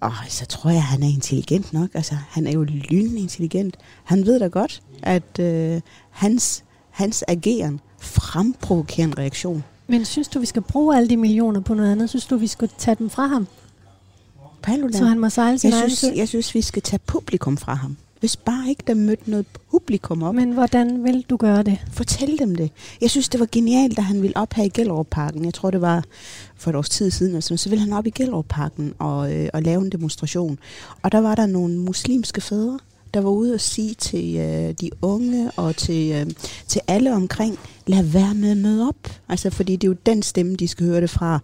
og 0.00 0.12
så 0.28 0.46
tror 0.46 0.70
jeg, 0.70 0.78
at 0.78 0.82
han 0.82 1.02
er 1.02 1.06
intelligent 1.06 1.72
nok. 1.72 1.90
Altså, 1.94 2.14
han 2.28 2.46
er 2.46 2.52
jo 2.52 2.62
lynende 2.62 3.20
intelligent. 3.20 3.76
Han 4.04 4.26
ved 4.26 4.40
da 4.40 4.46
godt, 4.46 4.82
at 5.02 5.38
øh, 5.40 5.80
hans, 6.10 6.64
hans 6.90 7.24
ageren 7.28 7.80
fremprovokerer 8.00 9.06
en 9.06 9.18
reaktion. 9.18 9.64
Men 9.86 10.04
synes 10.04 10.28
du, 10.28 10.38
vi 10.38 10.46
skal 10.46 10.62
bruge 10.62 10.96
alle 10.96 11.08
de 11.08 11.16
millioner 11.16 11.60
på 11.60 11.74
noget 11.74 11.92
andet? 11.92 12.08
Synes 12.08 12.26
du, 12.26 12.36
vi 12.36 12.46
skal 12.46 12.70
tage 12.78 12.94
dem 12.94 13.10
fra 13.10 13.26
ham? 13.26 13.46
Paludan, 14.62 14.92
Så 14.92 15.04
han 15.04 15.18
må 15.18 15.28
sejle 15.28 15.58
sin 15.58 15.70
jeg, 15.70 15.90
synes, 15.90 16.16
jeg 16.16 16.28
synes, 16.28 16.54
vi 16.54 16.62
skal 16.62 16.82
tage 16.82 17.00
publikum 17.06 17.56
fra 17.56 17.74
ham. 17.74 17.96
Hvis 18.20 18.36
bare 18.36 18.68
ikke 18.68 18.82
der 18.86 18.94
mødte 18.94 19.30
noget 19.30 19.46
publikum 19.70 20.22
op, 20.22 20.34
Men 20.34 20.52
hvordan 20.52 21.04
vil 21.04 21.24
du 21.30 21.36
gøre 21.36 21.62
det? 21.62 21.78
fortæl 21.92 22.38
dem 22.38 22.54
det. 22.54 22.70
Jeg 23.00 23.10
synes, 23.10 23.28
det 23.28 23.40
var 23.40 23.48
genialt, 23.52 23.96
da 23.96 24.02
han 24.02 24.22
ville 24.22 24.36
op 24.36 24.52
her 24.54 24.64
i 24.64 24.68
Gellerup-parken. 24.68 25.44
Jeg 25.44 25.54
tror, 25.54 25.70
det 25.70 25.80
var 25.80 26.04
for 26.56 26.70
et 26.70 26.76
års 26.76 26.88
tid 26.88 27.10
siden. 27.10 27.34
Altså, 27.34 27.56
så 27.56 27.68
ville 27.68 27.84
han 27.84 27.92
op 27.92 28.06
i 28.06 28.10
Gellerup-parken 28.10 28.94
og, 28.98 29.34
øh, 29.34 29.48
og 29.52 29.62
lave 29.62 29.82
en 29.82 29.90
demonstration. 29.90 30.58
Og 31.02 31.12
der 31.12 31.18
var 31.20 31.34
der 31.34 31.46
nogle 31.46 31.78
muslimske 31.78 32.40
fædre, 32.40 32.78
der 33.16 33.22
var 33.22 33.30
ude 33.30 33.54
og 33.54 33.60
sige 33.60 33.94
til 33.94 34.36
øh, 34.36 34.74
de 34.80 34.90
unge 35.02 35.50
og 35.56 35.76
til, 35.76 36.12
øh, 36.12 36.26
til 36.66 36.80
alle 36.88 37.14
omkring, 37.14 37.58
lad 37.86 38.02
være 38.02 38.34
med 38.34 38.50
at 38.50 38.56
møde 38.56 38.88
op. 38.88 39.08
Altså, 39.28 39.50
fordi 39.50 39.76
det 39.76 39.86
er 39.86 39.90
jo 39.90 39.96
den 40.06 40.22
stemme, 40.22 40.56
de 40.56 40.68
skal 40.68 40.86
høre 40.86 41.00
det 41.00 41.10
fra. 41.10 41.40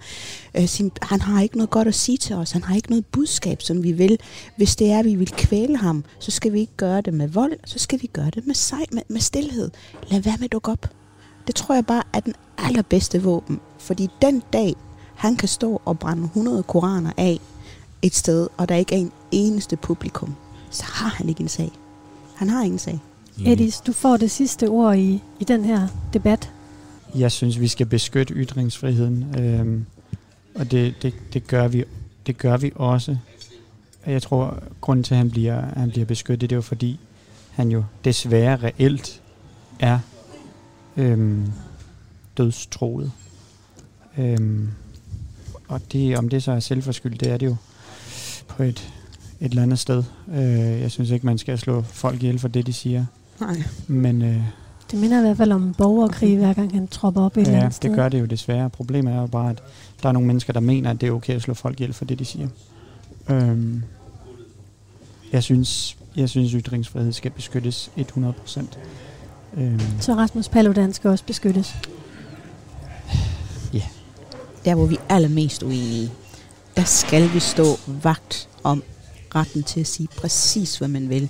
Øh, 0.54 0.68
sin, 0.68 0.90
han 1.02 1.20
har 1.20 1.42
ikke 1.42 1.56
noget 1.56 1.70
godt 1.70 1.88
at 1.88 1.94
sige 1.94 2.18
til 2.18 2.37
os. 2.37 2.50
Han 2.50 2.62
har 2.62 2.76
ikke 2.76 2.90
noget 2.90 3.06
budskab, 3.06 3.62
som 3.62 3.82
vi 3.82 3.92
vil. 3.92 4.18
Hvis 4.56 4.76
det 4.76 4.90
er, 4.90 4.98
at 4.98 5.04
vi 5.04 5.14
vil 5.14 5.30
kvæle 5.30 5.76
ham, 5.76 6.04
så 6.18 6.30
skal 6.30 6.52
vi 6.52 6.61
ikke 6.61 6.76
gøre 6.76 7.00
det 7.00 7.14
med 7.14 7.28
vold. 7.28 7.52
Så 7.64 7.78
skal 7.78 8.02
vi 8.02 8.06
gøre 8.06 8.30
det 8.35 8.46
med, 8.46 8.54
sej, 8.54 8.85
med, 8.92 9.02
med 9.08 9.20
stillhed. 9.20 9.70
Lad 10.11 10.20
være 10.20 10.37
med 10.38 10.44
at 10.44 10.52
dukke 10.52 10.70
op. 10.70 10.90
Det 11.46 11.54
tror 11.54 11.74
jeg 11.74 11.87
bare 11.87 12.02
er 12.12 12.20
den 12.20 12.35
allerbedste 12.58 13.22
våben. 13.22 13.61
Fordi 13.78 14.08
den 14.22 14.42
dag, 14.52 14.74
han 15.14 15.37
kan 15.37 15.48
stå 15.48 15.82
og 15.85 15.98
brænde 15.98 16.24
100 16.24 16.62
koraner 16.62 17.12
af 17.16 17.38
et 18.02 18.14
sted, 18.14 18.48
og 18.56 18.68
der 18.68 18.74
ikke 18.74 18.94
er 18.94 18.98
en 18.98 19.12
eneste 19.30 19.76
publikum, 19.76 20.35
så 20.72 20.85
har 20.85 21.08
han 21.08 21.28
ikke 21.28 21.40
en 21.40 21.48
sag. 21.48 21.70
Han 22.37 22.48
har 22.48 22.62
ingen 22.62 22.78
sag. 22.78 23.00
Edis, 23.46 23.80
du 23.80 23.92
får 23.92 24.16
det 24.16 24.30
sidste 24.30 24.68
ord 24.68 24.96
i, 24.96 25.22
i 25.40 25.44
den 25.44 25.64
her 25.64 25.88
debat. 26.12 26.50
Jeg 27.14 27.32
synes, 27.32 27.61
vi 27.61 27.68
skal 27.68 27.87
beskytte 27.87 28.35
ytringsfriheden, 28.35 29.35
øhm, 29.38 29.87
og 30.54 30.70
det, 30.70 30.94
det, 31.02 31.14
det, 31.32 31.46
gør 31.46 31.68
vi, 31.68 31.85
det 32.26 32.38
gør 32.38 32.56
vi 32.56 32.72
også. 32.74 33.16
Og 34.04 34.12
Jeg 34.12 34.22
tror, 34.22 34.62
grunden 34.80 35.04
til, 35.04 35.14
at 35.14 35.18
han 35.18 35.30
bliver, 35.30 35.58
at 35.58 35.80
han 35.80 35.90
bliver 35.90 36.06
beskyttet, 36.06 36.50
det 36.50 36.54
er 36.54 36.56
jo 36.56 36.62
fordi, 36.62 37.00
han 37.50 37.70
jo 37.70 37.85
desværre 38.04 38.56
reelt 38.56 39.22
er 39.80 39.98
øhm, 40.96 41.52
dødstroet. 42.37 43.12
Øhm, 44.18 44.68
og 45.68 45.80
det, 45.92 46.18
om 46.18 46.28
det 46.28 46.42
så 46.42 46.52
er 46.52 46.61
selvforskyldt, 46.61 47.20
det 47.20 47.30
er 47.30 47.37
det 47.37 47.46
jo 47.46 47.56
på 48.48 48.62
et, 48.62 48.92
et 49.42 49.50
eller 49.50 49.62
andet 49.62 49.78
sted. 49.78 50.02
Øh, 50.35 50.81
jeg 50.81 50.90
synes 50.90 51.11
ikke, 51.11 51.26
man 51.26 51.38
skal 51.38 51.59
slå 51.59 51.83
folk 51.83 52.22
ihjel 52.22 52.38
for 52.38 52.48
det, 52.48 52.66
de 52.66 52.72
siger. 52.72 53.05
Nej. 53.40 53.62
Men 53.87 54.22
øh, 54.22 54.42
Det 54.90 55.00
minder 55.00 55.18
i 55.18 55.20
hvert 55.22 55.37
fald 55.37 55.52
om 55.52 55.74
borgerkrig, 55.78 56.37
hver 56.38 56.52
gang 56.52 56.72
han 56.74 56.88
tropper 56.88 57.22
op 57.22 57.37
et 57.37 57.40
eller 57.40 57.52
ja, 57.52 57.59
andet 57.61 57.74
sted. 57.74 57.90
det 57.90 57.96
gør 57.98 58.09
det 58.09 58.20
jo 58.20 58.24
desværre. 58.24 58.70
Problemet 58.70 59.14
er 59.14 59.20
jo 59.20 59.26
bare, 59.26 59.50
at 59.50 59.62
der 60.02 60.09
er 60.09 60.12
nogle 60.12 60.26
mennesker, 60.26 60.52
der 60.52 60.61
mener, 60.61 60.90
at 60.90 61.00
det 61.00 61.07
er 61.07 61.12
okay 61.12 61.35
at 61.35 61.42
slå 61.42 61.55
folk 61.55 61.81
ihjel 61.81 61.92
for 61.92 62.05
det, 62.05 62.18
de 62.18 62.24
siger. 62.24 62.48
Øhm, 63.31 63.83
jeg 65.33 65.42
synes, 65.42 65.96
jeg 66.16 66.28
synes, 66.28 66.52
ytringsfrihed 66.52 67.12
skal 67.12 67.31
beskyttes 67.31 67.90
100 67.96 68.35
procent. 68.35 68.78
Øhm, 69.57 69.81
Så 70.00 70.14
Rasmus 70.14 70.48
Paludan 70.48 70.92
skal 70.92 71.11
også 71.11 71.24
beskyttes. 71.24 71.74
Der, 74.64 74.74
hvor 74.74 74.87
vi 74.87 74.94
er 75.09 75.14
allermest 75.14 75.62
uenige, 75.62 76.11
der 76.76 76.85
skal 76.85 77.35
vi 77.35 77.40
stå 77.40 77.64
vagt 77.87 78.48
om 78.64 78.83
retten 79.34 79.62
til 79.62 79.80
at 79.80 79.86
sige 79.86 80.08
præcis, 80.16 80.78
hvad 80.78 80.88
man 80.88 81.08
vil. 81.08 81.28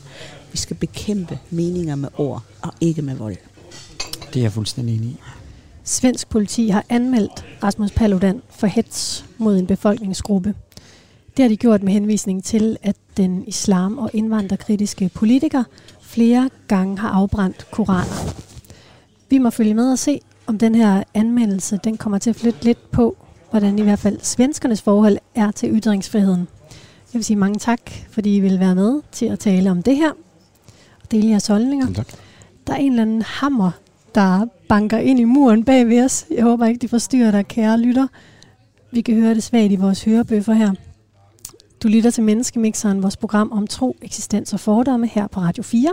Vi 0.52 0.58
skal 0.58 0.76
bekæmpe 0.76 1.38
meninger 1.50 1.94
med 1.94 2.08
ord, 2.18 2.42
og 2.62 2.72
ikke 2.80 3.02
med 3.02 3.14
vold. 3.14 3.36
det 4.34 4.40
er 4.40 4.42
jeg 4.42 4.52
fuldstændig 4.52 4.96
enig 4.96 5.08
i. 5.08 5.20
Svensk 5.84 6.28
politi 6.28 6.68
har 6.68 6.84
anmeldt 6.88 7.44
Rasmus 7.62 7.90
Paludan 7.90 8.42
for 8.50 8.66
hets 8.66 9.24
mod 9.38 9.58
en 9.58 9.66
befolkningsgruppe. 9.66 10.54
Det 11.36 11.42
har 11.42 11.48
de 11.48 11.56
gjort 11.56 11.82
med 11.82 11.92
henvisning 11.92 12.44
til, 12.44 12.76
at 12.82 12.96
den 13.16 13.44
islam- 13.46 13.98
og 13.98 14.10
indvandrerkritiske 14.12 15.10
politiker 15.14 15.64
flere 16.00 16.50
gange 16.68 16.98
har 16.98 17.08
afbrændt 17.08 17.70
koraner. 17.70 18.34
Vi 19.30 19.38
må 19.38 19.50
følge 19.50 19.74
med 19.74 19.92
og 19.92 19.98
se, 19.98 20.20
om 20.46 20.58
den 20.58 20.74
her 20.74 21.02
anmeldelse 21.14 21.80
den 21.84 21.96
kommer 21.96 22.18
til 22.18 22.30
at 22.30 22.36
flytte 22.36 22.64
lidt 22.64 22.90
på, 22.90 23.16
hvordan 23.50 23.78
i 23.78 23.82
hvert 23.82 23.98
fald 23.98 24.18
svenskernes 24.22 24.82
forhold 24.82 25.18
er 25.34 25.50
til 25.50 25.78
ytringsfriheden. 25.78 26.48
Jeg 27.12 27.18
vil 27.18 27.24
sige 27.24 27.36
mange 27.36 27.58
tak, 27.58 27.80
fordi 28.10 28.36
I 28.36 28.40
vil 28.40 28.60
være 28.60 28.74
med 28.74 29.00
til 29.12 29.26
at 29.26 29.38
tale 29.38 29.70
om 29.70 29.82
det 29.82 29.96
her 29.96 30.10
og 31.02 31.10
dele 31.10 31.28
jeres 31.28 31.46
holdninger. 31.46 31.92
Tak. 31.92 32.06
Der 32.66 32.72
er 32.72 32.76
en 32.76 32.92
eller 32.92 33.02
anden 33.02 33.22
hammer, 33.22 33.70
der 34.14 34.46
banker 34.68 34.98
ind 34.98 35.20
i 35.20 35.24
muren 35.24 35.64
bag 35.64 35.88
ved 35.88 36.04
os. 36.04 36.26
Jeg 36.30 36.44
håber 36.44 36.66
ikke, 36.66 36.78
de 36.78 36.88
forstyrrer 36.88 37.30
dig, 37.30 37.48
kære 37.48 37.80
lytter. 37.80 38.06
Vi 38.90 39.00
kan 39.00 39.14
høre 39.14 39.34
det 39.34 39.42
svagt 39.42 39.72
i 39.72 39.76
vores 39.76 40.04
hørebøffer 40.04 40.52
her. 40.52 40.72
Du 41.82 41.88
lytter 41.88 42.10
til 42.10 42.22
Menneskemixeren, 42.22 43.02
vores 43.02 43.16
program 43.16 43.52
om 43.52 43.66
tro, 43.66 43.96
eksistens 44.02 44.52
og 44.52 44.60
fordomme 44.60 45.06
her 45.06 45.26
på 45.26 45.40
Radio 45.40 45.62
4. 45.62 45.92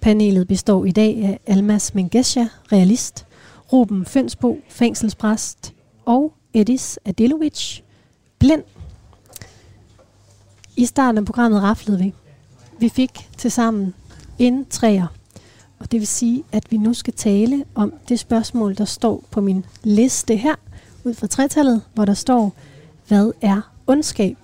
Panelet 0.00 0.48
består 0.48 0.84
i 0.84 0.90
dag 0.90 1.24
af 1.24 1.52
Almas 1.54 1.94
Mengesha, 1.94 2.44
realist, 2.72 3.26
Ruben 3.72 4.04
Fønsbo, 4.04 4.58
fængselspræst 4.68 5.74
og 6.04 6.32
Edis 6.54 6.98
Adilovic, 7.04 7.80
blind. 8.38 8.62
I 10.80 10.86
starten 10.86 11.18
af 11.18 11.24
programmet 11.24 11.62
raflede 11.62 11.98
vi. 11.98 12.14
Vi 12.78 12.88
fik 12.88 13.28
til 13.36 13.50
sammen 13.50 13.94
en 14.38 14.66
træer. 14.70 15.06
Og 15.78 15.92
det 15.92 16.00
vil 16.00 16.06
sige, 16.06 16.44
at 16.52 16.70
vi 16.70 16.76
nu 16.76 16.94
skal 16.94 17.14
tale 17.14 17.64
om 17.74 17.92
det 18.08 18.20
spørgsmål, 18.20 18.76
der 18.78 18.84
står 18.84 19.24
på 19.30 19.40
min 19.40 19.64
liste 19.82 20.36
her, 20.36 20.54
ud 21.04 21.14
fra 21.14 21.26
tretallet, 21.26 21.82
hvor 21.94 22.04
der 22.04 22.14
står, 22.14 22.52
hvad 23.08 23.32
er 23.40 23.72
ondskab? 23.86 24.36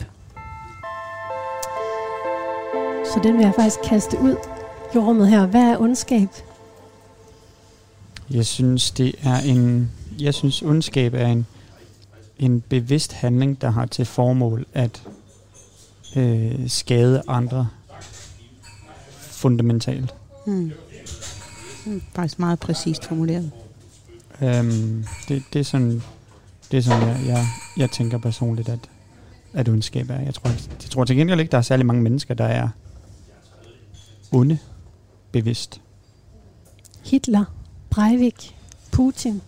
Så 3.04 3.20
den 3.22 3.36
vil 3.36 3.42
jeg 3.42 3.52
faktisk 3.54 3.80
kaste 3.84 4.18
ud 4.20 4.36
i 4.94 4.98
rummet 4.98 5.28
her. 5.28 5.46
Hvad 5.46 5.62
er 5.62 5.80
ondskab? 5.80 6.28
Jeg 8.30 8.46
synes, 8.46 8.90
det 8.90 9.14
er 9.22 9.40
en... 9.40 9.90
Jeg 10.18 10.34
synes, 10.34 10.62
ondskab 10.62 11.14
er 11.14 11.26
en, 11.26 11.46
en 12.38 12.60
bevidst 12.60 13.12
handling, 13.12 13.60
der 13.60 13.70
har 13.70 13.86
til 13.86 14.04
formål 14.04 14.66
at 14.74 15.02
øh, 16.16 16.68
skade 16.68 17.22
andre 17.28 17.68
fundamentalt. 19.20 20.14
Hmm. 20.46 20.72
Hmm, 21.86 22.02
faktisk 22.14 22.38
meget 22.38 22.60
præcist 22.60 23.04
formuleret. 23.04 23.50
Øhm, 24.42 25.04
det, 25.28 25.42
det 25.52 25.58
er 25.58 25.64
sådan, 25.64 26.02
det 26.70 26.76
er 26.76 26.82
sådan 26.82 27.08
jeg, 27.08 27.26
jeg, 27.26 27.46
jeg 27.76 27.90
tænker 27.90 28.18
personligt, 28.18 28.68
at, 28.68 28.78
at 29.52 29.68
ondskab 29.68 30.10
er. 30.10 30.20
Jeg 30.20 30.34
tror, 30.34 30.50
jeg 30.50 30.90
tror 30.90 31.04
til 31.04 31.16
gengæld 31.16 31.40
ikke, 31.40 31.52
der 31.52 31.58
er 31.58 31.62
særlig 31.62 31.86
mange 31.86 32.02
mennesker, 32.02 32.34
der 32.34 32.44
er 32.44 32.68
onde 34.32 34.58
bevidst. 35.32 35.80
Hitler, 37.04 37.44
Breivik, 37.90 38.56
Putin. 38.92 39.42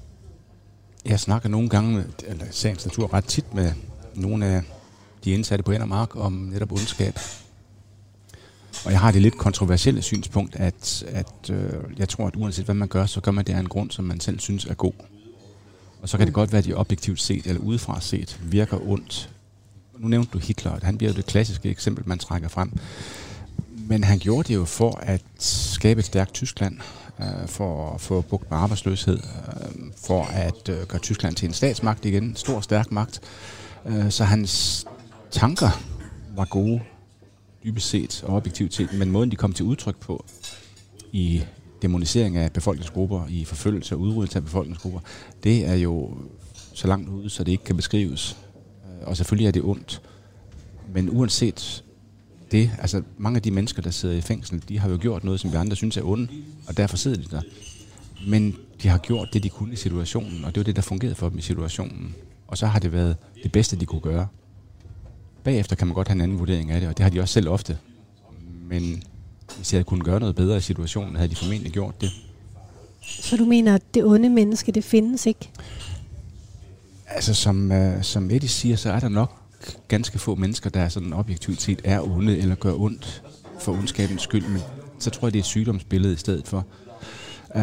Jeg 1.04 1.20
snakker 1.20 1.48
nogle 1.48 1.68
gange, 1.68 2.04
eller 2.26 2.44
sagens 2.50 2.86
natur 2.86 3.14
ret 3.14 3.24
tit 3.24 3.54
med 3.54 3.72
nogle 4.14 4.46
af 4.46 4.62
de 5.28 5.34
indsatte 5.34 5.62
på 5.62 5.72
Endermark 5.72 6.16
om 6.16 6.32
netop 6.32 6.72
ondskab. 6.72 7.18
Og 8.84 8.92
jeg 8.92 9.00
har 9.00 9.10
det 9.10 9.22
lidt 9.22 9.38
kontroversielle 9.38 10.02
synspunkt, 10.02 10.56
at, 10.56 11.04
at 11.06 11.50
øh, 11.50 11.72
jeg 11.98 12.08
tror, 12.08 12.26
at 12.26 12.36
uanset 12.36 12.64
hvad 12.64 12.74
man 12.74 12.88
gør, 12.88 13.06
så 13.06 13.20
gør 13.20 13.30
man 13.30 13.44
det 13.44 13.52
af 13.52 13.58
en 13.58 13.68
grund, 13.68 13.90
som 13.90 14.04
man 14.04 14.20
selv 14.20 14.40
synes 14.40 14.64
er 14.64 14.74
god. 14.74 14.92
Og 16.02 16.08
så 16.08 16.18
kan 16.18 16.26
det 16.26 16.34
godt 16.34 16.52
være, 16.52 16.58
at 16.58 16.64
de 16.64 16.74
objektivt 16.74 17.20
set, 17.20 17.46
eller 17.46 17.60
udefra 17.60 18.00
set, 18.00 18.40
virker 18.42 18.88
ondt. 18.88 19.30
Nu 19.98 20.08
nævnte 20.08 20.30
du 20.32 20.38
Hitler, 20.38 20.78
han 20.82 20.98
bliver 20.98 21.12
jo 21.12 21.16
det 21.16 21.26
klassiske 21.26 21.70
eksempel, 21.70 22.04
man 22.06 22.18
trækker 22.18 22.48
frem. 22.48 22.72
Men 23.88 24.04
han 24.04 24.18
gjorde 24.18 24.48
det 24.48 24.54
jo 24.54 24.64
for 24.64 24.98
at 25.02 25.22
skabe 25.38 25.98
et 25.98 26.04
stærkt 26.04 26.32
Tyskland, 26.32 26.78
øh, 27.20 27.48
for 27.48 27.94
at 27.94 28.00
få 28.00 28.20
bugt 28.20 28.50
med 28.50 28.58
arbejdsløshed, 28.58 29.18
øh, 29.18 29.84
for 30.06 30.24
at 30.24 30.68
øh, 30.68 30.86
gøre 30.86 31.00
Tyskland 31.00 31.34
til 31.34 31.46
en 31.46 31.54
statsmagt 31.54 32.04
igen, 32.04 32.24
en 32.24 32.36
stor, 32.36 32.60
stærk 32.60 32.92
magt. 32.92 33.20
Øh, 33.86 34.10
så 34.10 34.24
hans 34.24 34.86
tanker 35.30 35.70
var 36.36 36.44
gode, 36.44 36.80
dybest 37.64 37.88
set 37.88 38.22
og 38.26 38.36
objektivt 38.36 38.74
set, 38.74 38.92
men 38.92 39.10
måden 39.10 39.30
de 39.30 39.36
kom 39.36 39.52
til 39.52 39.64
udtryk 39.64 39.96
på 39.96 40.24
i 41.12 41.42
demonisering 41.82 42.36
af 42.36 42.52
befolkningsgrupper, 42.52 43.26
i 43.28 43.44
forfølgelse 43.44 43.94
og 43.94 44.00
udryddelse 44.00 44.38
af 44.38 44.44
befolkningsgrupper, 44.44 45.00
det 45.44 45.66
er 45.66 45.74
jo 45.74 46.16
så 46.74 46.88
langt 46.88 47.08
ude, 47.08 47.30
så 47.30 47.44
det 47.44 47.52
ikke 47.52 47.64
kan 47.64 47.76
beskrives. 47.76 48.36
Øh, 48.84 49.08
og 49.08 49.16
selvfølgelig 49.16 49.46
er 49.46 49.52
det 49.52 49.62
ondt. 49.62 50.02
Men 50.94 51.10
uanset 51.10 51.84
det. 52.50 52.70
Altså, 52.78 53.02
mange 53.18 53.36
af 53.36 53.42
de 53.42 53.50
mennesker, 53.50 53.82
der 53.82 53.90
sidder 53.90 54.14
i 54.14 54.20
fængsel, 54.20 54.62
de 54.68 54.78
har 54.78 54.90
jo 54.90 54.98
gjort 55.00 55.24
noget, 55.24 55.40
som 55.40 55.52
vi 55.52 55.56
andre 55.56 55.76
synes 55.76 55.96
er 55.96 56.02
ondt, 56.02 56.30
og 56.66 56.76
derfor 56.76 56.96
sidder 56.96 57.16
de 57.16 57.24
der. 57.30 57.40
Men 58.28 58.56
de 58.82 58.88
har 58.88 58.98
gjort 58.98 59.28
det, 59.32 59.42
de 59.42 59.48
kunne 59.48 59.72
i 59.72 59.76
situationen, 59.76 60.44
og 60.44 60.54
det 60.54 60.60
var 60.60 60.64
det, 60.64 60.76
der 60.76 60.82
fungerede 60.82 61.14
for 61.14 61.28
dem 61.28 61.38
i 61.38 61.42
situationen. 61.42 62.14
Og 62.46 62.58
så 62.58 62.66
har 62.66 62.78
det 62.78 62.92
været 62.92 63.16
det 63.42 63.52
bedste, 63.52 63.76
de 63.76 63.86
kunne 63.86 64.00
gøre. 64.00 64.26
Bagefter 65.48 65.76
kan 65.76 65.86
man 65.86 65.94
godt 65.94 66.08
have 66.08 66.14
en 66.14 66.20
anden 66.20 66.38
vurdering 66.38 66.70
af 66.70 66.80
det, 66.80 66.88
og 66.88 66.96
det 66.96 67.02
har 67.02 67.10
de 67.10 67.20
også 67.20 67.32
selv 67.32 67.48
ofte. 67.48 67.78
Men 68.68 69.02
hvis 69.56 69.68
de 69.68 69.76
havde 69.76 69.84
kunnet 69.84 70.04
gøre 70.04 70.20
noget 70.20 70.36
bedre 70.36 70.56
i 70.56 70.60
situationen, 70.60 71.16
havde 71.16 71.30
de 71.30 71.36
formentlig 71.36 71.72
gjort 71.72 72.00
det. 72.00 72.10
Så 73.02 73.36
du 73.36 73.44
mener, 73.44 73.74
at 73.74 73.82
det 73.94 74.04
onde 74.04 74.28
menneske, 74.28 74.72
det 74.72 74.84
findes 74.84 75.26
ikke? 75.26 75.50
Altså, 77.06 77.34
som, 77.34 77.70
uh, 77.70 78.02
som 78.02 78.30
Eddie 78.30 78.48
siger, 78.48 78.76
så 78.76 78.90
er 78.90 79.00
der 79.00 79.08
nok 79.08 79.32
ganske 79.88 80.18
få 80.18 80.34
mennesker, 80.34 80.70
der 80.70 80.88
sådan 80.88 81.12
objektivt 81.12 81.62
set 81.62 81.80
er 81.84 82.00
onde 82.00 82.38
eller 82.38 82.54
gør 82.54 82.72
ondt 82.72 83.22
for 83.60 83.72
ondskabens 83.72 84.22
skyld, 84.22 84.48
men 84.48 84.60
så 84.98 85.10
tror 85.10 85.28
jeg, 85.28 85.32
det 85.32 85.38
er 85.38 85.42
et 85.42 85.46
sygdomsbillede 85.46 86.12
i 86.14 86.16
stedet 86.16 86.48
for. 86.48 86.66
Uh, 87.54 87.60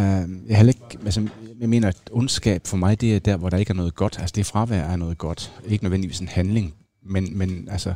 jeg, 0.47 0.57
har 0.57 0.63
ikke, 0.67 0.97
altså, 1.05 1.27
jeg 1.59 1.69
mener, 1.69 1.87
at 1.87 1.97
ondskab 2.11 2.67
for 2.67 2.77
mig, 2.77 3.01
det 3.01 3.15
er 3.15 3.19
der, 3.19 3.37
hvor 3.37 3.49
der 3.49 3.57
ikke 3.57 3.71
er 3.71 3.75
noget 3.75 3.95
godt. 3.95 4.17
Altså, 4.19 4.33
det 4.35 4.41
er 4.41 4.45
fravær 4.45 4.83
af 4.83 4.99
noget 4.99 5.17
godt. 5.17 5.53
Ikke 5.65 5.83
nødvendigvis 5.83 6.19
en 6.19 6.27
handling, 6.27 6.73
men, 7.05 7.37
men 7.37 7.67
altså, 7.71 7.93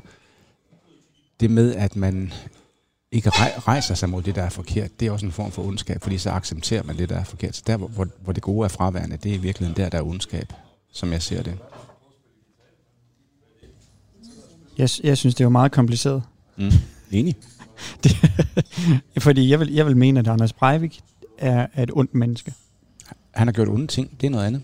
det 1.40 1.52
med, 1.52 1.76
at 1.76 1.96
man 1.96 2.34
ikke 3.12 3.30
rejser 3.30 3.96
sig 3.96 4.10
mod 4.10 4.24
det, 4.24 4.36
der 4.36 4.44
er 4.44 4.50
forkert, 4.50 5.00
det 5.00 5.08
er 5.08 5.12
også 5.12 5.26
en 5.26 5.32
form 5.32 5.52
for 5.52 5.64
ondskab, 5.64 6.02
fordi 6.02 6.18
så 6.18 6.30
accepterer 6.30 6.84
man 6.84 6.98
det, 6.98 7.10
der 7.10 7.16
er 7.16 7.24
forkert. 7.24 7.56
Så 7.56 7.64
der, 7.68 7.78
hvor, 7.78 8.08
hvor 8.24 8.34
det 8.34 8.44
gode 8.44 8.66
er 8.66 8.70
fraværende, 8.70 9.18
det 9.18 9.32
er 9.32 9.36
i 9.36 9.38
virkeligheden 9.38 9.84
der, 9.84 9.90
der 9.90 9.98
er 9.98 10.04
ondskab, 10.04 10.54
som 10.92 11.12
jeg 11.12 11.22
ser 11.22 11.44
det. 11.44 11.58
Jeg, 14.78 14.90
jeg 15.04 15.18
synes, 15.18 15.36
det 15.36 15.42
er 15.42 15.46
jo 15.46 15.50
meget 15.50 15.72
kompliceret. 15.72 16.24
Mm. 16.58 16.72
Enig. 17.12 17.36
det, 18.04 18.18
fordi 19.18 19.50
jeg 19.50 19.60
vil, 19.60 19.74
jeg 19.74 19.86
vil 19.86 19.98
mene, 19.98 20.20
at 20.20 20.28
Anders 20.28 20.54
Breivik 20.54 21.02
er, 21.38 21.68
er 21.74 21.84
et 21.84 21.92
ondt 21.94 22.14
menneske. 22.14 22.54
Han 23.32 23.48
har 23.48 23.52
gjort 23.52 23.68
onde 23.68 23.88
ting. 23.88 24.22
Det 24.22 24.28
er 24.28 24.32
noget 24.32 24.46
andet. 24.46 24.62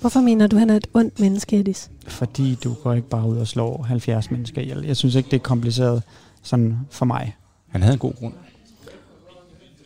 Hvorfor 0.00 0.20
mener 0.20 0.46
du, 0.46 0.56
at 0.56 0.60
han 0.60 0.70
er 0.70 0.76
et 0.76 0.86
ondt 0.94 1.20
menneske, 1.20 1.60
Edis? 1.60 1.90
Fordi 2.06 2.58
du 2.64 2.74
går 2.74 2.92
ikke 2.92 3.08
bare 3.08 3.28
ud 3.28 3.36
og 3.36 3.46
slår 3.46 3.82
70 3.82 4.30
mennesker 4.30 4.62
ihjel. 4.62 4.84
Jeg 4.86 4.96
synes 4.96 5.14
ikke, 5.14 5.30
det 5.30 5.36
er 5.36 5.40
kompliceret 5.40 6.02
sådan 6.42 6.78
for 6.90 7.04
mig. 7.04 7.36
Han 7.68 7.82
havde 7.82 7.92
en 7.92 7.98
god 7.98 8.12
grund. 8.14 8.32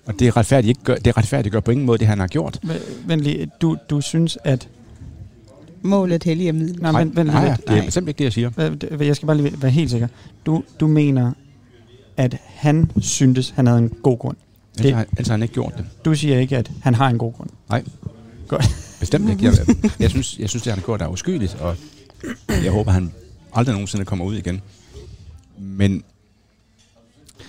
Og 0.07 0.19
det 0.19 0.27
er 0.27 0.37
retfærdigt, 0.37 0.69
ikke 0.69 0.83
gør, 0.85 0.95
det 0.95 1.07
er 1.07 1.17
retfærdigt 1.17 1.53
gør 1.53 1.61
på 1.61 1.71
ingen 1.71 1.87
måde 1.87 1.99
det, 1.99 2.07
han 2.07 2.19
har 2.19 2.27
gjort. 2.27 2.61
Venlig, 3.07 3.49
du, 3.61 3.77
du 3.91 4.01
synes, 4.01 4.39
at 4.45 4.69
målet 5.83 6.25
helliger 6.25 6.53
middel. 6.53 6.83
Nej, 6.83 7.05
men, 7.05 7.13
nej, 7.15 7.25
nej, 7.25 7.57
det 7.69 7.79
er 7.79 7.85
bestemt 7.85 8.09
ikke 8.09 8.19
det, 8.19 8.25
jeg 8.25 8.33
siger. 8.33 9.05
Jeg 9.05 9.17
skal 9.17 9.27
bare 9.27 9.37
lige 9.37 9.63
være 9.63 9.71
helt 9.71 9.91
sikker. 9.91 10.09
Du, 10.47 10.63
du 10.81 10.87
mener, 10.87 11.33
at 12.17 12.37
han 12.45 12.91
syntes, 13.01 13.51
han 13.51 13.67
havde 13.67 13.79
en 13.79 13.89
god 14.03 14.19
grund. 14.19 14.37
Det, 14.79 14.85
ellers, 14.85 14.95
har, 14.97 15.07
ellers 15.13 15.27
har 15.27 15.33
han 15.35 15.43
ikke 15.43 15.55
gjort 15.55 15.73
det. 15.77 15.85
Du 16.05 16.15
siger 16.15 16.39
ikke, 16.39 16.57
at 16.57 16.71
han 16.81 16.95
har 16.95 17.09
en 17.09 17.19
god 17.19 17.33
grund. 17.33 17.51
Nej. 17.69 17.85
Godt. 18.49 18.88
Bestemt 19.01 19.31
ikke. 19.31 19.45
Jeg, 19.45 19.53
jeg, 19.99 20.11
synes, 20.11 20.39
jeg 20.39 20.49
synes, 20.49 20.63
det 20.63 20.73
han 20.73 20.79
har 20.79 20.87
gjort 20.87 21.03
er 21.03 21.09
uskyldigt, 21.09 21.55
og 21.55 21.77
jeg 22.49 22.73
håber, 22.73 22.91
han 22.91 23.13
aldrig 23.53 23.73
nogensinde 23.73 24.05
kommer 24.05 24.25
ud 24.25 24.37
igen. 24.37 24.61
Men 25.59 26.05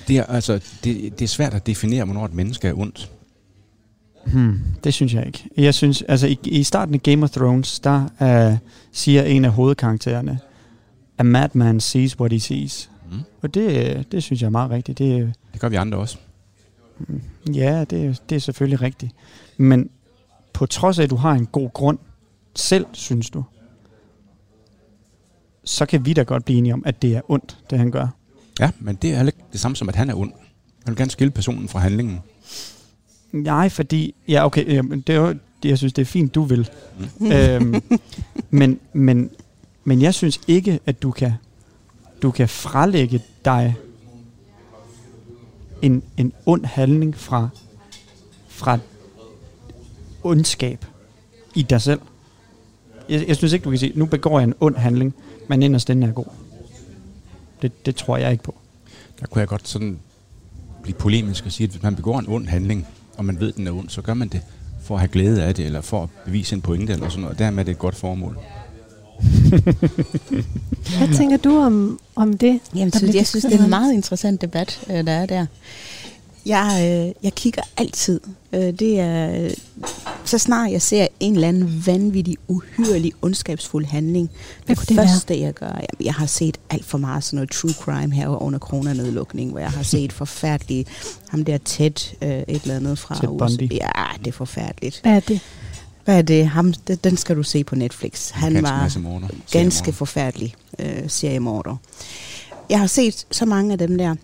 det 0.08 0.18
er, 0.18 0.24
altså, 0.24 0.54
det, 0.84 1.20
det 1.20 1.22
er 1.22 1.28
svært 1.28 1.54
at 1.54 1.68
definere, 1.68 2.06
hvornår 2.06 2.26
et 2.26 2.34
menneske 2.34 2.68
er 2.68 2.74
ondt. 2.74 3.12
Hmm, 4.26 4.60
det 4.84 4.94
synes 4.94 5.14
jeg 5.14 5.26
ikke. 5.28 5.50
Jeg 5.58 5.74
synes, 5.74 6.02
altså 6.02 6.28
i, 6.28 6.40
i 6.46 6.64
starten 6.64 6.94
af 6.94 7.04
Game 7.04 7.24
of 7.24 7.30
Thrones, 7.30 7.80
der 7.80 8.04
uh, 8.52 8.58
siger 8.92 9.24
en 9.24 9.46
af 9.46 9.52
hovedkaraktererne, 9.52 10.40
A 11.18 11.24
madman 11.24 11.80
sees 11.80 12.20
what 12.20 12.32
he 12.32 12.40
sees. 12.40 12.90
Mm. 13.12 13.20
Og 13.42 13.54
det, 13.54 14.06
det 14.12 14.24
synes 14.24 14.42
jeg 14.42 14.48
er 14.48 14.52
meget 14.52 14.72
rigtigt. 14.72 14.98
Det, 14.98 15.34
det 15.54 15.62
gør 15.62 15.70
vi 15.70 15.76
andre 15.76 15.98
også. 15.98 16.18
Ja, 17.54 17.84
det, 17.84 18.22
det 18.30 18.36
er 18.36 18.40
selvfølgelig 18.40 18.82
rigtigt. 18.82 19.12
Men 19.58 19.90
på 20.60 20.66
trods 20.66 21.00
af, 21.00 21.04
at 21.04 21.10
du 21.10 21.16
har 21.16 21.32
en 21.32 21.46
god 21.46 21.70
grund, 21.74 21.98
selv 22.56 22.86
synes 22.92 23.30
du, 23.30 23.44
så 25.64 25.86
kan 25.86 26.06
vi 26.06 26.14
da 26.14 26.24
godt 26.24 26.46
blive 26.46 26.58
enige 26.58 26.74
om, 26.74 26.84
at 26.86 27.02
det 27.02 27.16
er 27.16 27.22
ondt, 27.28 27.58
det 27.70 27.78
han 27.78 27.92
gør. 27.92 28.08
Ja, 28.60 28.72
men 28.80 28.96
det 28.96 29.12
er 29.12 29.16
heller 29.16 29.32
ikke 29.32 29.44
det 29.52 29.60
samme 29.60 29.76
som, 29.76 29.90
at 29.90 29.96
han 29.96 30.10
er 30.10 30.16
ond. 30.16 30.32
Han 30.86 30.92
vil 30.92 30.98
gerne 30.98 31.12
skille 31.12 31.32
personen 31.32 31.68
fra 31.68 31.80
handlingen. 31.80 32.20
Nej, 33.32 33.70
fordi... 33.70 34.16
Ja, 34.28 34.46
okay, 34.46 34.84
det 35.08 35.10
er 35.10 35.20
jo, 35.20 35.36
jeg 35.64 35.78
synes, 35.78 35.94
det 35.94 36.02
er 36.02 36.06
fint, 36.06 36.36
du 36.36 36.44
vil. 36.44 36.70
Mm. 37.20 37.32
øhm, 37.32 37.82
men, 38.50 38.80
men, 38.94 39.30
men 39.84 40.02
jeg 40.02 40.14
synes 40.14 40.42
ikke, 40.48 40.80
at 40.86 41.02
du 41.02 41.12
kan, 41.12 41.34
du 42.22 42.32
kan 42.32 42.50
frelægge 42.50 43.22
dig 43.46 43.76
en, 45.82 46.04
en 46.18 46.34
ond 46.46 46.66
handling 46.66 47.16
fra, 47.18 47.50
fra 48.48 48.80
ondskab 50.24 50.86
i 51.56 51.62
dig 51.62 51.82
selv. 51.82 52.02
Jeg, 53.10 53.28
jeg 53.28 53.36
synes 53.36 53.54
ikke, 53.54 53.64
du 53.64 53.70
kan 53.70 53.80
sige, 53.80 53.92
nu 53.96 54.06
begår 54.06 54.40
jeg 54.40 54.48
en 54.48 54.54
ond 54.60 54.76
handling, 54.76 55.14
men 55.48 55.64
inderst 55.64 55.88
den 55.88 56.04
er 56.04 56.12
god. 56.12 56.26
Det, 57.62 57.86
det 57.86 57.96
tror 57.96 58.18
jeg 58.18 58.32
ikke 58.32 58.44
på. 58.44 58.56
Der 59.20 59.26
kunne 59.28 59.40
jeg 59.40 59.48
godt 59.48 59.68
sådan 59.68 60.00
blive 60.84 60.96
polemisk 60.96 61.46
og 61.46 61.52
sige, 61.52 61.66
at 61.66 61.72
hvis 61.72 61.84
man 61.84 61.96
begår 61.96 62.20
en 62.20 62.26
ond 62.28 62.48
handling, 62.48 62.88
og 63.18 63.26
man 63.26 63.40
ved, 63.40 63.50
at 63.50 63.56
den 63.56 63.68
er 63.68 63.72
ond, 63.72 63.90
så 63.90 64.02
gør 64.02 64.14
man 64.14 64.28
det 64.28 64.42
for 64.84 64.96
at 64.96 65.00
have 65.00 65.08
glæde 65.08 65.44
af 65.44 65.56
det, 65.56 65.66
eller 65.66 65.82
for 65.82 66.04
at 66.04 66.10
bevise 66.26 66.56
en 66.56 66.62
pointe, 66.62 66.94
eller 66.94 67.10
sådan 67.10 67.22
noget. 67.22 67.40
Dermed 67.40 67.60
er 67.60 67.64
det 67.64 67.72
et 67.72 67.80
godt 67.80 67.96
formål. 67.96 68.38
Hvad 70.98 71.16
tænker 71.18 71.38
du 71.38 71.58
om, 71.58 72.00
om 72.16 72.38
det? 72.38 72.60
Jamen, 72.76 72.92
så 72.92 73.12
jeg 73.14 73.28
synes, 73.28 73.46
det 73.46 73.60
er 73.60 73.64
en 73.64 73.70
meget 73.70 73.94
interessant 73.94 74.42
debat, 74.42 74.80
øh, 74.90 75.06
der 75.06 75.12
er 75.12 75.26
der. 75.26 75.46
Jeg, 76.46 76.78
øh, 76.78 77.24
jeg 77.24 77.36
kigger 77.36 77.62
altid. 77.78 78.20
Øh, 78.54 78.60
det 78.62 79.00
er, 79.00 79.50
så 80.30 80.38
snart 80.38 80.72
jeg 80.72 80.82
ser 80.82 81.08
en 81.20 81.34
eller 81.34 81.48
anden 81.48 81.84
vanvittig, 81.86 82.38
uhyrelig, 82.48 83.12
ondskabsfuld 83.22 83.86
handling. 83.86 84.30
Hvad 84.66 84.76
det, 84.76 84.90
det 84.90 84.98
første, 84.98 85.34
være? 85.34 85.40
jeg 85.40 85.54
gør, 85.54 85.68
jamen, 85.68 86.06
jeg 86.06 86.14
har 86.14 86.26
set 86.26 86.58
alt 86.70 86.86
for 86.86 86.98
meget 86.98 87.24
sådan 87.24 87.38
noget 87.38 87.52
true 87.52 87.74
crime 87.74 88.14
her 88.16 88.42
under 88.42 88.60
coronanedlukning, 88.60 89.52
hvor 89.52 89.60
jeg 89.60 89.72
har 89.72 89.84
set 89.84 90.14
forfærdeligt, 90.14 90.90
ham 91.30 91.46
der 91.46 91.58
Ted, 91.58 92.16
øh, 92.22 92.30
et 92.30 92.46
eller 92.48 92.76
andet 92.76 93.00
fra 93.00 93.16
Ted 93.16 93.30
USA. 93.30 93.64
Ja, 93.72 94.18
det 94.20 94.28
er 94.28 94.32
forfærdeligt. 94.32 95.00
Hvad 95.02 95.16
er 95.16 95.20
det? 95.20 95.40
Hvad 96.06 96.18
er 96.18 96.22
det? 96.22 96.48
Ham, 96.48 96.74
det, 96.74 97.04
den 97.04 97.18
skal 97.18 97.36
du 97.36 97.44
se 97.44 97.64
på 97.64 97.76
Netflix. 97.76 98.30
Han 98.30 98.54
ganske 98.54 99.04
var 99.04 99.30
ganske 99.52 99.94
forfærdelig 99.94 100.56
øh, 100.80 101.04
seriemorder. 101.08 101.76
Jeg 102.70 102.80
har 102.80 102.88
set 102.88 103.28
så 103.32 103.46
mange 103.46 103.72
af 103.72 103.78
dem 103.78 103.98
der, 103.98 104.16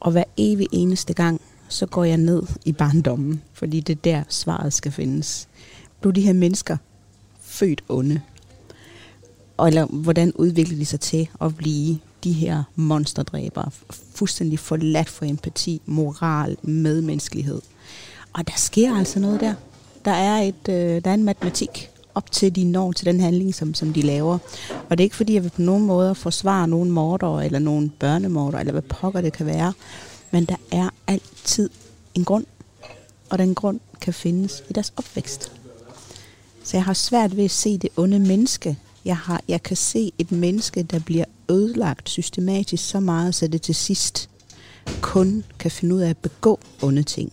og 0.00 0.12
hver 0.12 0.24
evig 0.36 0.66
eneste 0.72 1.12
gang, 1.12 1.40
så 1.68 1.86
går 1.86 2.04
jeg 2.04 2.16
ned 2.16 2.42
i 2.64 2.72
barndommen, 2.72 3.42
fordi 3.52 3.80
det 3.80 3.92
er 3.92 4.00
der, 4.04 4.22
svaret 4.28 4.72
skal 4.72 4.92
findes. 4.92 5.48
Blev 6.00 6.12
de 6.12 6.20
her 6.20 6.32
mennesker 6.32 6.76
født 7.40 7.84
onde? 7.88 8.20
Og 9.56 9.68
eller 9.68 9.86
hvordan 9.86 10.32
udvikler 10.32 10.78
de 10.78 10.84
sig 10.84 11.00
til 11.00 11.28
at 11.40 11.56
blive 11.56 11.98
de 12.24 12.32
her 12.32 12.62
monsterdræbere? 12.76 13.70
Fuldstændig 14.14 14.58
forladt 14.58 15.08
for 15.08 15.24
empati, 15.24 15.82
moral, 15.86 16.56
medmenneskelighed. 16.62 17.60
Og 18.32 18.46
der 18.46 18.54
sker 18.56 18.94
altså 18.94 19.20
noget 19.20 19.40
der. 19.40 19.54
Der 20.04 20.10
er, 20.10 20.42
et, 20.42 20.68
øh, 20.68 21.04
der 21.04 21.10
er 21.10 21.14
en 21.14 21.24
matematik 21.24 21.90
op 22.14 22.30
til, 22.30 22.56
de 22.56 22.64
når 22.64 22.92
til 22.92 23.06
den 23.06 23.20
handling, 23.20 23.54
som, 23.54 23.74
som 23.74 23.92
de 23.92 24.02
laver. 24.02 24.38
Og 24.88 24.98
det 24.98 25.00
er 25.00 25.04
ikke 25.04 25.16
fordi, 25.16 25.34
jeg 25.34 25.42
vil 25.42 25.50
på 25.50 25.62
nogen 25.62 25.86
måde 25.86 26.14
forsvare 26.14 26.68
nogen 26.68 26.90
morder, 26.90 27.40
eller 27.40 27.58
nogen 27.58 27.92
børnemorder, 27.98 28.58
eller 28.58 28.72
hvad 28.72 28.82
pokker 28.82 29.20
det 29.20 29.32
kan 29.32 29.46
være. 29.46 29.72
Men 30.34 30.44
der 30.44 30.56
er 30.72 30.90
altid 31.06 31.70
en 32.14 32.24
grund, 32.24 32.46
og 33.30 33.38
den 33.38 33.54
grund 33.54 33.80
kan 34.00 34.14
findes 34.14 34.62
i 34.70 34.72
deres 34.72 34.92
opvækst. 34.96 35.52
Så 36.64 36.76
jeg 36.76 36.84
har 36.84 36.92
svært 36.92 37.36
ved 37.36 37.44
at 37.44 37.50
se 37.50 37.78
det 37.78 37.90
onde 37.96 38.18
menneske. 38.18 38.78
Jeg, 39.04 39.16
har, 39.16 39.40
jeg 39.48 39.62
kan 39.62 39.76
se 39.76 40.12
et 40.18 40.32
menneske, 40.32 40.82
der 40.82 40.98
bliver 40.98 41.24
ødelagt 41.50 42.08
systematisk 42.08 42.88
så 42.88 43.00
meget, 43.00 43.34
så 43.34 43.46
det 43.46 43.62
til 43.62 43.74
sidst 43.74 44.30
kun 45.00 45.44
kan 45.58 45.70
finde 45.70 45.94
ud 45.94 46.00
af 46.00 46.10
at 46.10 46.18
begå 46.18 46.60
onde 46.82 47.02
ting. 47.02 47.32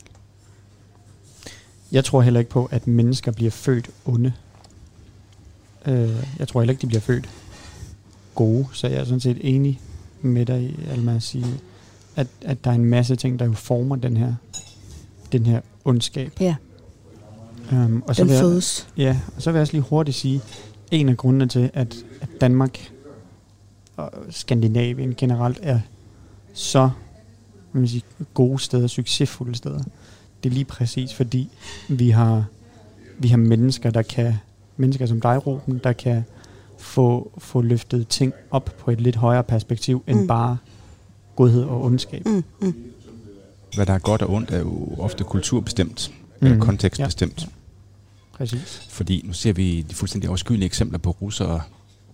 Jeg 1.92 2.06
tror 2.06 2.22
heller 2.22 2.40
ikke 2.40 2.52
på, 2.52 2.66
at 2.72 2.88
mennesker 2.88 3.32
bliver 3.32 3.52
født 3.52 3.90
onde. 4.06 4.34
Øh, 5.86 6.26
jeg 6.40 6.48
tror 6.48 6.62
heller 6.62 6.72
ikke, 6.72 6.82
de 6.82 6.88
bliver 6.88 7.02
født 7.02 7.30
gode, 8.36 8.68
så 8.74 8.88
jeg 8.88 9.00
er 9.00 9.06
sådan 9.06 9.20
set 9.20 9.38
enig 9.42 9.82
med 10.22 10.46
dig 10.46 10.76
Alma, 10.92 11.16
at 11.16 11.24
sige, 11.24 11.62
at, 12.16 12.28
at 12.42 12.64
der 12.64 12.72
er 12.72 12.76
en 12.76 12.86
masse 12.86 13.16
ting, 13.16 13.40
der 13.40 13.46
jo 13.46 13.54
former 13.54 13.96
den 13.96 14.18
her, 14.18 14.34
den 15.32 15.46
her 15.46 15.62
ondskab. 15.86 16.32
Ja. 16.40 16.56
Um, 17.72 18.04
og 18.08 18.16
så 18.16 18.24
den 18.24 18.30
vil 18.30 18.38
jeg. 18.38 18.64
Ja, 18.98 19.20
og 19.36 19.42
så 19.42 19.52
vil 19.52 19.58
jeg 19.58 19.62
også 19.62 19.74
lige 19.74 19.84
hurtigt 19.84 20.18
sige, 20.18 20.42
en 20.92 21.10
af 21.10 21.18
grundene 21.18 21.48
til, 21.48 21.72
at, 21.74 21.96
at 22.22 22.30
Danmark 22.42 22.92
og 23.98 24.12
Skandinavien 24.30 25.16
generelt 25.16 25.60
er 25.62 25.80
så 26.54 26.90
man 27.74 27.88
sige, 27.88 28.04
gode 28.34 28.60
steder, 28.60 28.88
succesfulde 28.88 29.56
steder, 29.56 29.84
det 30.44 30.50
er 30.50 30.54
lige 30.54 30.66
præcis 30.66 31.14
fordi, 31.14 31.50
vi 31.90 32.10
har, 32.10 32.46
vi 33.20 33.28
har 33.28 33.38
mennesker, 33.38 33.90
der 33.90 34.02
kan, 34.02 34.34
mennesker 34.78 35.06
som 35.06 35.22
dig, 35.22 35.48
Ruben, 35.48 35.82
der 35.84 35.94
kan 35.94 36.24
få, 36.78 37.32
få 37.38 37.62
løftet 37.62 38.08
ting 38.08 38.34
op 38.52 38.70
på 38.80 38.92
et 38.92 39.02
lidt 39.02 39.16
højere 39.16 39.44
perspektiv, 39.44 40.04
end 40.08 40.20
mm. 40.20 40.28
bare 40.28 40.58
godhed 41.36 41.64
og 41.64 41.84
ondskab. 41.84 42.26
Mm, 42.26 42.44
mm. 42.62 42.76
Hvad 43.76 43.86
der 43.86 43.94
er 43.94 44.00
godt 44.00 44.22
og 44.22 44.30
ondt, 44.30 44.52
er 44.52 44.60
jo 44.60 44.96
ofte 44.98 45.24
kulturbestemt, 45.24 46.12
mm. 46.40 46.48
eller 46.48 46.60
kontekstbestemt. 46.60 47.42
Ja. 47.42 47.48
Præcis. 48.34 48.88
Fordi 48.90 49.22
nu 49.26 49.34
ser 49.34 49.54
vi 49.54 49.86
de 49.90 49.96
fuldstændig 49.96 50.30
afskyelige 50.30 50.66
eksempler 50.66 51.00
på 51.00 51.12
russere, 51.12 51.62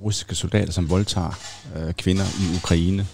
russiske 0.02 0.36
soldater, 0.36 0.72
som 0.72 0.90
voldtager 0.90 1.40
øh, 1.76 1.94
kvinder 1.94 2.24
i 2.24 2.58
Ukraine. 2.58 3.08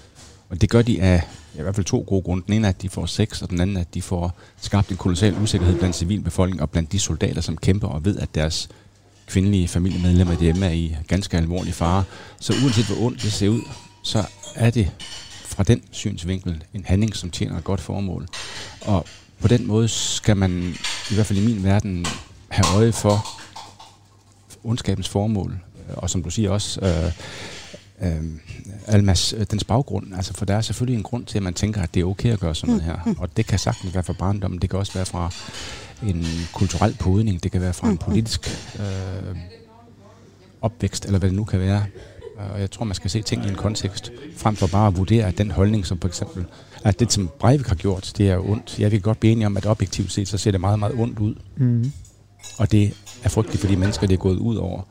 Og 0.49 0.61
det 0.61 0.69
gør 0.69 0.81
de 0.81 1.01
af 1.01 1.23
ja, 1.55 1.59
i 1.59 1.63
hvert 1.63 1.75
fald 1.75 1.85
to 1.85 2.03
gode 2.07 2.21
grunde. 2.21 2.43
Den 2.45 2.53
ene 2.53 2.67
er, 2.67 2.69
at 2.69 2.81
de 2.81 2.89
får 2.89 3.05
sex, 3.05 3.41
og 3.41 3.49
den 3.49 3.61
anden 3.61 3.77
er, 3.77 3.81
at 3.81 3.93
de 3.93 4.01
får 4.01 4.37
skabt 4.61 4.89
en 4.89 4.97
kolossal 4.97 5.35
usikkerhed 5.43 5.79
blandt 5.79 5.95
civilbefolkningen 5.95 6.61
og 6.61 6.69
blandt 6.69 6.91
de 6.91 6.99
soldater, 6.99 7.41
som 7.41 7.57
kæmper 7.57 7.87
og 7.87 8.05
ved, 8.05 8.17
at 8.17 8.35
deres 8.35 8.69
kvindelige 9.27 9.67
familiemedlemmer 9.67 10.35
hjemme 10.41 10.65
er 10.65 10.71
i 10.71 10.95
ganske 11.07 11.37
alvorlig 11.37 11.73
fare. 11.73 12.03
Så 12.39 12.53
uanset 12.63 12.85
hvor 12.85 13.05
ondt 13.05 13.21
det 13.21 13.33
ser 13.33 13.49
ud, 13.49 13.61
så 14.03 14.25
er 14.55 14.69
det 14.69 14.91
fra 15.53 15.63
den 15.63 15.81
synsvinkel 15.91 16.63
en 16.73 16.85
handling, 16.85 17.15
som 17.15 17.29
tjener 17.29 17.57
et 17.57 17.63
godt 17.63 17.81
formål. 17.81 18.27
Og 18.81 19.05
på 19.39 19.47
den 19.47 19.67
måde 19.67 19.87
skal 19.87 20.37
man, 20.37 20.75
i 21.11 21.13
hvert 21.13 21.25
fald 21.25 21.39
i 21.39 21.45
min 21.45 21.63
verden, 21.63 22.05
have 22.49 22.65
øje 22.75 22.91
for 22.91 23.27
ondskabens 24.63 25.09
formål. 25.09 25.59
Og 25.93 26.09
som 26.09 26.23
du 26.23 26.29
siger 26.29 26.49
også, 26.49 26.79
øh, 26.81 27.11
øh, 28.07 28.23
Almas, 28.87 29.33
øh, 29.37 29.45
dens 29.51 29.63
baggrund. 29.63 30.15
Altså, 30.15 30.33
for 30.33 30.45
der 30.45 30.55
er 30.55 30.61
selvfølgelig 30.61 30.97
en 30.97 31.03
grund 31.03 31.25
til, 31.25 31.37
at 31.37 31.43
man 31.43 31.53
tænker, 31.53 31.81
at 31.81 31.93
det 31.93 32.01
er 32.01 32.05
okay 32.05 32.33
at 32.33 32.39
gøre 32.39 32.55
sådan 32.55 32.75
noget 32.75 32.83
her. 32.83 33.15
Og 33.17 33.37
det 33.37 33.45
kan 33.45 33.59
sagtens 33.59 33.93
være 33.93 34.03
fra 34.03 34.13
barndommen, 34.13 34.61
det 34.61 34.69
kan 34.69 34.79
også 34.79 34.93
være 34.93 35.05
fra 35.05 35.31
en 36.03 36.25
kulturel 36.53 36.95
podning, 36.99 37.43
det 37.43 37.51
kan 37.51 37.61
være 37.61 37.73
fra 37.73 37.89
en 37.89 37.97
politisk 37.97 38.49
øh, 38.79 39.37
opvækst, 40.61 41.05
eller 41.05 41.19
hvad 41.19 41.29
det 41.29 41.37
nu 41.37 41.43
kan 41.43 41.59
være. 41.59 41.85
Og 42.37 42.59
jeg 42.59 42.71
tror, 42.71 42.85
man 42.85 42.95
skal 42.95 43.09
se 43.09 43.21
ting 43.21 43.45
i 43.45 43.49
en 43.49 43.55
kontekst, 43.55 44.11
frem 44.37 44.55
for 44.55 44.67
bare 44.67 44.87
at 44.87 44.97
vurdere 44.97 45.25
at 45.25 45.37
den 45.37 45.51
holdning, 45.51 45.85
som 45.85 45.99
for 45.99 46.07
eksempel, 46.07 46.45
at 46.83 46.99
det, 46.99 47.13
som 47.13 47.29
Breivik 47.39 47.67
har 47.67 47.75
gjort, 47.75 48.13
det 48.17 48.29
er 48.29 48.49
ondt. 48.49 48.79
Jeg 48.79 48.91
vil 48.91 49.01
godt 49.01 49.19
blive 49.19 49.31
enig 49.31 49.45
om, 49.45 49.57
at 49.57 49.65
objektivt 49.65 50.11
set, 50.11 50.27
så 50.27 50.37
ser 50.37 50.51
det 50.51 50.61
meget, 50.61 50.79
meget 50.79 50.95
ondt 50.99 51.19
ud. 51.19 51.35
Mm. 51.57 51.91
Og 52.57 52.71
det 52.71 52.93
er 53.23 53.29
frygteligt 53.29 53.61
for 53.61 53.67
de 53.67 53.77
mennesker, 53.77 54.07
det 54.07 54.13
er 54.13 54.17
gået 54.17 54.37
ud 54.37 54.55
over. 54.55 54.81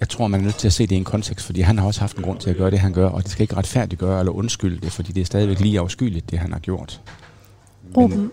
Jeg 0.00 0.08
tror, 0.08 0.28
man 0.28 0.40
er 0.40 0.44
nødt 0.44 0.56
til 0.56 0.66
at 0.66 0.72
se 0.72 0.86
det 0.86 0.94
i 0.94 0.98
en 0.98 1.04
kontekst, 1.04 1.46
fordi 1.46 1.60
han 1.60 1.78
har 1.78 1.86
også 1.86 2.00
haft 2.00 2.16
en 2.16 2.22
grund 2.22 2.38
til 2.38 2.50
at 2.50 2.56
gøre 2.56 2.70
det, 2.70 2.78
han 2.78 2.92
gør, 2.92 3.08
og 3.08 3.22
det 3.22 3.30
skal 3.30 3.42
ikke 3.42 3.56
retfærdiggøre 3.56 4.18
eller 4.18 4.32
undskylde 4.32 4.80
det, 4.80 4.92
fordi 4.92 5.12
det 5.12 5.20
er 5.20 5.24
stadigvæk 5.24 5.60
lige 5.60 5.80
afskyeligt, 5.80 6.30
det 6.30 6.38
han 6.38 6.52
har 6.52 6.58
gjort. 6.58 7.00
Ruben, 7.96 8.30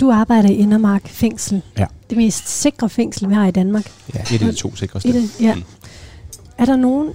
du 0.00 0.10
arbejder 0.10 0.48
i 0.48 0.54
Indermark 0.54 1.08
fængsel. 1.08 1.62
Ja. 1.78 1.86
Det 2.10 2.18
mest 2.18 2.48
sikre 2.48 2.88
fængsel, 2.88 3.28
vi 3.28 3.34
har 3.34 3.46
i 3.46 3.50
Danmark. 3.50 3.92
Ja, 4.14 4.20
et 4.20 4.32
af 4.32 4.38
de 4.38 4.52
to 4.52 4.76
sikreste. 4.76 5.08
Et 5.08 5.40
ja. 5.40 5.54
Mm. 5.54 5.62
Er 6.58 6.64
der 6.64 6.76
nogen 6.76 7.12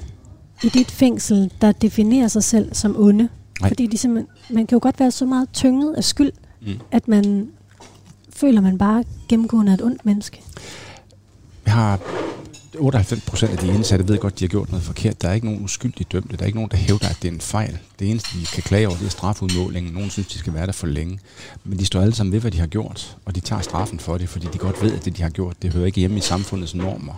i 0.63 0.69
dit 0.69 0.91
fængsel, 0.91 1.51
der 1.61 1.71
definerer 1.71 2.27
sig 2.27 2.43
selv 2.43 2.73
som 2.75 2.95
onde? 2.99 3.29
Nej. 3.61 3.69
Fordi 3.69 3.87
de 3.87 3.97
simpelthen, 3.97 4.55
man 4.55 4.67
kan 4.67 4.75
jo 4.75 4.79
godt 4.81 4.99
være 4.99 5.11
så 5.11 5.25
meget 5.25 5.49
tynget 5.53 5.93
af 5.93 6.03
skyld, 6.03 6.31
Mm. 6.67 6.73
at 6.91 7.07
man 7.07 7.47
føler, 8.35 8.61
man 8.61 8.77
bare 8.77 9.03
gennemgående 9.29 9.71
er 9.71 9.73
et 9.73 9.81
ondt 9.81 10.05
menneske. 10.05 10.41
Jeg 11.65 11.73
har 11.73 11.99
98 12.79 13.21
procent 13.21 13.51
af 13.51 13.57
de 13.57 13.67
indsatte 13.67 14.07
ved 14.07 14.17
godt, 14.17 14.39
de 14.39 14.43
har 14.45 14.49
gjort 14.49 14.69
noget 14.69 14.83
forkert. 14.83 15.21
Der 15.21 15.29
er 15.29 15.33
ikke 15.33 15.47
nogen 15.47 15.63
uskyldige 15.63 16.07
dømte. 16.11 16.37
Der 16.37 16.41
er 16.43 16.45
ikke 16.45 16.57
nogen, 16.57 16.71
der 16.71 16.77
hævder, 16.77 17.09
at 17.09 17.17
det 17.21 17.27
er 17.27 17.31
en 17.31 17.41
fejl. 17.41 17.77
Det 17.99 18.09
eneste, 18.11 18.29
de 18.39 18.45
kan 18.45 18.63
klage 18.63 18.87
over, 18.87 18.97
det 18.97 19.05
er 19.05 19.09
strafudmålingen. 19.09 19.93
Nogen 19.93 20.09
synes, 20.09 20.27
de 20.27 20.37
skal 20.39 20.53
være 20.53 20.65
der 20.65 20.71
for 20.71 20.87
længe. 20.87 21.19
Men 21.63 21.79
de 21.79 21.85
står 21.85 22.01
alle 22.01 22.15
sammen 22.15 22.33
ved, 22.33 22.39
hvad 22.39 22.51
de 22.51 22.59
har 22.59 22.67
gjort, 22.67 23.17
og 23.25 23.35
de 23.35 23.39
tager 23.39 23.61
straffen 23.61 23.99
for 23.99 24.17
det, 24.17 24.29
fordi 24.29 24.47
de 24.53 24.57
godt 24.57 24.81
ved, 24.83 24.93
at 24.93 25.05
det, 25.05 25.17
de 25.17 25.21
har 25.23 25.29
gjort, 25.29 25.61
det 25.61 25.73
hører 25.73 25.85
ikke 25.85 25.99
hjemme 25.99 26.17
i 26.17 26.21
samfundets 26.21 26.75
normer. 26.75 27.13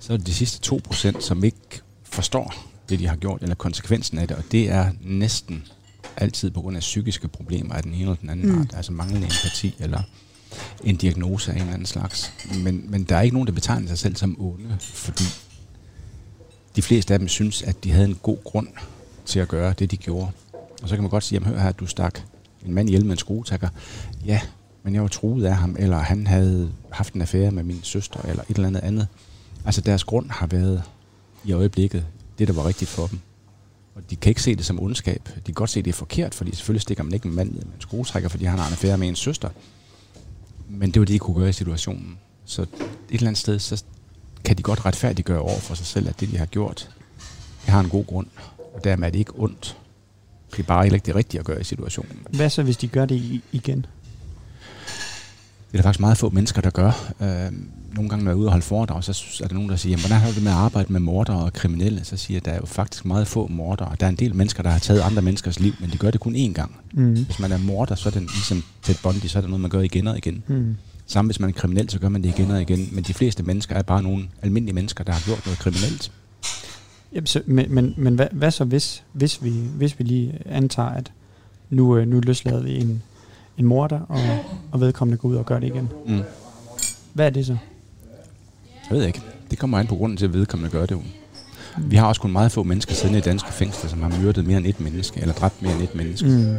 Så 0.00 0.12
er 0.12 0.16
det 0.16 0.26
de 0.26 0.34
sidste 0.34 0.60
2 0.60 0.80
procent, 0.84 1.24
som 1.24 1.44
ikke 1.44 1.80
forstår 2.02 2.54
det, 2.88 2.98
de 2.98 3.08
har 3.08 3.16
gjort, 3.16 3.42
eller 3.42 3.54
konsekvensen 3.54 4.18
af 4.18 4.28
det, 4.28 4.36
og 4.36 4.44
det 4.52 4.70
er 4.70 4.90
næsten 5.00 5.64
altid 6.16 6.50
på 6.50 6.60
grund 6.60 6.76
af 6.76 6.80
psykiske 6.80 7.28
problemer 7.28 7.74
af 7.74 7.82
den 7.82 7.92
ene 7.92 8.02
eller 8.02 8.14
den 8.14 8.30
anden 8.30 8.52
mm. 8.52 8.60
art, 8.60 8.74
altså 8.76 8.92
manglende 8.92 9.26
empati, 9.26 9.74
eller 9.78 10.02
en 10.84 10.96
diagnose 10.96 11.50
af 11.50 11.54
en 11.54 11.60
eller 11.60 11.74
anden 11.74 11.86
slags. 11.86 12.32
Men, 12.64 12.90
men 12.90 13.04
der 13.04 13.16
er 13.16 13.20
ikke 13.20 13.34
nogen, 13.34 13.46
der 13.46 13.52
betegner 13.52 13.88
sig 13.88 13.98
selv 13.98 14.16
som 14.16 14.36
onde, 14.40 14.76
fordi 14.80 15.24
de 16.76 16.82
fleste 16.82 17.12
af 17.14 17.18
dem 17.18 17.28
synes, 17.28 17.62
at 17.62 17.84
de 17.84 17.92
havde 17.92 18.08
en 18.08 18.18
god 18.22 18.44
grund 18.44 18.68
til 19.26 19.40
at 19.40 19.48
gøre 19.48 19.74
det, 19.78 19.90
de 19.90 19.96
gjorde. 19.96 20.30
Og 20.82 20.88
så 20.88 20.94
kan 20.94 21.02
man 21.02 21.10
godt 21.10 21.24
sige, 21.24 21.36
jamen 21.36 21.54
hør 21.54 21.62
her, 21.62 21.72
du 21.72 21.86
stak 21.86 22.20
en 22.66 22.74
mand 22.74 22.88
ihjel 22.88 23.04
med 23.04 23.12
en 23.12 23.18
skruetakker. 23.18 23.68
Ja, 24.26 24.40
men 24.82 24.94
jeg 24.94 25.02
var 25.02 25.08
truet 25.08 25.44
af 25.44 25.56
ham, 25.56 25.76
eller 25.78 25.98
han 25.98 26.26
havde 26.26 26.72
haft 26.90 27.14
en 27.14 27.22
affære 27.22 27.50
med 27.50 27.62
min 27.62 27.80
søster, 27.82 28.20
eller 28.20 28.42
et 28.48 28.56
eller 28.56 28.68
andet 28.68 28.80
andet. 28.80 29.08
Altså 29.64 29.80
deres 29.80 30.04
grund 30.04 30.30
har 30.30 30.46
været 30.46 30.82
i 31.44 31.52
øjeblikket 31.52 32.06
det, 32.38 32.48
der 32.48 32.54
var 32.54 32.66
rigtigt 32.66 32.90
for 32.90 33.06
dem. 33.06 33.18
Og 33.94 34.02
de 34.10 34.16
kan 34.16 34.30
ikke 34.30 34.42
se 34.42 34.56
det 34.56 34.66
som 34.66 34.80
ondskab. 34.80 35.28
De 35.36 35.40
kan 35.44 35.54
godt 35.54 35.70
se, 35.70 35.78
at 35.78 35.84
det 35.84 35.90
er 35.90 35.94
forkert, 35.94 36.34
fordi 36.34 36.56
selvfølgelig 36.56 36.82
stikker 36.82 37.04
man 37.04 37.14
ikke 37.14 37.28
en 37.28 37.34
mand 37.34 37.48
ned 37.48 37.64
med 37.64 37.74
en 37.74 37.80
skruetrækker, 37.80 38.28
fordi 38.28 38.44
han 38.44 38.58
har 38.58 38.66
en 38.66 38.72
affære 38.72 38.98
med 38.98 39.08
en 39.08 39.16
søster. 39.16 39.48
Men 40.68 40.90
det 40.90 41.00
var 41.00 41.06
det, 41.06 41.14
de 41.14 41.18
kunne 41.18 41.40
gøre 41.40 41.48
i 41.48 41.52
situationen. 41.52 42.18
Så 42.44 42.62
et 42.62 42.68
eller 43.10 43.26
andet 43.26 43.38
sted, 43.38 43.58
så 43.58 43.84
kan 44.44 44.56
de 44.56 44.62
godt 44.62 44.86
retfærdiggøre 44.86 45.40
over 45.40 45.58
for 45.58 45.74
sig 45.74 45.86
selv, 45.86 46.08
at 46.08 46.20
det, 46.20 46.30
de 46.30 46.38
har 46.38 46.46
gjort, 46.46 46.90
det 47.64 47.72
har 47.72 47.80
en 47.80 47.88
god 47.88 48.06
grund. 48.06 48.26
Og 48.74 48.84
dermed 48.84 49.06
er 49.06 49.10
det 49.10 49.18
ikke 49.18 49.32
ondt. 49.34 49.76
Det 50.50 50.58
er 50.58 50.62
bare 50.62 50.84
ikke 50.84 50.98
det 51.06 51.14
rigtige 51.14 51.38
at 51.38 51.44
gøre 51.44 51.60
i 51.60 51.64
situationen. 51.64 52.26
Hvad 52.30 52.50
så, 52.50 52.62
hvis 52.62 52.76
de 52.76 52.88
gør 52.88 53.04
det 53.04 53.40
igen? 53.52 53.86
Det 55.72 55.78
er 55.78 55.78
der 55.78 55.82
faktisk 55.82 56.00
meget 56.00 56.18
få 56.18 56.30
mennesker, 56.30 56.60
der 56.60 56.70
gør. 56.70 57.12
Øh, 57.20 57.52
nogle 57.94 58.08
gange, 58.10 58.24
når 58.24 58.30
jeg 58.30 58.36
er 58.36 58.40
ude 58.40 58.46
og 58.46 58.50
holde 58.50 58.64
foredrag, 58.64 59.04
så 59.04 59.40
er 59.44 59.48
der 59.48 59.54
nogen, 59.54 59.70
der 59.70 59.76
siger, 59.76 59.96
hvordan 59.96 60.18
har 60.18 60.28
du 60.28 60.34
det 60.34 60.42
med 60.42 60.50
at 60.50 60.56
arbejde 60.56 60.92
med 60.92 61.00
morder 61.00 61.34
og 61.34 61.52
kriminelle? 61.52 62.04
Så 62.04 62.16
siger 62.16 62.34
jeg, 62.36 62.40
at 62.40 62.44
der 62.44 62.50
er 62.50 62.56
jo 62.56 62.66
faktisk 62.66 63.04
meget 63.04 63.26
få 63.26 63.46
morder. 63.46 63.94
Der 64.00 64.06
er 64.06 64.10
en 64.10 64.16
del 64.16 64.34
mennesker, 64.34 64.62
der 64.62 64.70
har 64.70 64.78
taget 64.78 65.00
andre 65.00 65.22
menneskers 65.22 65.60
liv, 65.60 65.72
men 65.80 65.90
de 65.90 65.98
gør 65.98 66.10
det 66.10 66.20
kun 66.20 66.34
én 66.36 66.52
gang. 66.52 66.76
Mm. 66.92 67.24
Hvis 67.24 67.38
man 67.38 67.52
er 67.52 67.58
morder, 67.58 67.94
så 67.94 68.08
er 68.08 68.12
det 68.12 68.22
ligesom 68.22 68.64
Ted 68.82 68.94
Bundy, 69.02 69.26
så 69.26 69.38
er 69.38 69.40
det 69.40 69.50
noget, 69.50 69.60
man 69.60 69.70
gør 69.70 69.80
igen 69.80 70.06
og 70.06 70.16
igen. 70.16 70.42
Mm. 70.46 70.76
Samme 71.06 71.28
hvis 71.28 71.40
man 71.40 71.50
er 71.50 71.54
kriminel, 71.54 71.90
så 71.90 71.98
gør 71.98 72.08
man 72.08 72.22
det 72.22 72.28
igen 72.28 72.50
og 72.50 72.60
igen. 72.60 72.88
Men 72.92 73.04
de 73.04 73.14
fleste 73.14 73.42
mennesker 73.42 73.74
er 73.74 73.82
bare 73.82 74.02
nogle 74.02 74.28
almindelige 74.42 74.74
mennesker, 74.74 75.04
der 75.04 75.12
har 75.12 75.22
gjort 75.26 75.46
noget 75.46 75.58
kriminelt. 75.58 76.12
Jamen, 77.12 77.26
så, 77.26 77.42
men 77.46 77.74
men, 77.74 77.94
men 77.96 78.14
hvad, 78.14 78.26
hvad 78.32 78.50
så, 78.50 78.64
hvis, 78.64 79.02
hvis, 79.12 79.44
vi, 79.44 79.50
hvis 79.50 79.98
vi 79.98 80.04
lige 80.04 80.38
antager, 80.46 80.88
at 80.88 81.12
nu, 81.70 81.96
øh, 81.96 82.08
nu 82.08 82.20
løslader 82.20 82.62
vi 82.62 82.76
en, 82.76 83.02
en 83.60 83.66
morder, 83.66 84.00
og, 84.00 84.18
og 84.72 84.80
vedkommende 84.80 85.18
går 85.18 85.28
ud 85.28 85.36
og 85.36 85.46
gør 85.46 85.58
det 85.58 85.66
igen? 85.66 85.88
Mm. 86.06 86.22
Hvad 87.12 87.26
er 87.26 87.30
det 87.30 87.46
så? 87.46 87.56
Jeg 88.90 88.98
ved 88.98 89.06
ikke. 89.06 89.22
Det 89.50 89.58
kommer 89.58 89.78
an 89.78 89.86
på 89.86 89.96
grunden 89.96 90.16
til, 90.16 90.24
at 90.24 90.32
vedkommende 90.32 90.70
gør 90.70 90.86
det. 90.86 90.94
jo. 90.94 91.02
Vi 91.78 91.96
har 91.96 92.06
også 92.06 92.20
kun 92.20 92.32
meget 92.32 92.52
få 92.52 92.62
mennesker 92.62 92.94
siddende 92.94 93.18
i 93.18 93.22
danske 93.22 93.52
fængsler, 93.52 93.90
som 93.90 94.02
har 94.02 94.20
myrdet 94.20 94.46
mere 94.46 94.58
end 94.58 94.66
et 94.66 94.80
menneske, 94.80 95.20
eller 95.20 95.34
dræbt 95.34 95.62
mere 95.62 95.72
end 95.74 95.82
et 95.82 95.94
menneske. 95.94 96.28
Mm. 96.28 96.56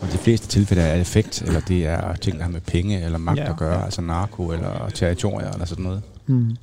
Og 0.00 0.12
de 0.12 0.18
fleste 0.18 0.48
tilfælde 0.48 0.82
er 0.82 0.94
effekt, 0.94 1.42
eller 1.42 1.60
det 1.60 1.86
er 1.86 2.16
ting, 2.16 2.36
der 2.36 2.42
har 2.42 2.50
med 2.50 2.60
penge 2.60 3.04
eller 3.04 3.18
magt 3.18 3.38
Ja, 3.38 3.50
at 3.50 3.56
gøre, 3.56 3.84
altså 3.84 4.00
narko 4.00 4.50
eller 4.50 4.88
territorier 4.94 5.52
eller 5.52 5.64
sådan 5.64 5.84
noget. 5.84 6.02
Mm. 6.26 6.56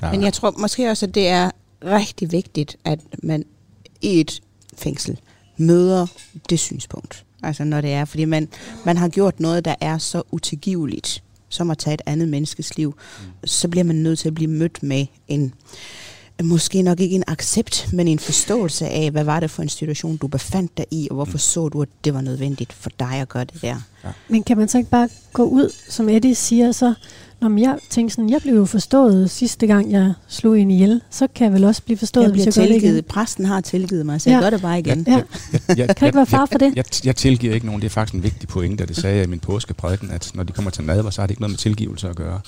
Der 0.00 0.10
Men 0.10 0.22
jeg 0.22 0.32
tror 0.32 0.54
måske 0.58 0.90
også, 0.90 1.06
at 1.06 1.14
det 1.14 1.28
er 1.28 1.50
rigtig 1.84 2.32
vigtigt, 2.32 2.76
at 2.84 2.98
man 3.22 3.44
i 4.02 4.20
et 4.20 4.40
fængsel 4.78 5.18
møder 5.56 6.06
det 6.50 6.60
synspunkt. 6.60 7.24
Altså 7.44 7.64
når 7.64 7.80
det 7.80 7.92
er, 7.92 8.04
fordi 8.04 8.24
man, 8.24 8.48
man 8.84 8.96
har 8.96 9.08
gjort 9.08 9.40
noget, 9.40 9.64
der 9.64 9.74
er 9.80 9.98
så 9.98 10.22
utilgiveligt, 10.30 11.22
som 11.48 11.70
at 11.70 11.78
tage 11.78 11.94
et 11.94 12.02
andet 12.06 12.28
menneskes 12.28 12.76
liv, 12.76 12.94
så 13.44 13.68
bliver 13.68 13.84
man 13.84 13.96
nødt 13.96 14.18
til 14.18 14.28
at 14.28 14.34
blive 14.34 14.50
mødt 14.50 14.82
med 14.82 15.06
en, 15.28 15.54
måske 16.42 16.82
nok 16.82 17.00
ikke 17.00 17.16
en 17.16 17.24
accept, 17.26 17.88
men 17.92 18.08
en 18.08 18.18
forståelse 18.18 18.88
af, 18.88 19.10
hvad 19.10 19.24
var 19.24 19.40
det 19.40 19.50
for 19.50 19.62
en 19.62 19.68
situation, 19.68 20.16
du 20.16 20.26
befandt 20.26 20.78
dig 20.78 20.86
i, 20.90 21.08
og 21.10 21.14
hvorfor 21.14 21.38
så 21.38 21.68
du, 21.68 21.82
at 21.82 21.88
det 22.04 22.14
var 22.14 22.20
nødvendigt 22.20 22.72
for 22.72 22.90
dig 22.98 23.12
at 23.14 23.28
gøre 23.28 23.44
det 23.44 23.62
der. 23.62 23.76
Men 24.28 24.42
kan 24.42 24.58
man 24.58 24.68
så 24.68 24.78
ikke 24.78 24.90
bare 24.90 25.08
gå 25.32 25.44
ud, 25.44 25.72
som 25.88 26.08
Eddie 26.08 26.34
siger, 26.34 26.72
så 26.72 26.94
når 27.48 27.58
jeg 27.58 27.78
tænker 27.90 28.10
sådan, 28.10 28.30
jeg 28.30 28.40
blev 28.42 28.54
jo 28.54 28.64
forstået 28.64 29.30
sidste 29.30 29.66
gang, 29.66 29.90
jeg 29.90 30.12
slog 30.28 30.58
en 30.60 30.70
ihjel, 30.70 31.00
så 31.10 31.26
kan 31.34 31.44
jeg 31.44 31.52
vel 31.54 31.64
også 31.64 31.82
blive 31.82 31.96
forstået, 31.98 32.24
Jeg 32.24 32.32
hvis 32.32 32.42
bliver 32.42 32.52
jeg 32.54 32.54
gør 32.54 32.62
det 32.62 32.70
igen. 32.70 32.80
tilgivet. 32.80 33.06
Præsten 33.06 33.44
har 33.44 33.60
tilgivet 33.60 34.06
mig, 34.06 34.20
så 34.20 34.30
jeg 34.30 34.36
Ja. 34.36 34.42
gør 34.42 34.50
det 34.50 34.62
bare 34.62 34.78
igen. 34.78 35.04
Ja. 35.08 35.12
jeg, 35.12 35.22
jeg, 35.68 35.76
Kan 35.88 35.96
der 36.00 36.06
ikke 36.06 36.16
være 36.16 36.26
far 36.26 36.46
for 36.46 36.58
det? 36.58 36.66
Jeg, 36.66 36.76
jeg, 36.76 37.06
jeg 37.06 37.16
tilgiver 37.16 37.54
ikke 37.54 37.66
nogen. 37.66 37.80
Det 37.82 37.86
er 37.86 37.90
faktisk 37.90 38.14
en 38.14 38.22
vigtig 38.22 38.48
pointe, 38.48 38.82
og 38.82 38.88
det 38.88 38.96
sagde 38.96 39.16
jeg 39.16 39.24
i 39.24 39.28
min 39.28 39.40
påskeprædiken, 39.40 40.10
at 40.10 40.30
når 40.34 40.42
de 40.42 40.52
kommer 40.52 40.70
til 40.70 40.84
nadver, 40.84 41.10
så 41.10 41.20
har 41.20 41.26
det 41.26 41.30
ikke 41.32 41.42
noget 41.42 41.50
med 41.52 41.58
tilgivelse 41.58 42.08
at 42.08 42.16
gøre. 42.16 42.40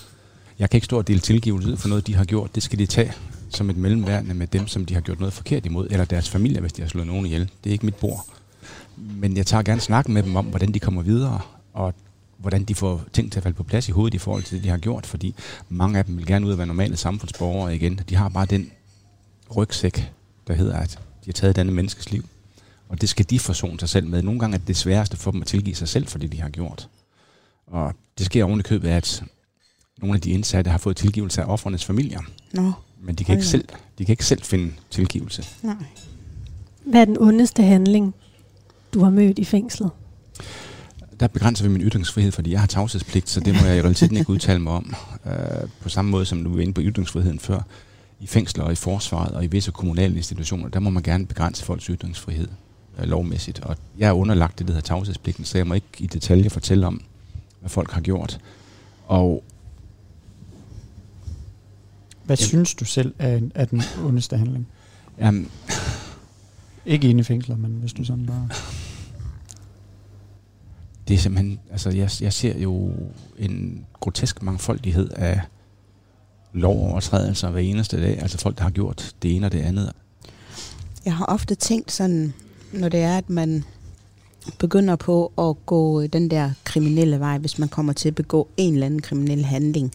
Jeg 0.58 0.70
kan 0.70 0.76
ikke 0.78 0.84
stå 0.84 0.98
og 0.98 1.08
dele 1.08 1.20
tilgivelse 1.20 1.68
ud 1.68 1.76
for 1.76 1.88
noget, 1.88 2.06
de 2.06 2.14
har 2.14 2.24
gjort. 2.24 2.54
Det 2.54 2.62
skal 2.62 2.78
de 2.78 2.86
tage 2.86 3.12
som 3.50 3.70
et 3.70 3.76
mellemværende 3.76 4.34
med 4.34 4.46
dem, 4.46 4.66
som 4.66 4.84
de 4.84 4.94
har 4.94 5.00
gjort 5.00 5.18
noget 5.20 5.32
forkert 5.32 5.66
imod, 5.66 5.86
eller 5.90 6.04
deres 6.04 6.28
familie, 6.28 6.60
hvis 6.60 6.72
de 6.72 6.82
har 6.82 6.88
slået 6.88 7.06
nogen 7.06 7.26
ihjel. 7.26 7.40
Det 7.64 7.70
er 7.70 7.72
ikke 7.72 7.84
mit 7.86 7.94
bord. 7.94 8.26
Men 8.96 9.36
jeg 9.36 9.46
tager 9.46 9.62
gerne 9.62 9.80
snakken 9.80 10.14
med 10.14 10.22
dem 10.22 10.36
om, 10.36 10.44
hvordan 10.44 10.72
de 10.74 10.78
kommer 10.78 11.02
videre, 11.02 11.40
og 11.74 11.94
hvordan 12.38 12.64
de 12.64 12.74
får 12.74 13.02
ting 13.12 13.32
til 13.32 13.38
at 13.38 13.42
falde 13.42 13.56
på 13.56 13.62
plads 13.62 13.88
i 13.88 13.92
hovedet 13.92 14.14
i 14.14 14.18
forhold 14.18 14.42
til 14.42 14.56
det, 14.56 14.64
de 14.64 14.68
har 14.68 14.78
gjort, 14.78 15.06
fordi 15.06 15.34
mange 15.68 15.98
af 15.98 16.04
dem 16.04 16.16
vil 16.16 16.26
gerne 16.26 16.46
ud 16.46 16.52
og 16.52 16.58
være 16.58 16.66
normale 16.66 16.96
samfundsborgere 16.96 17.74
igen. 17.74 18.00
De 18.08 18.16
har 18.16 18.28
bare 18.28 18.46
den 18.46 18.70
rygsæk, 19.56 20.12
der 20.46 20.54
hedder, 20.54 20.76
at 20.76 20.90
de 20.90 21.26
har 21.26 21.32
taget 21.32 21.56
denne 21.56 21.72
menneskes 21.72 22.10
liv. 22.10 22.24
Og 22.88 23.00
det 23.00 23.08
skal 23.08 23.30
de 23.30 23.38
forsone 23.38 23.80
sig 23.80 23.88
selv 23.88 24.06
med. 24.06 24.22
Nogle 24.22 24.40
gange 24.40 24.54
er 24.54 24.58
det 24.58 24.68
det 24.68 24.76
sværeste 24.76 25.16
for 25.16 25.30
dem 25.30 25.40
at 25.40 25.46
tilgive 25.46 25.76
sig 25.76 25.88
selv 25.88 26.06
for 26.06 26.18
det, 26.18 26.32
de 26.32 26.40
har 26.40 26.48
gjort. 26.48 26.88
Og 27.66 27.94
det 28.18 28.26
sker 28.26 28.44
oven 28.44 28.60
i 28.60 28.62
købet 28.62 28.88
at 28.88 29.22
nogle 29.98 30.14
af 30.14 30.20
de 30.20 30.30
indsatte 30.30 30.70
har 30.70 30.78
fået 30.78 30.96
tilgivelse 30.96 31.42
af 31.42 31.46
offrenes 31.46 31.84
familier. 31.84 32.20
Nå, 32.52 32.72
Men 33.00 33.14
de 33.14 33.24
kan, 33.24 33.34
ikke 33.34 33.46
selv, 33.46 33.68
de 33.98 34.04
kan 34.04 34.12
ikke 34.12 34.24
selv 34.24 34.42
finde 34.42 34.72
tilgivelse. 34.90 35.44
nej. 35.62 35.74
Hvad 36.84 37.00
er 37.00 37.04
den 37.04 37.18
ondeste 37.20 37.62
handling, 37.62 38.14
du 38.94 39.02
har 39.02 39.10
mødt 39.10 39.38
i 39.38 39.44
fængslet? 39.44 39.90
Der 41.20 41.26
begrænser 41.28 41.64
vi 41.64 41.70
min 41.70 41.82
ytringsfrihed, 41.82 42.32
fordi 42.32 42.50
jeg 42.52 42.60
har 42.60 42.66
tavshedspligt, 42.66 43.28
så 43.28 43.40
det 43.40 43.54
må 43.54 43.66
jeg 43.66 43.76
i 43.76 43.80
realiteten 43.82 44.16
ikke 44.16 44.30
udtale 44.30 44.58
mig 44.58 44.72
om. 44.72 44.94
Øh, 45.26 45.32
på 45.80 45.88
samme 45.88 46.10
måde 46.10 46.24
som 46.26 46.44
du 46.44 46.54
var 46.54 46.60
inde 46.60 46.72
på 46.72 46.80
ytringsfriheden 46.80 47.38
før. 47.38 47.60
I 48.20 48.26
fængsler 48.26 48.64
og 48.64 48.72
i 48.72 48.74
forsvaret 48.74 49.32
og 49.32 49.44
i 49.44 49.46
visse 49.46 49.70
kommunale 49.70 50.16
institutioner, 50.16 50.68
der 50.68 50.80
må 50.80 50.90
man 50.90 51.02
gerne 51.02 51.26
begrænse 51.26 51.64
folks 51.64 51.84
ytringsfrihed 51.84 52.48
øh, 52.98 53.04
lovmæssigt. 53.08 53.60
Og 53.60 53.76
jeg 53.98 54.08
er 54.08 54.12
underlagt 54.12 54.58
det, 54.58 54.66
der 54.66 54.72
hedder 54.72 54.86
tavshedspligten, 54.86 55.44
så 55.44 55.58
jeg 55.58 55.66
må 55.66 55.74
ikke 55.74 55.86
i 55.98 56.06
detaljer 56.06 56.48
fortælle 56.50 56.86
om, 56.86 57.00
hvad 57.60 57.70
folk 57.70 57.90
har 57.90 58.00
gjort. 58.00 58.38
Og 59.06 59.44
Hvad 62.24 62.36
Jamen. 62.36 62.48
synes 62.48 62.74
du 62.74 62.84
selv 62.84 63.14
er, 63.18 63.40
er 63.54 63.64
den 63.64 63.82
ondeste 64.04 64.36
handling? 64.36 64.66
jamen, 65.18 65.48
Ikke 66.86 67.08
inde 67.08 67.20
i 67.20 67.24
fængsler, 67.24 67.56
men 67.56 67.70
hvis 67.70 67.92
du 67.92 68.04
sådan 68.04 68.26
bare 68.26 68.48
det 71.08 71.14
er 71.14 71.18
simpelthen, 71.18 71.60
altså 71.70 71.90
jeg, 71.90 72.10
jeg 72.20 72.32
ser 72.32 72.58
jo 72.58 72.92
en 73.38 73.86
grotesk 74.00 74.42
mangfoldighed 74.42 75.10
af 75.10 75.40
lovovertrædelser 76.52 77.50
hver 77.50 77.60
eneste 77.60 78.02
dag. 78.02 78.22
Altså 78.22 78.38
folk, 78.38 78.58
der 78.58 78.62
har 78.62 78.70
gjort 78.70 79.14
det 79.22 79.36
ene 79.36 79.46
og 79.46 79.52
det 79.52 79.60
andet. 79.60 79.92
Jeg 81.04 81.14
har 81.14 81.24
ofte 81.24 81.54
tænkt 81.54 81.92
sådan, 81.92 82.32
når 82.72 82.88
det 82.88 83.00
er, 83.00 83.18
at 83.18 83.30
man 83.30 83.64
begynder 84.58 84.96
på 84.96 85.32
at 85.38 85.66
gå 85.66 86.06
den 86.06 86.30
der 86.30 86.50
kriminelle 86.64 87.20
vej, 87.20 87.38
hvis 87.38 87.58
man 87.58 87.68
kommer 87.68 87.92
til 87.92 88.08
at 88.08 88.14
begå 88.14 88.48
en 88.56 88.74
eller 88.74 88.86
anden 88.86 89.02
kriminel 89.02 89.44
handling, 89.44 89.92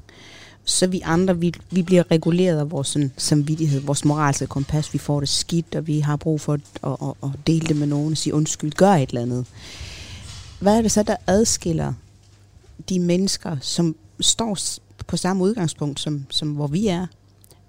så 0.66 0.88
vi 0.88 1.02
andre, 1.06 1.40
vi, 1.40 1.54
vi 1.72 1.82
bliver 1.82 2.12
reguleret 2.12 2.60
af 2.60 2.72
vores 2.72 2.88
sådan, 2.88 3.12
samvittighed, 3.18 3.80
vores 3.80 4.06
moralske 4.06 4.48
kompas. 4.48 4.94
Vi 4.94 4.98
får 4.98 5.20
det 5.20 5.30
skidt, 5.30 5.76
og 5.76 5.88
vi 5.88 6.00
har 6.00 6.16
brug 6.16 6.42
for 6.42 6.54
at, 6.54 6.62
at, 6.84 6.92
at, 7.02 7.14
at 7.24 7.48
dele 7.48 7.68
det 7.68 7.76
med 7.76 7.88
nogen 7.88 8.12
og 8.12 8.18
sige 8.18 8.34
undskyld, 8.34 8.72
gør 8.72 8.92
et 8.92 9.10
eller 9.10 9.22
andet. 9.22 9.46
Hvad 10.62 10.78
er 10.78 10.82
det 10.82 10.92
så, 10.92 11.04
der 11.04 11.16
adskiller 11.28 11.94
de 12.90 13.00
mennesker, 13.00 13.58
som 13.62 13.96
står 14.20 14.58
på 15.08 15.18
samme 15.18 15.44
udgangspunkt, 15.44 16.00
som, 16.00 16.26
som 16.30 16.50
hvor 16.50 16.68
vi 16.68 16.88
er, 16.88 17.08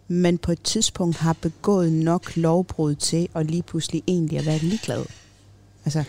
men 0.08 0.38
på 0.38 0.52
et 0.52 0.62
tidspunkt 0.62 1.16
har 1.16 1.32
begået 1.32 1.92
nok 1.92 2.36
lovbrud 2.36 2.94
til 2.94 3.28
at 3.34 3.46
lige 3.46 3.62
pludselig 3.62 4.02
egentlig 4.06 4.38
at 4.38 4.46
være 4.46 4.58
ligeglad. 4.58 5.04
Altså, 5.84 6.04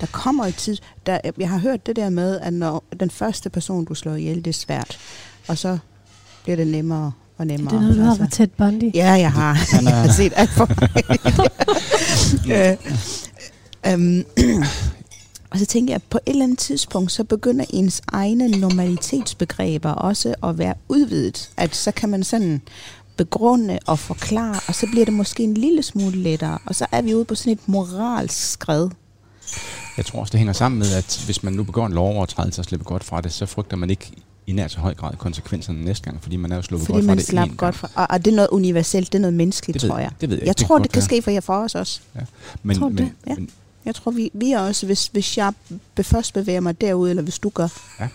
der 0.00 0.06
kommer 0.06 0.46
et 0.46 0.54
tid... 0.54 0.76
Der, 1.06 1.18
jeg 1.38 1.48
har 1.48 1.58
hørt 1.58 1.86
det 1.86 1.96
der 1.96 2.10
med, 2.10 2.40
at 2.40 2.52
når 2.52 2.84
den 3.00 3.10
første 3.10 3.50
person, 3.50 3.84
du 3.84 3.94
slår 3.94 4.14
ihjel, 4.14 4.36
det 4.36 4.46
er 4.46 4.52
svært, 4.52 4.98
og 5.48 5.58
så 5.58 5.78
bliver 6.42 6.56
det 6.56 6.66
nemmere 6.66 7.12
og 7.38 7.46
nemmere. 7.46 7.74
Det 7.74 7.76
er 7.76 7.80
noget, 7.80 7.96
du 7.96 8.02
har 8.02 8.10
altså. 8.10 8.24
fra 8.24 8.30
Ted 8.30 8.46
Bundy. 8.46 8.94
Ja, 8.94 9.10
jeg 9.12 9.32
har. 9.32 9.52
Han 9.52 9.84
Jeg 9.88 10.02
har 10.02 10.12
set 10.12 10.32
alt 10.36 10.50
for 10.50 10.68
øh, 12.54 12.76
øhm, 13.92 14.24
og 15.54 15.60
så 15.60 15.66
tænker 15.66 15.92
jeg, 15.92 15.96
at 15.96 16.02
på 16.10 16.18
et 16.26 16.30
eller 16.30 16.44
andet 16.44 16.58
tidspunkt, 16.58 17.12
så 17.12 17.24
begynder 17.24 17.64
ens 17.70 18.02
egne 18.12 18.48
normalitetsbegreber 18.48 19.90
også 19.90 20.34
at 20.42 20.58
være 20.58 20.74
udvidet. 20.88 21.50
At 21.56 21.76
så 21.76 21.90
kan 21.92 22.08
man 22.08 22.24
sådan 22.24 22.62
begrunde 23.16 23.78
og 23.86 23.98
forklare, 23.98 24.60
og 24.68 24.74
så 24.74 24.86
bliver 24.86 25.04
det 25.04 25.14
måske 25.14 25.42
en 25.42 25.54
lille 25.54 25.82
smule 25.82 26.16
lettere. 26.16 26.58
Og 26.66 26.74
så 26.74 26.86
er 26.92 27.02
vi 27.02 27.14
ude 27.14 27.24
på 27.24 27.34
sådan 27.34 27.52
et 27.52 27.68
moralsk 27.68 28.50
skred. 28.50 28.88
Jeg 29.96 30.06
tror 30.06 30.20
også, 30.20 30.30
det 30.32 30.38
hænger 30.38 30.52
sammen 30.52 30.78
med, 30.78 30.92
at 30.92 31.22
hvis 31.24 31.42
man 31.42 31.52
nu 31.52 31.62
begår 31.64 31.86
en 31.86 31.92
lovovertrædelse 31.92 32.60
og 32.60 32.64
slipper 32.64 32.84
godt 32.84 33.04
fra 33.04 33.20
det, 33.20 33.32
så 33.32 33.46
frygter 33.46 33.76
man 33.76 33.90
ikke 33.90 34.10
i 34.46 34.52
nær 34.52 34.68
så 34.68 34.78
høj 34.78 34.94
grad 34.94 35.12
konsekvenserne 35.18 35.84
næste 35.84 36.04
gang, 36.04 36.22
fordi 36.22 36.36
man 36.36 36.52
er 36.52 36.56
jo 36.56 36.62
sluppet 36.62 36.86
Fordi 36.86 36.96
godt 36.96 37.04
fra 37.04 37.10
man 37.10 37.18
det 37.18 37.26
slap 37.26 37.48
én 37.48 37.56
godt 37.56 37.74
fra. 37.74 37.90
Og, 37.94 38.06
og 38.10 38.24
det 38.24 38.30
er 38.30 38.34
noget 38.36 38.48
universelt, 38.48 39.12
det 39.12 39.18
er 39.18 39.20
noget 39.20 39.34
menneskeligt, 39.34 39.74
Det 39.74 39.82
ved, 39.82 39.90
tror 39.90 39.98
jeg. 39.98 40.10
det 40.20 40.28
ved 40.30 40.36
jeg, 40.36 40.46
Jeg 40.46 40.50
ikke. 40.50 40.64
tror, 40.64 40.74
godt 40.74 40.82
det 40.82 40.92
kan 40.92 41.02
ske 41.02 41.22
for 41.22 41.30
jer 41.30 41.40
for 41.40 41.56
os 41.56 41.74
også. 41.74 42.00
Men, 42.62 42.78
Tror 42.78 42.88
men, 42.88 42.98
det? 42.98 43.12
Ja. 43.26 43.34
men, 43.34 43.50
Jeg 43.84 43.94
tror, 43.94 44.12
vi, 44.12 44.30
vi 44.34 44.52
er 44.52 44.58
også, 44.60 44.86
hvis, 44.86 45.06
hvis 45.06 45.38
jeg 45.38 45.52
be- 45.94 46.02
først 46.04 46.34
bevæger 46.34 46.60
mig 46.60 46.80
derud, 46.80 47.10
eller 47.10 47.22
hvis 47.22 47.38
du 47.38 47.48
gør, 47.48 47.68
Ja. 48.00 48.08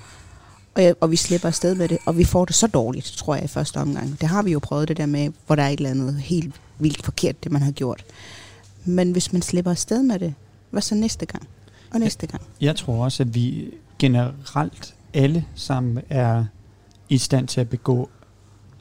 og, 0.76 0.84
jeg, 0.84 0.96
og 1.02 1.12
vi 1.12 1.16
slipper 1.16 1.48
afsted 1.48 1.76
med 1.76 1.88
det, 1.88 1.98
og 2.06 2.18
vi 2.18 2.24
får 2.24 2.46
det 2.46 2.56
så 2.56 2.68
dårligt, 2.68 3.06
tror 3.06 3.36
jeg, 3.36 3.44
i 3.44 3.48
første 3.48 3.78
omgang. 3.78 4.22
Det 4.22 4.30
har 4.30 4.44
vi 4.44 4.52
jo 4.52 4.60
prøvet 4.60 4.88
det 4.88 4.98
der 4.98 5.06
med, 5.06 5.30
hvor 5.46 5.56
der 5.56 5.64
er 5.64 5.70
et 5.70 5.78
eller 5.78 5.90
andet 5.90 6.16
helt 6.16 6.56
vildt 6.80 7.06
forkert, 7.06 7.44
det 7.44 7.52
man 7.52 7.62
har 7.62 7.72
gjort. 7.72 8.06
Men 8.86 9.12
hvis 9.12 9.34
man 9.34 9.42
slipper 9.42 9.72
afsted 9.72 10.04
med 10.04 10.20
det, 10.20 10.34
hvad 10.72 10.82
så 10.82 10.96
næste 10.96 11.26
gang? 11.26 11.48
Og 11.94 12.00
næste 12.00 12.28
gang. 12.28 12.42
jeg 12.62 12.76
tror 12.76 13.04
også, 13.04 13.24
at 13.24 13.36
vi 13.36 13.68
generelt 14.00 14.94
alle 15.14 15.46
sammen 15.56 16.00
er 16.10 16.46
i 17.10 17.18
stand 17.18 17.48
til 17.48 17.62
at 17.62 17.70
begå 17.70 18.10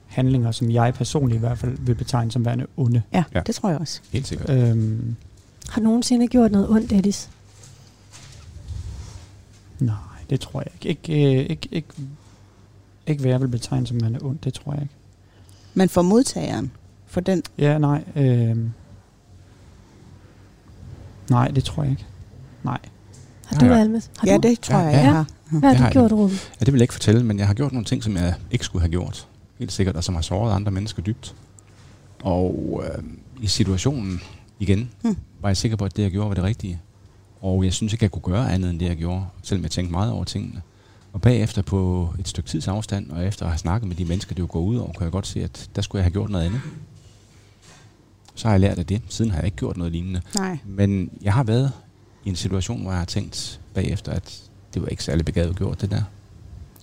handlinger, 0.06 0.50
som 0.52 0.70
jeg 0.70 0.94
personligt 0.94 1.36
i 1.36 1.40
hvert 1.40 1.58
fald 1.58 1.76
vil 1.80 1.94
betegne 1.94 2.32
som 2.32 2.44
værende 2.44 2.66
onde. 2.76 3.02
Ja, 3.12 3.18
Ja. 3.18 3.24
ja. 3.34 3.40
det 3.46 3.54
tror 3.54 3.68
jeg 3.70 3.78
også. 3.78 4.00
helt 4.12 4.26
sikkert. 4.28 4.50
Øhm, 4.50 5.16
Har 5.68 5.80
du 5.80 5.84
nogensinde 5.86 6.26
gjort 6.28 6.52
noget 6.52 6.68
ondt, 6.70 6.92
Edis? 6.92 7.30
nej, 9.78 9.94
det 10.30 10.40
tror 10.40 10.60
jeg 10.60 10.86
ikke. 10.88 10.88
Ikke, 11.12 11.40
øh, 11.40 11.46
ikke, 11.50 11.68
ikke, 11.72 11.88
ikke 13.06 13.20
hvad 13.20 13.30
jeg 13.30 13.40
vil 13.40 13.48
betegne 13.48 13.86
som 13.86 14.00
værende 14.00 14.18
ondt, 14.22 14.44
det 14.44 14.54
tror 14.54 14.72
jeg 14.72 14.82
ikke. 14.82 14.94
Men 15.74 15.88
for 15.88 16.02
modtageren, 16.02 16.70
for 17.06 17.20
den, 17.20 17.42
Ja, 17.58 17.78
nej. 17.78 18.04
Øh, 18.16 18.56
nej, 21.30 21.48
det 21.48 21.64
tror 21.64 21.82
jeg 21.82 21.90
ikke. 21.92 22.04
Nej. 22.64 22.78
Har 23.46 23.58
du 23.58 23.66
ja. 23.66 23.72
det, 23.74 23.80
Almes? 23.80 24.10
Har 24.18 24.26
ja, 24.28 24.36
du? 24.36 24.48
det 24.48 24.60
tror 24.60 24.78
Ja, 24.78 24.84
jeg, 24.84 24.92
ja. 24.94 25.00
jeg 25.00 25.12
har. 25.12 25.26
Hvad 25.50 25.60
har 25.60 25.68
Det 25.70 25.78
du 25.78 25.82
har 25.82 25.90
gjort. 26.08 26.12
Ruben? 26.12 26.36
Ja, 26.60 26.64
det 26.64 26.72
vil 26.72 26.78
jeg 26.78 26.82
ikke 26.84 26.94
fortælle, 26.94 27.24
men 27.24 27.38
jeg 27.38 27.46
har 27.46 27.54
gjort 27.54 27.72
nogle 27.72 27.84
ting, 27.84 28.04
som 28.04 28.16
jeg 28.16 28.34
ikke 28.50 28.64
skulle 28.64 28.82
have 28.82 28.90
gjort. 28.90 29.28
Helt 29.58 29.72
sikkert, 29.72 29.96
og 29.96 30.04
som 30.04 30.14
har 30.14 30.22
såret 30.22 30.52
andre 30.52 30.72
mennesker 30.72 31.02
dybt. 31.02 31.34
Og 32.22 32.82
øh, 32.84 33.02
i 33.42 33.46
situationen 33.46 34.20
igen, 34.58 34.90
Hmm. 35.02 35.16
Var 35.40 35.48
jeg 35.48 35.56
sikker 35.56 35.76
på, 35.76 35.84
at 35.84 35.96
det, 35.96 36.02
jeg 36.02 36.10
gjorde, 36.10 36.28
var 36.28 36.34
det 36.34 36.44
rigtige. 36.44 36.80
Og 37.40 37.64
jeg 37.64 37.72
synes 37.72 37.92
ikke, 37.92 38.02
jeg 38.02 38.10
kunne 38.10 38.22
gøre 38.22 38.52
andet 38.52 38.70
end 38.70 38.80
det, 38.80 38.86
jeg 38.86 38.96
gjorde, 38.96 39.26
selvom 39.42 39.62
jeg 39.62 39.70
tænkte 39.70 39.92
meget 39.92 40.12
over 40.12 40.24
tingene. 40.24 40.62
Og 41.12 41.20
bagefter 41.20 41.62
på 41.62 42.08
et 42.18 42.28
stykke 42.28 42.50
tids 42.50 42.68
afstand, 42.68 43.10
og 43.10 43.26
efter 43.26 43.44
at 43.44 43.50
have 43.50 43.58
snakket 43.58 43.88
med 43.88 43.96
de 43.96 44.04
mennesker, 44.04 44.34
det 44.34 44.42
jo 44.42 44.48
går 44.50 44.60
ud 44.60 44.76
over, 44.76 44.92
kunne 44.92 45.04
jeg 45.04 45.12
godt 45.12 45.26
se, 45.26 45.44
at 45.44 45.70
der 45.76 45.82
skulle 45.82 46.00
jeg 46.00 46.04
have 46.04 46.12
gjort 46.12 46.30
noget 46.30 46.44
andet. 46.44 46.60
Så 48.34 48.48
har 48.48 48.52
jeg 48.52 48.60
lært 48.60 48.78
af 48.78 48.86
det. 48.86 49.02
Siden 49.08 49.30
har 49.30 49.38
jeg 49.38 49.44
ikke 49.44 49.56
gjort 49.56 49.76
noget 49.76 49.92
lignende. 49.92 50.20
Nej. 50.34 50.58
Men 50.66 51.10
jeg 51.22 51.32
har 51.32 51.44
været 51.44 51.72
i 52.24 52.28
en 52.28 52.36
situation, 52.36 52.82
hvor 52.82 52.90
jeg 52.90 52.98
har 52.98 53.04
tænkt 53.04 53.60
bagefter, 53.74 54.12
at 54.12 54.42
det 54.74 54.82
var 54.82 54.88
ikke 54.88 55.04
særlig 55.04 55.24
begavet 55.24 55.56
gjort, 55.56 55.80
det 55.80 55.90
der. 55.90 56.02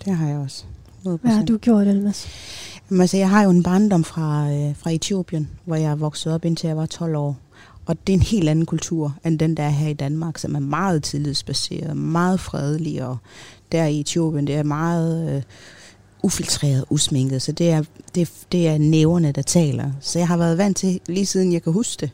Det 0.06 0.16
har 0.16 0.28
jeg 0.28 0.38
også. 0.38 0.64
100%. 1.06 1.10
Hvad 1.22 1.32
har 1.32 1.46
du 1.46 1.58
gjort, 1.58 1.88
Almes? 1.88 2.28
Jamen, 2.90 3.02
altså, 3.02 3.18
jeg 3.18 3.30
har 3.30 3.44
jo 3.44 3.50
en 3.50 3.64
barndom 3.64 4.04
fra, 4.04 4.52
øh, 4.52 4.76
fra 4.76 4.92
Etiopien, 4.92 5.50
hvor 5.66 5.76
jeg 5.76 6.00
vokset 6.00 6.34
op 6.34 6.46
indtil 6.46 6.68
jeg 6.68 6.78
var 6.78 6.86
12 6.86 7.16
år. 7.16 7.38
Og 7.86 8.08
det 8.08 8.14
er 8.14 8.18
en 8.18 8.24
helt 8.24 8.50
anden 8.50 8.66
kultur, 8.66 9.16
end 9.26 9.40
den 9.40 9.58
der 9.58 9.64
er 9.64 9.70
her 9.70 9.90
i 9.90 9.94
Danmark, 9.94 10.38
som 10.38 10.56
er 10.56 10.60
meget 10.60 11.04
tillidsbaseret, 11.04 11.98
meget 11.98 12.40
fredelig, 12.40 13.06
og 13.06 13.18
der 13.72 13.86
i 13.86 14.00
Etiopien, 14.00 14.48
det 14.48 14.56
er 14.56 14.64
meget 14.64 15.36
øh, 15.36 15.42
ufiltreret, 16.24 16.86
usminket, 16.90 17.42
så 17.42 17.52
det 17.52 17.70
er, 17.70 17.84
det, 18.16 18.32
det 18.52 18.68
er 18.68 18.78
næverne, 18.78 19.32
der 19.32 19.42
taler. 19.42 19.92
Så 20.02 20.20
jeg 20.20 20.28
har 20.28 20.38
været 20.38 20.58
vant 20.58 20.78
til, 20.78 21.00
lige 21.08 21.26
siden 21.26 21.54
jeg 21.54 21.64
kan 21.64 21.74
huske 21.74 22.02
det, 22.02 22.12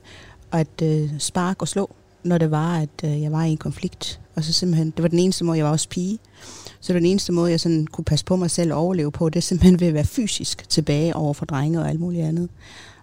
at 0.51 0.81
øh, 0.83 1.09
spark 1.19 1.61
og 1.61 1.67
slå, 1.67 1.89
når 2.23 2.37
det 2.37 2.51
var, 2.51 2.77
at 2.77 2.89
øh, 3.03 3.21
jeg 3.21 3.31
var 3.31 3.43
i 3.43 3.51
en 3.51 3.57
konflikt. 3.57 4.19
Og 4.35 4.43
så 4.43 4.53
simpelthen, 4.53 4.89
det 4.89 5.03
var 5.03 5.09
den 5.09 5.19
eneste 5.19 5.43
måde, 5.43 5.57
jeg 5.57 5.65
var 5.65 5.71
også 5.71 5.89
pige. 5.89 6.19
Så 6.79 6.93
den 6.93 7.05
eneste 7.05 7.31
måde, 7.31 7.51
jeg 7.51 7.59
sådan 7.59 7.87
kunne 7.87 8.05
passe 8.05 8.25
på 8.25 8.35
mig 8.35 8.51
selv 8.51 8.73
og 8.73 8.79
overleve 8.79 9.11
på, 9.11 9.29
det 9.29 9.35
er 9.35 9.41
simpelthen 9.41 9.79
ved 9.79 9.87
at 9.87 9.93
være 9.93 10.05
fysisk 10.05 10.69
tilbage 10.69 11.15
over 11.15 11.33
for 11.33 11.45
drenge 11.45 11.79
og 11.79 11.89
alt 11.89 11.99
muligt 11.99 12.25
andet. 12.25 12.49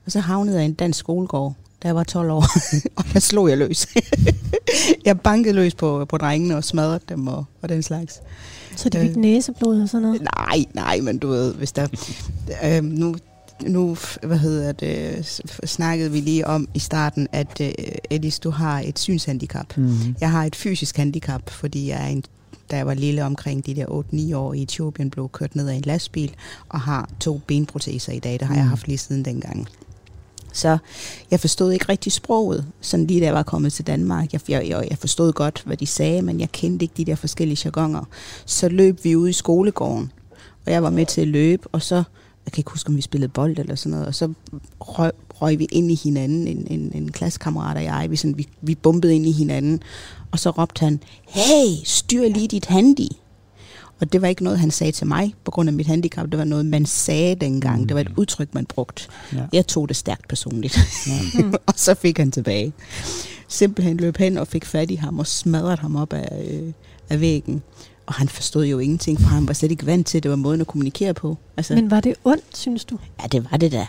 Og 0.06 0.12
så 0.12 0.20
havnede 0.20 0.56
jeg 0.56 0.64
i 0.64 0.68
en 0.68 0.74
dansk 0.74 0.98
skolegård, 0.98 1.54
da 1.83 1.89
jeg 1.89 1.95
var 1.95 2.05
12 2.05 2.31
år, 2.31 2.45
og 2.97 3.05
der 3.12 3.20
slog 3.20 3.49
jeg 3.49 3.59
løs. 3.59 3.87
jeg 5.07 5.20
bankede 5.20 5.55
løs 5.55 5.74
på, 5.74 6.05
på 6.05 6.16
drengene 6.18 6.57
og 6.57 6.64
smadrede 6.64 7.01
dem 7.09 7.26
og, 7.26 7.45
og 7.62 7.68
den 7.68 7.83
slags. 7.83 8.20
Så 8.76 8.89
de 8.89 8.99
Øh. 8.99 9.07
fik 9.07 9.16
næseblod 9.16 9.83
og 9.83 9.89
sådan 9.89 10.03
noget? 10.03 10.20
Nej, 10.39 10.64
nej, 10.74 11.01
men 11.01 11.18
du 11.18 11.29
ved, 11.29 11.55
hvis 11.55 11.72
der... 11.72 11.87
øh, 12.64 12.85
nu, 12.85 13.14
nu, 13.66 13.97
hvad 14.22 14.39
hedder 14.39 14.72
det, 14.72 15.26
snakkede 15.64 16.11
vi 16.12 16.20
lige 16.20 16.47
om 16.47 16.68
i 16.74 16.79
starten, 16.79 17.29
at 17.33 17.61
øh, 17.61 17.72
Edis, 18.11 18.39
du 18.39 18.51
har 18.51 18.81
et 18.81 18.99
synshandicap. 18.99 19.76
Mm. 19.76 20.16
Jeg 20.20 20.31
har 20.31 20.45
et 20.45 20.57
fysisk 20.57 20.97
handicap, 20.97 21.51
fordi 21.51 21.89
jeg 21.89 22.03
er 22.03 22.07
en, 22.07 22.24
da 22.70 22.76
jeg 22.76 22.87
var 22.87 22.95
lille 22.95 23.24
omkring 23.24 23.66
de 23.66 23.74
der 23.74 23.87
8-9 24.33 24.37
år 24.37 24.55
i 24.55 24.62
Etiopien, 24.62 25.11
blev 25.11 25.29
kørt 25.29 25.57
ned 25.57 25.68
af 25.68 25.74
en 25.74 25.83
lastbil 25.87 26.31
og 26.68 26.81
har 26.81 27.09
to 27.20 27.41
benproteser 27.47 28.12
i 28.12 28.18
dag. 28.18 28.33
Det 28.33 28.43
har 28.43 28.55
jeg 28.55 28.64
Mm. 28.64 28.68
haft 28.68 28.87
lige 28.89 28.99
siden 28.99 29.24
dengang. 29.24 29.68
Så 30.53 30.78
jeg 31.30 31.40
forstod 31.40 31.72
ikke 31.72 31.84
rigtig 31.88 32.12
sproget, 32.12 32.66
sådan 32.80 33.07
lige 33.07 33.20
da 33.20 33.24
jeg 33.24 33.34
var 33.34 33.42
kommet 33.42 33.72
til 33.72 33.86
Danmark. 33.86 34.32
Jeg, 34.32 34.40
jeg, 34.49 34.86
jeg 34.90 34.99
forstod 34.99 35.32
godt, 35.32 35.62
hvad 35.66 35.76
de 35.76 35.86
sagde, 35.86 36.22
men 36.22 36.40
jeg 36.40 36.53
kendte 36.53 36.84
ikke 36.84 36.94
de 36.96 37.05
der 37.05 37.14
forskellige 37.14 37.61
jargoner. 37.64 38.05
Så 38.46 38.68
løb 38.68 39.05
vi 39.05 39.16
ud 39.16 39.28
i 39.28 39.32
skolegården, 39.32 40.12
og 40.66 40.72
jeg 40.72 40.82
var 40.82 40.90
med 40.90 41.07
til 41.07 41.20
at 41.20 41.28
løbe, 41.28 41.68
og 41.72 41.82
så, 41.82 41.94
jeg 42.46 42.53
kan 42.53 42.61
ikke 42.61 42.70
huske, 42.70 42.88
om 42.88 42.96
vi 42.96 43.03
spillede 43.03 43.32
bold 43.32 43.59
eller 43.59 43.74
sådan 43.74 43.90
noget, 43.90 44.07
og 44.07 44.14
så 44.14 44.32
røg, 44.80 45.11
røg 45.34 45.59
vi 45.59 45.66
ind 45.72 45.90
i 45.90 45.94
hinanden, 45.94 46.49
en, 46.49 46.66
en, 46.70 46.92
en 46.94 47.12
klassekammerat 47.12 47.76
og 47.76 47.84
jeg, 47.84 48.07
vi, 48.11 48.16
sådan, 48.16 48.38
vi, 48.38 48.49
vi 48.61 48.74
bumpede 48.74 49.14
ind 49.14 49.26
i 49.26 49.32
hinanden, 49.32 49.82
og 50.30 50.38
så 50.38 50.51
råbte 50.51 50.80
han, 50.80 51.01
hey, 51.28 51.74
styr 51.84 52.28
lige 52.28 52.49
dit 52.49 52.66
handy. 52.66 53.09
Og 54.01 54.12
det 54.12 54.22
var 54.22 54.28
ikke 54.28 54.44
noget, 54.44 54.59
han 54.59 54.70
sagde 54.70 54.92
til 54.92 55.07
mig 55.07 55.34
på 55.44 55.51
grund 55.51 55.68
af 55.68 55.72
mit 55.72 55.86
handicap. 55.86 56.26
Det 56.30 56.38
var 56.38 56.44
noget, 56.44 56.66
man 56.66 56.86
sagde 56.86 57.34
dengang. 57.34 57.88
Det 57.88 57.94
var 57.94 58.01
et 58.01 58.09
udtryk, 58.16 58.55
man 58.55 58.66
brugte. 58.66 59.03
Ja. 59.32 59.38
Jeg 59.53 59.66
tog 59.66 59.88
det 59.88 59.96
stærkt 59.96 60.28
personligt. 60.28 60.78
Ja. 61.07 61.42
og 61.66 61.74
så 61.76 61.94
fik 61.94 62.18
han 62.18 62.30
tilbage. 62.30 62.72
simpelthen 63.49 63.96
løb 63.96 64.16
hen 64.16 64.38
og 64.38 64.49
fik 64.49 64.64
fat 64.64 64.90
i 64.90 64.94
ham 64.94 65.18
og 65.18 65.26
smadrede 65.26 65.76
ham 65.76 65.96
op 65.96 66.12
af, 66.12 66.49
øh, 66.51 66.72
af 67.11 67.20
væggen. 67.20 67.62
Og 68.07 68.14
han 68.14 68.28
forstod 68.28 68.66
jo 68.66 68.78
ingenting, 68.78 69.20
for 69.20 69.28
han 69.28 69.49
var 69.49 69.55
slet 69.55 69.70
ikke 69.70 69.86
vant 69.86 70.07
til, 70.07 70.18
at 70.18 70.22
det 70.22 70.30
var 70.30 70.36
måden 70.36 70.61
at 70.61 70.66
kommunikere 70.66 71.14
på. 71.14 71.38
Altså, 71.57 71.74
Men 71.74 71.90
var 71.90 72.01
det 72.01 72.14
ondt, 72.24 72.57
synes 72.57 72.84
du? 72.84 72.99
ja, 73.22 73.26
det 73.26 73.46
var 73.51 73.57
det 73.57 73.72
da. 73.72 73.78
Det 73.78 73.86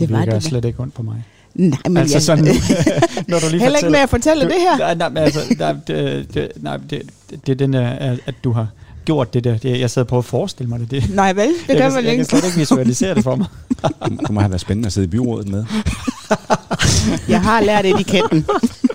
Det 0.00 0.10
var 0.10 0.24
det 0.24 0.32
da. 0.34 0.40
slet 0.40 0.64
ikke 0.64 0.80
ondt 0.80 0.94
på 0.94 1.02
mig. 1.02 1.24
Nej, 1.54 1.78
men 1.84 1.96
altså 1.96 2.14
jeg, 2.16 2.22
sådan, 2.22 2.44
når 3.28 3.38
du 3.38 3.46
lige 3.50 3.60
heller 3.62 3.78
ikke 3.78 3.90
med 3.90 3.98
at 3.98 4.10
fortælle 4.10 4.44
du, 4.44 4.48
det 4.48 4.56
her. 4.60 4.78
Nej, 4.78 4.94
nej, 4.94 5.08
men 5.08 5.18
altså, 5.18 5.40
nej, 5.58 5.72
det, 5.86 6.34
det, 6.34 6.48
nej, 6.56 6.76
det, 6.76 7.02
det, 7.30 7.46
det 7.46 7.52
er 7.52 7.56
den 7.56 7.72
der, 7.72 7.88
at 7.90 8.18
at 8.26 8.34
du 8.44 8.52
har 8.52 8.68
gjort 9.06 9.34
det 9.34 9.44
der. 9.44 9.58
Det, 9.58 9.80
jeg 9.80 9.90
sad 9.90 10.04
på 10.04 10.18
at 10.18 10.24
forestille 10.24 10.68
mig 10.68 10.80
det. 10.80 10.90
det 10.90 11.14
Nej 11.14 11.32
vel, 11.32 11.48
det 11.48 11.68
jeg, 11.68 11.76
kan, 11.76 11.92
man 11.92 11.94
jeg 11.94 12.02
kan 12.04 12.12
ikke. 12.12 12.24
slet 12.24 12.44
ikke 12.44 12.58
visualisere 12.58 13.14
det 13.14 13.22
for 13.22 13.36
mig. 13.36 13.46
Det 14.10 14.26
kunne 14.26 14.40
have 14.40 14.50
været 14.50 14.60
spændende 14.60 14.86
at 14.86 14.92
sidde 14.92 15.04
i 15.04 15.10
byrådet 15.10 15.48
med. 15.48 15.64
Jeg 17.28 17.42
har 17.42 17.60
lært 17.60 17.86
etiketten. 17.86 18.46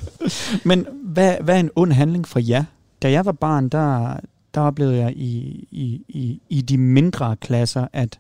Men 0.70 0.88
hvad, 1.04 1.36
hvad 1.42 1.56
er 1.56 1.60
en 1.60 1.70
ond 1.76 1.92
handling 1.92 2.28
for 2.28 2.40
jer? 2.40 2.64
Da 3.02 3.12
jeg 3.12 3.26
var 3.26 3.32
barn, 3.32 3.70
der, 3.70 4.16
der 4.54 4.62
oplevede 4.62 4.98
jeg 4.98 5.14
i, 5.16 5.68
i, 5.72 6.02
i, 6.08 6.42
i 6.50 6.62
de 6.62 6.78
mindre 6.78 7.36
klasser, 7.36 7.88
at 7.94 8.20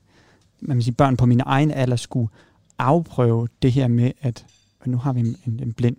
man 0.62 0.78
kan 0.78 0.84
sige, 0.84 0.94
børn 0.94 1.18
på 1.18 1.26
min 1.26 1.42
egen 1.46 1.72
alder 1.72 1.96
skulle 1.96 2.30
afprøve 2.80 3.48
det 3.62 3.72
her 3.72 3.88
med, 3.88 4.12
at 4.22 4.46
nu 4.86 4.98
har 4.98 5.14
vi 5.14 5.20
en, 5.20 5.36
en, 5.48 5.60
en 5.64 5.74
blind. 5.74 5.96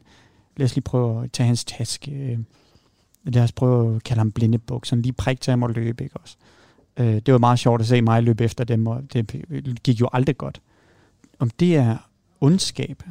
Lad 0.56 0.64
os 0.64 0.74
lige 0.74 0.82
prøve 0.82 1.24
at 1.24 1.32
tage 1.32 1.46
hans 1.46 1.64
taske. 1.64 2.38
Lad 3.24 3.42
os 3.42 3.52
prøve 3.52 3.96
at 3.96 4.02
kalde 4.04 4.18
ham 4.20 4.32
blindebuk. 4.32 4.86
Sådan 4.86 5.02
lige 5.02 5.12
prik 5.12 5.40
til 5.40 5.50
ham 5.50 5.62
og 5.62 5.70
løbe, 5.70 6.04
ikke 6.04 6.16
også? 6.16 6.36
Øh, 6.96 7.14
Det 7.14 7.32
var 7.32 7.38
meget 7.38 7.58
sjovt 7.58 7.80
at 7.80 7.86
se 7.86 8.02
mig 8.02 8.22
løbe 8.22 8.44
efter 8.44 8.64
dem, 8.64 8.86
og 8.86 9.02
det 9.12 9.42
gik 9.82 10.00
jo 10.00 10.08
aldrig 10.12 10.38
godt. 10.38 10.60
Om 11.38 11.50
det 11.50 11.76
er 11.76 11.96
ondskab, 12.40 13.02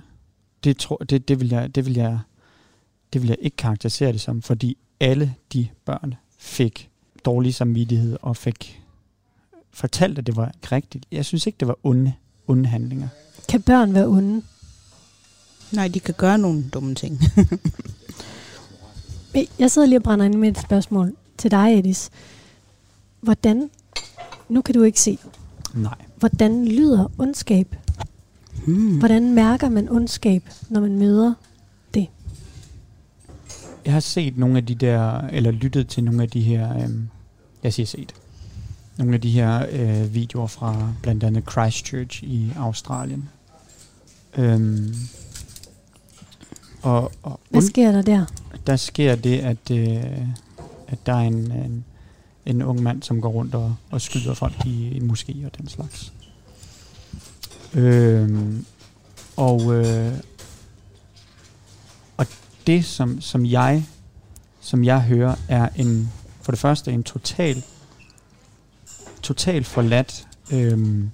det, 0.64 0.78
tror, 0.78 0.98
det, 0.98 1.28
det, 1.28 1.40
vil 1.40 1.50
jeg, 1.50 1.76
det 1.76 1.86
vil 1.86 1.94
jeg 1.94 2.20
det 3.14 3.22
vil 3.22 3.28
jeg 3.28 3.38
ikke 3.42 3.58
karakterisere 3.58 4.12
det 4.14 4.22
som, 4.22 4.42
fordi 4.42 4.78
alle 5.00 5.36
de 5.54 5.68
børn 5.86 6.14
fik 6.40 6.90
dårlig 7.26 7.56
samvittighed 7.56 8.18
og 8.22 8.38
fik 8.38 8.82
fortalt, 9.72 10.20
at 10.20 10.28
det 10.28 10.36
var 10.36 10.48
ikke 10.48 10.76
rigtigt. 10.76 11.06
Jeg 11.12 11.26
synes 11.26 11.48
ikke, 11.48 11.58
det 11.60 11.68
var 11.68 11.76
onde, 11.84 12.14
onde 12.48 12.70
handlinger. 12.70 13.08
Kan 13.50 13.62
børn 13.62 13.94
være 13.94 14.08
onde? 14.08 14.42
Nej, 15.72 15.88
de 15.88 16.00
kan 16.00 16.14
gøre 16.18 16.38
nogle 16.38 16.70
dumme 16.70 16.96
ting. 16.96 17.20
Jeg 19.60 19.72
sidder 19.72 19.88
lige 19.88 20.00
og 20.00 20.04
brænder 20.04 20.26
ind 20.26 20.36
med 20.36 20.50
et 20.50 20.60
spørgsmål 20.60 21.14
til 21.38 21.52
dig, 21.52 21.80
Edis. 21.80 22.10
Hvordan, 23.22 23.70
nu 24.50 24.62
kan 24.62 24.76
du 24.76 24.84
ikke 24.84 25.02
se, 25.02 25.18
Nej. 25.74 25.96
hvordan 26.16 26.66
lyder 26.66 27.12
ondskab? 27.18 27.76
Hmm. 28.66 29.00
Hvordan 29.00 29.34
mærker 29.34 29.70
man 29.70 29.90
ondskab, 29.90 30.50
når 30.70 30.82
man 30.82 31.00
møder 31.00 31.34
det? 31.94 32.08
Jeg 33.86 33.94
har 33.94 34.00
set 34.00 34.38
nogle 34.38 34.58
af 34.58 34.66
de 34.66 34.76
der, 34.76 35.22
eller 35.22 35.52
lyttet 35.52 35.88
til 35.88 36.04
nogle 36.04 36.24
af 36.24 36.30
de 36.30 36.42
her, 36.42 36.84
øhm, 36.84 37.10
jeg 37.64 37.74
siger 37.74 37.86
set, 37.86 38.14
nogle 38.98 39.14
af 39.14 39.22
de 39.22 39.32
her 39.32 39.66
øh, 39.72 40.14
videoer 40.14 40.48
fra 40.48 40.94
blandt 41.02 41.24
andet 41.24 41.44
Christchurch 41.52 42.24
i 42.24 42.52
Australien. 42.58 43.30
Øhm, 44.38 44.96
og, 46.82 47.12
og 47.24 47.40
Hvad 47.50 47.62
sker 47.62 47.92
der 47.92 48.02
der? 48.02 48.26
Der 48.68 48.76
sker 48.76 49.16
det, 49.16 49.40
at, 49.40 49.72
øh, 49.72 50.28
at 50.88 51.06
der 51.06 51.14
er 51.14 51.20
en, 51.20 51.52
en, 51.52 51.86
en 52.46 52.62
ung 52.62 52.84
mand, 52.84 53.04
som 53.04 53.22
går 53.22 53.30
rundt 53.30 53.56
og, 53.56 53.76
og 53.92 54.02
skyder 54.02 54.34
folk 54.34 54.66
i, 54.66 54.88
i 54.88 55.00
moskéer 55.00 55.46
og 55.46 55.58
den 55.58 55.68
slags. 55.68 56.14
Øh, 57.74 58.54
og, 59.38 59.74
øh, 59.76 60.14
og 62.18 62.26
det, 62.68 62.86
som, 62.86 63.22
som 63.22 63.46
jeg 63.46 63.86
som 64.62 64.84
jeg 64.84 65.02
hører, 65.02 65.36
er 65.48 65.70
en 65.76 66.12
for 66.42 66.52
det 66.52 66.60
første 66.60 66.92
en 66.92 67.04
total 67.04 67.64
total 69.22 69.64
forladt. 69.64 70.28
Øhm, 70.54 71.12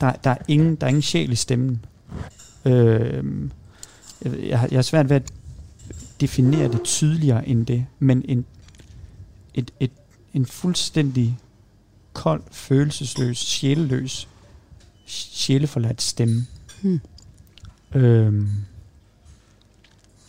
der, 0.00 0.12
der, 0.12 0.30
er 0.30 0.36
ingen, 0.48 0.76
der 0.76 0.86
er 0.86 0.88
ingen 0.88 1.02
sjæl 1.02 1.32
i 1.32 1.36
stemmen. 1.36 1.84
Øhm, 2.64 3.50
jeg, 4.24 4.32
jeg, 4.32 4.68
jeg 4.70 4.78
har 4.78 4.82
svært 4.82 5.08
ved 5.08 5.16
at 5.16 5.32
definere 6.22 6.72
det 6.72 6.82
tydeligere 6.82 7.48
end 7.48 7.66
det, 7.66 7.86
men 7.98 8.24
en, 8.28 8.44
et, 9.54 9.70
et, 9.80 9.90
en 10.34 10.46
fuldstændig 10.46 11.38
kold, 12.12 12.42
følelsesløs, 12.50 13.38
sjæleløs, 13.38 14.28
sjæleforladt 15.06 16.02
stemme. 16.02 16.46
Hmm. 16.82 17.00
Øhm, 17.94 18.48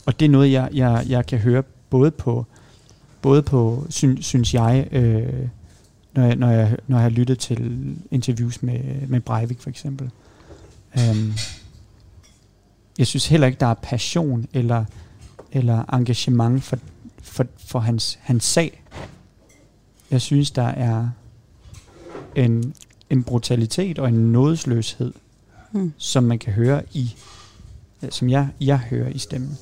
og 0.05 0.19
det 0.19 0.25
er 0.25 0.29
noget, 0.29 0.51
jeg, 0.51 0.69
jeg, 0.73 1.05
jeg 1.07 1.25
kan 1.25 1.39
høre 1.39 1.63
både 1.89 2.11
på, 2.11 2.45
både 3.21 3.41
på 3.41 3.87
syn, 3.89 4.21
synes 4.21 4.53
jeg, 4.53 4.87
øh, 4.91 5.47
når 6.13 6.23
jeg, 6.23 6.35
når, 6.35 6.49
jeg, 6.49 6.77
når 6.87 6.97
jeg 6.97 7.03
har 7.03 7.09
lyttet 7.09 7.39
til 7.39 7.95
interviews 8.11 8.63
med, 8.63 9.07
med 9.07 9.19
Breivik 9.19 9.59
for 9.59 9.69
eksempel. 9.69 10.11
Øhm, 10.99 11.33
jeg 12.97 13.07
synes 13.07 13.27
heller 13.27 13.47
ikke, 13.47 13.59
der 13.59 13.67
er 13.67 13.73
passion 13.73 14.47
eller, 14.53 14.85
eller 15.53 15.93
engagement 15.93 16.63
for, 16.63 16.77
for, 17.23 17.45
for 17.67 17.79
hans, 17.79 18.19
hans 18.21 18.43
sag. 18.43 18.83
Jeg 20.11 20.21
synes, 20.21 20.51
der 20.51 20.63
er 20.67 21.09
en, 22.35 22.73
en 23.09 23.23
brutalitet 23.23 23.99
og 23.99 24.07
en 24.09 24.31
nådesløshed, 24.31 25.13
Hmm. 25.71 25.93
som 25.97 26.23
man 26.23 26.39
kan 26.39 26.53
høre 26.53 26.81
i, 26.93 27.15
som 28.09 28.29
jeg, 28.29 28.47
jeg 28.61 28.77
hører 28.77 29.09
i 29.09 29.17
stemmen. 29.17 29.57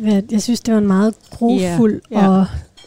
Jeg, 0.00 0.24
jeg 0.30 0.42
synes, 0.42 0.60
det 0.60 0.74
var 0.74 0.80
en 0.80 0.86
meget 0.86 1.14
grofuld 1.30 2.00
Ja, 2.10 2.20
ja. 2.20 2.28
og 2.28 2.46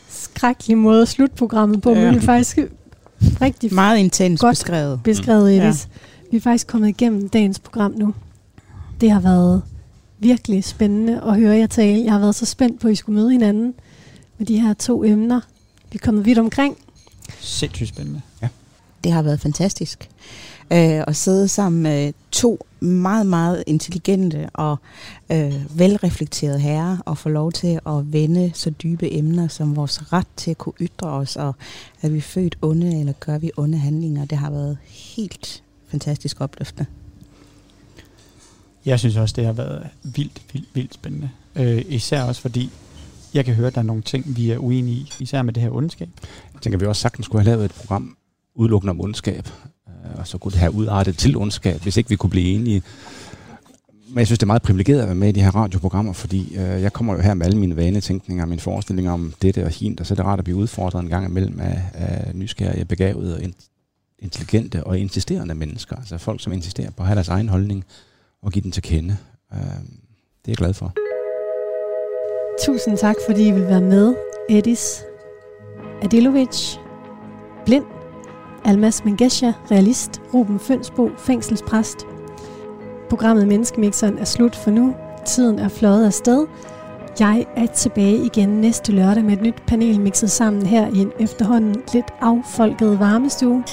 skrækkelig 0.10 0.78
måde 0.78 1.02
at 1.02 1.08
slutte 1.08 1.36
programmet 1.36 1.82
på, 1.82 1.90
Ja. 1.92 2.06
men 2.06 2.14
det 2.14 2.22
er 2.22 2.26
faktisk 2.26 2.58
rigtig 3.42 3.74
Meget 3.74 3.98
intens 3.98 4.42
Godt. 4.42 4.52
beskrevet. 4.52 5.00
beskrevet, 5.04 5.56
Ja. 5.56 5.68
Edis. 5.68 5.88
Vi 6.32 6.38
er 6.38 6.42
faktisk 6.42 6.68
kommet 6.68 6.88
igennem 6.90 7.30
dagens 7.30 7.60
program 7.60 7.92
nu. 7.98 8.14
Det 9.02 9.12
har 9.12 9.20
været 9.20 9.64
virkelig 10.20 10.64
spændende 10.64 11.22
at 11.22 11.40
høre 11.40 11.58
jer 11.58 11.68
tale. 11.68 12.04
Jeg 12.04 12.12
har 12.12 12.20
været 12.20 12.36
så 12.36 12.46
spændt 12.46 12.82
på, 12.82 12.88
at 12.88 12.92
I 12.92 12.96
skulle 12.96 13.20
møde 13.20 13.32
hinanden 13.32 13.74
med 14.38 14.48
de 14.48 14.62
her 14.62 14.74
to 14.74 15.04
emner. 15.04 15.42
Vi 15.92 15.96
er 15.96 16.06
kommet 16.06 16.26
vidt 16.26 16.38
omkring. 16.38 16.78
Sindssygt 17.40 17.90
spændende. 17.90 18.22
Det 19.04 19.12
har 19.12 19.22
været 19.22 19.40
fantastisk. 19.40 20.10
Øh, 20.72 21.04
at 21.08 21.16
sidde 21.16 21.48
sammen 21.48 21.84
med 21.84 22.14
to 22.32 22.66
meget, 22.80 23.26
meget 23.26 23.64
intelligente 23.68 24.50
og 24.54 24.78
øh, 25.32 25.80
velreflekterede 25.80 26.60
herrer 26.60 26.98
og 27.06 27.18
få 27.18 27.30
lov 27.30 27.52
til 27.52 27.80
at 27.88 28.14
vende 28.14 28.52
så 28.54 28.70
dybe 28.70 29.14
emner 29.14 29.48
som 29.48 29.76
vores 29.76 30.14
ret 30.14 30.28
til 30.36 30.52
at 30.52 30.58
kunne 30.58 30.74
ytre 30.82 31.08
os, 31.10 31.36
og 31.36 31.56
er 32.02 32.10
vi 32.10 32.22
født 32.22 32.58
onde, 32.62 33.00
eller 33.00 33.14
gør 33.14 33.38
vi 33.38 33.52
onde 33.58 33.78
handlinger. 33.78 34.26
Det 34.26 34.38
har 34.38 34.50
været 34.50 34.78
helt 34.84 35.64
fantastisk 35.88 36.42
opløftende. 36.42 36.86
Jeg 38.88 39.00
synes 39.00 39.16
også, 39.18 39.34
det 39.38 39.46
har 39.46 39.54
været 39.54 39.88
vildt, 40.04 40.42
vildt, 40.54 40.68
vildt 40.74 40.94
spændende. 40.94 41.30
Øh, 41.56 41.86
især 41.90 42.24
også 42.24 42.42
fordi, 42.42 42.70
jeg 43.34 43.46
kan 43.46 43.54
høre, 43.54 43.68
at 43.68 43.76
der 43.76 43.82
er 43.82 43.86
nogle 43.86 44.02
ting, 44.02 44.38
vi 44.38 44.52
er 44.52 44.58
uenige 44.58 44.98
i. 44.98 45.12
Især 45.20 45.42
med 45.42 45.54
det 45.54 45.64
her 45.64 45.70
ondskab. 45.70 46.10
Jeg 46.54 46.62
tænker, 46.62 46.80
vi 46.80 46.86
også 46.86 47.02
sagtens 47.02 47.26
skulle 47.26 47.44
have 47.44 47.52
lavet 47.52 47.66
et 47.66 47.72
program 47.72 48.18
udelukkende 48.56 48.92
om 48.92 49.02
ondskab. 49.02 49.50
Øh, 49.88 50.20
Og 50.20 50.28
så 50.28 50.38
kunne 50.38 50.52
det 50.52 50.60
have 50.60 50.74
udartet 50.74 51.18
til 51.18 51.38
ondskab, 51.38 51.82
hvis 51.82 51.98
ikke 51.98 52.10
vi 52.10 52.16
kunne 52.16 52.30
blive 52.30 52.48
enige. 52.56 52.82
Men 54.10 54.18
jeg 54.18 54.28
synes, 54.28 54.40
det 54.40 54.44
er 54.44 54.48
meget 54.48 54.62
privilegeret 54.62 55.02
at 55.02 55.08
være 55.08 55.16
med 55.16 55.30
i 55.30 55.32
de 55.32 55.42
her 55.42 55.56
radioprogrammer, 55.56 56.14
fordi 56.14 56.56
øh, 56.56 56.82
jeg 56.82 56.94
kommer 56.94 57.14
jo 57.14 57.20
her 57.22 57.34
med 57.34 57.46
alle 57.46 57.58
mine 57.58 57.76
vanetænkninger 57.76 58.44
og 58.44 58.50
mine 58.50 58.62
forestillinger 58.62 59.12
om 59.12 59.34
dette 59.42 59.64
og 59.66 59.70
hint, 59.70 60.00
og 60.00 60.06
så 60.06 60.14
er 60.14 60.16
det 60.16 60.26
rart 60.26 60.40
at 60.40 60.44
blive 60.46 60.58
udfordret 60.58 61.04
en 61.04 61.10
gang 61.10 61.26
imellem 61.26 61.60
af, 61.60 61.82
af 61.94 62.36
nysgerrige, 62.36 62.86
begavede 62.86 63.36
og 63.36 63.42
intelligente 64.20 64.84
og 64.84 65.00
insisterende 65.00 65.56
mennesker. 65.56 65.96
Altså 65.96 66.18
folk, 66.18 66.44
som 66.44 66.54
insisterer 66.54 66.92
på 66.92 67.04
at 67.04 67.08
have 67.08 67.16
deres 67.16 67.28
egen 67.30 67.50
holdning 67.50 67.86
og 68.44 68.52
give 68.52 68.64
den 68.64 68.72
til 68.72 68.84
kende. 68.84 69.18
Øh, 69.54 69.60
det 69.60 70.48
er 70.48 70.48
jeg 70.48 70.58
glad 70.58 70.74
for. 70.74 70.94
Tusind 72.66 72.98
tak, 72.98 73.16
fordi 73.28 73.48
I 73.48 73.52
vil 73.52 73.68
være 73.68 73.82
med. 73.82 74.16
Edis 74.50 75.04
Adilovic, 76.02 76.78
blind. 77.66 77.86
Almas 78.66 79.06
Mengesha, 79.06 79.52
realist. 79.72 80.22
Ruben 80.34 80.60
Fønsbo, 80.60 81.10
fængselspræst. 81.18 81.98
Programmet 83.10 83.48
Menneskemixeren 83.48 84.18
er 84.18 84.26
slut 84.26 84.56
for 84.56 84.72
nu. 84.72 84.96
Tiden 85.26 85.60
er 85.60 85.70
fløjet 85.70 86.06
afsted. 86.06 86.48
Jeg 87.20 87.46
er 87.56 87.66
tilbage 87.66 88.26
igen 88.26 88.50
næste 88.50 88.92
lørdag 88.92 89.24
med 89.24 89.34
et 89.34 89.42
nyt 89.42 89.64
panel 89.68 90.00
mixet 90.00 90.32
sammen 90.32 90.66
her 90.66 90.88
i 90.88 90.98
en 90.98 91.12
efterhånden 91.20 91.76
lidt 91.94 92.06
affolket 92.22 93.00
varmestue. 93.00 93.64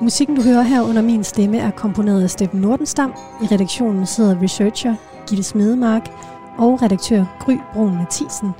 Musikken, 0.00 0.36
du 0.36 0.42
hører 0.42 0.62
her 0.62 0.82
under 0.82 1.02
min 1.02 1.24
stemme, 1.24 1.58
er 1.58 1.70
komponeret 1.70 2.22
af 2.22 2.30
Steffen 2.30 2.60
Nordenstam. 2.60 3.14
I 3.42 3.46
redaktionen 3.46 4.06
sidder 4.06 4.42
researcher 4.42 4.94
Gitte 5.28 5.42
Smedemark 5.44 6.10
og 6.58 6.82
redaktør 6.82 7.24
Gry 7.40 7.56
Brun 7.72 7.94
Mathisen. 7.94 8.50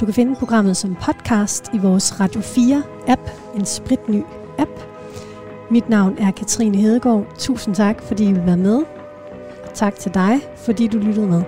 Du 0.00 0.04
kan 0.04 0.14
finde 0.14 0.36
programmet 0.36 0.76
som 0.76 0.94
podcast 0.94 1.70
i 1.74 1.78
vores 1.78 2.20
Radio 2.20 2.40
4-app, 2.40 3.30
en 3.56 3.64
spritny 3.64 4.22
app. 4.58 4.70
Mit 5.70 5.88
navn 5.88 6.18
er 6.18 6.30
Katrine 6.30 6.76
Hedegaard. 6.76 7.24
Tusind 7.38 7.74
tak, 7.74 8.02
fordi 8.02 8.24
I 8.24 8.32
vil 8.32 8.46
være 8.46 8.56
med. 8.56 8.82
Tak 9.74 9.94
til 9.94 10.14
dig, 10.14 10.40
fordi 10.56 10.86
du 10.86 10.98
lyttede 10.98 11.26
med. 11.26 11.42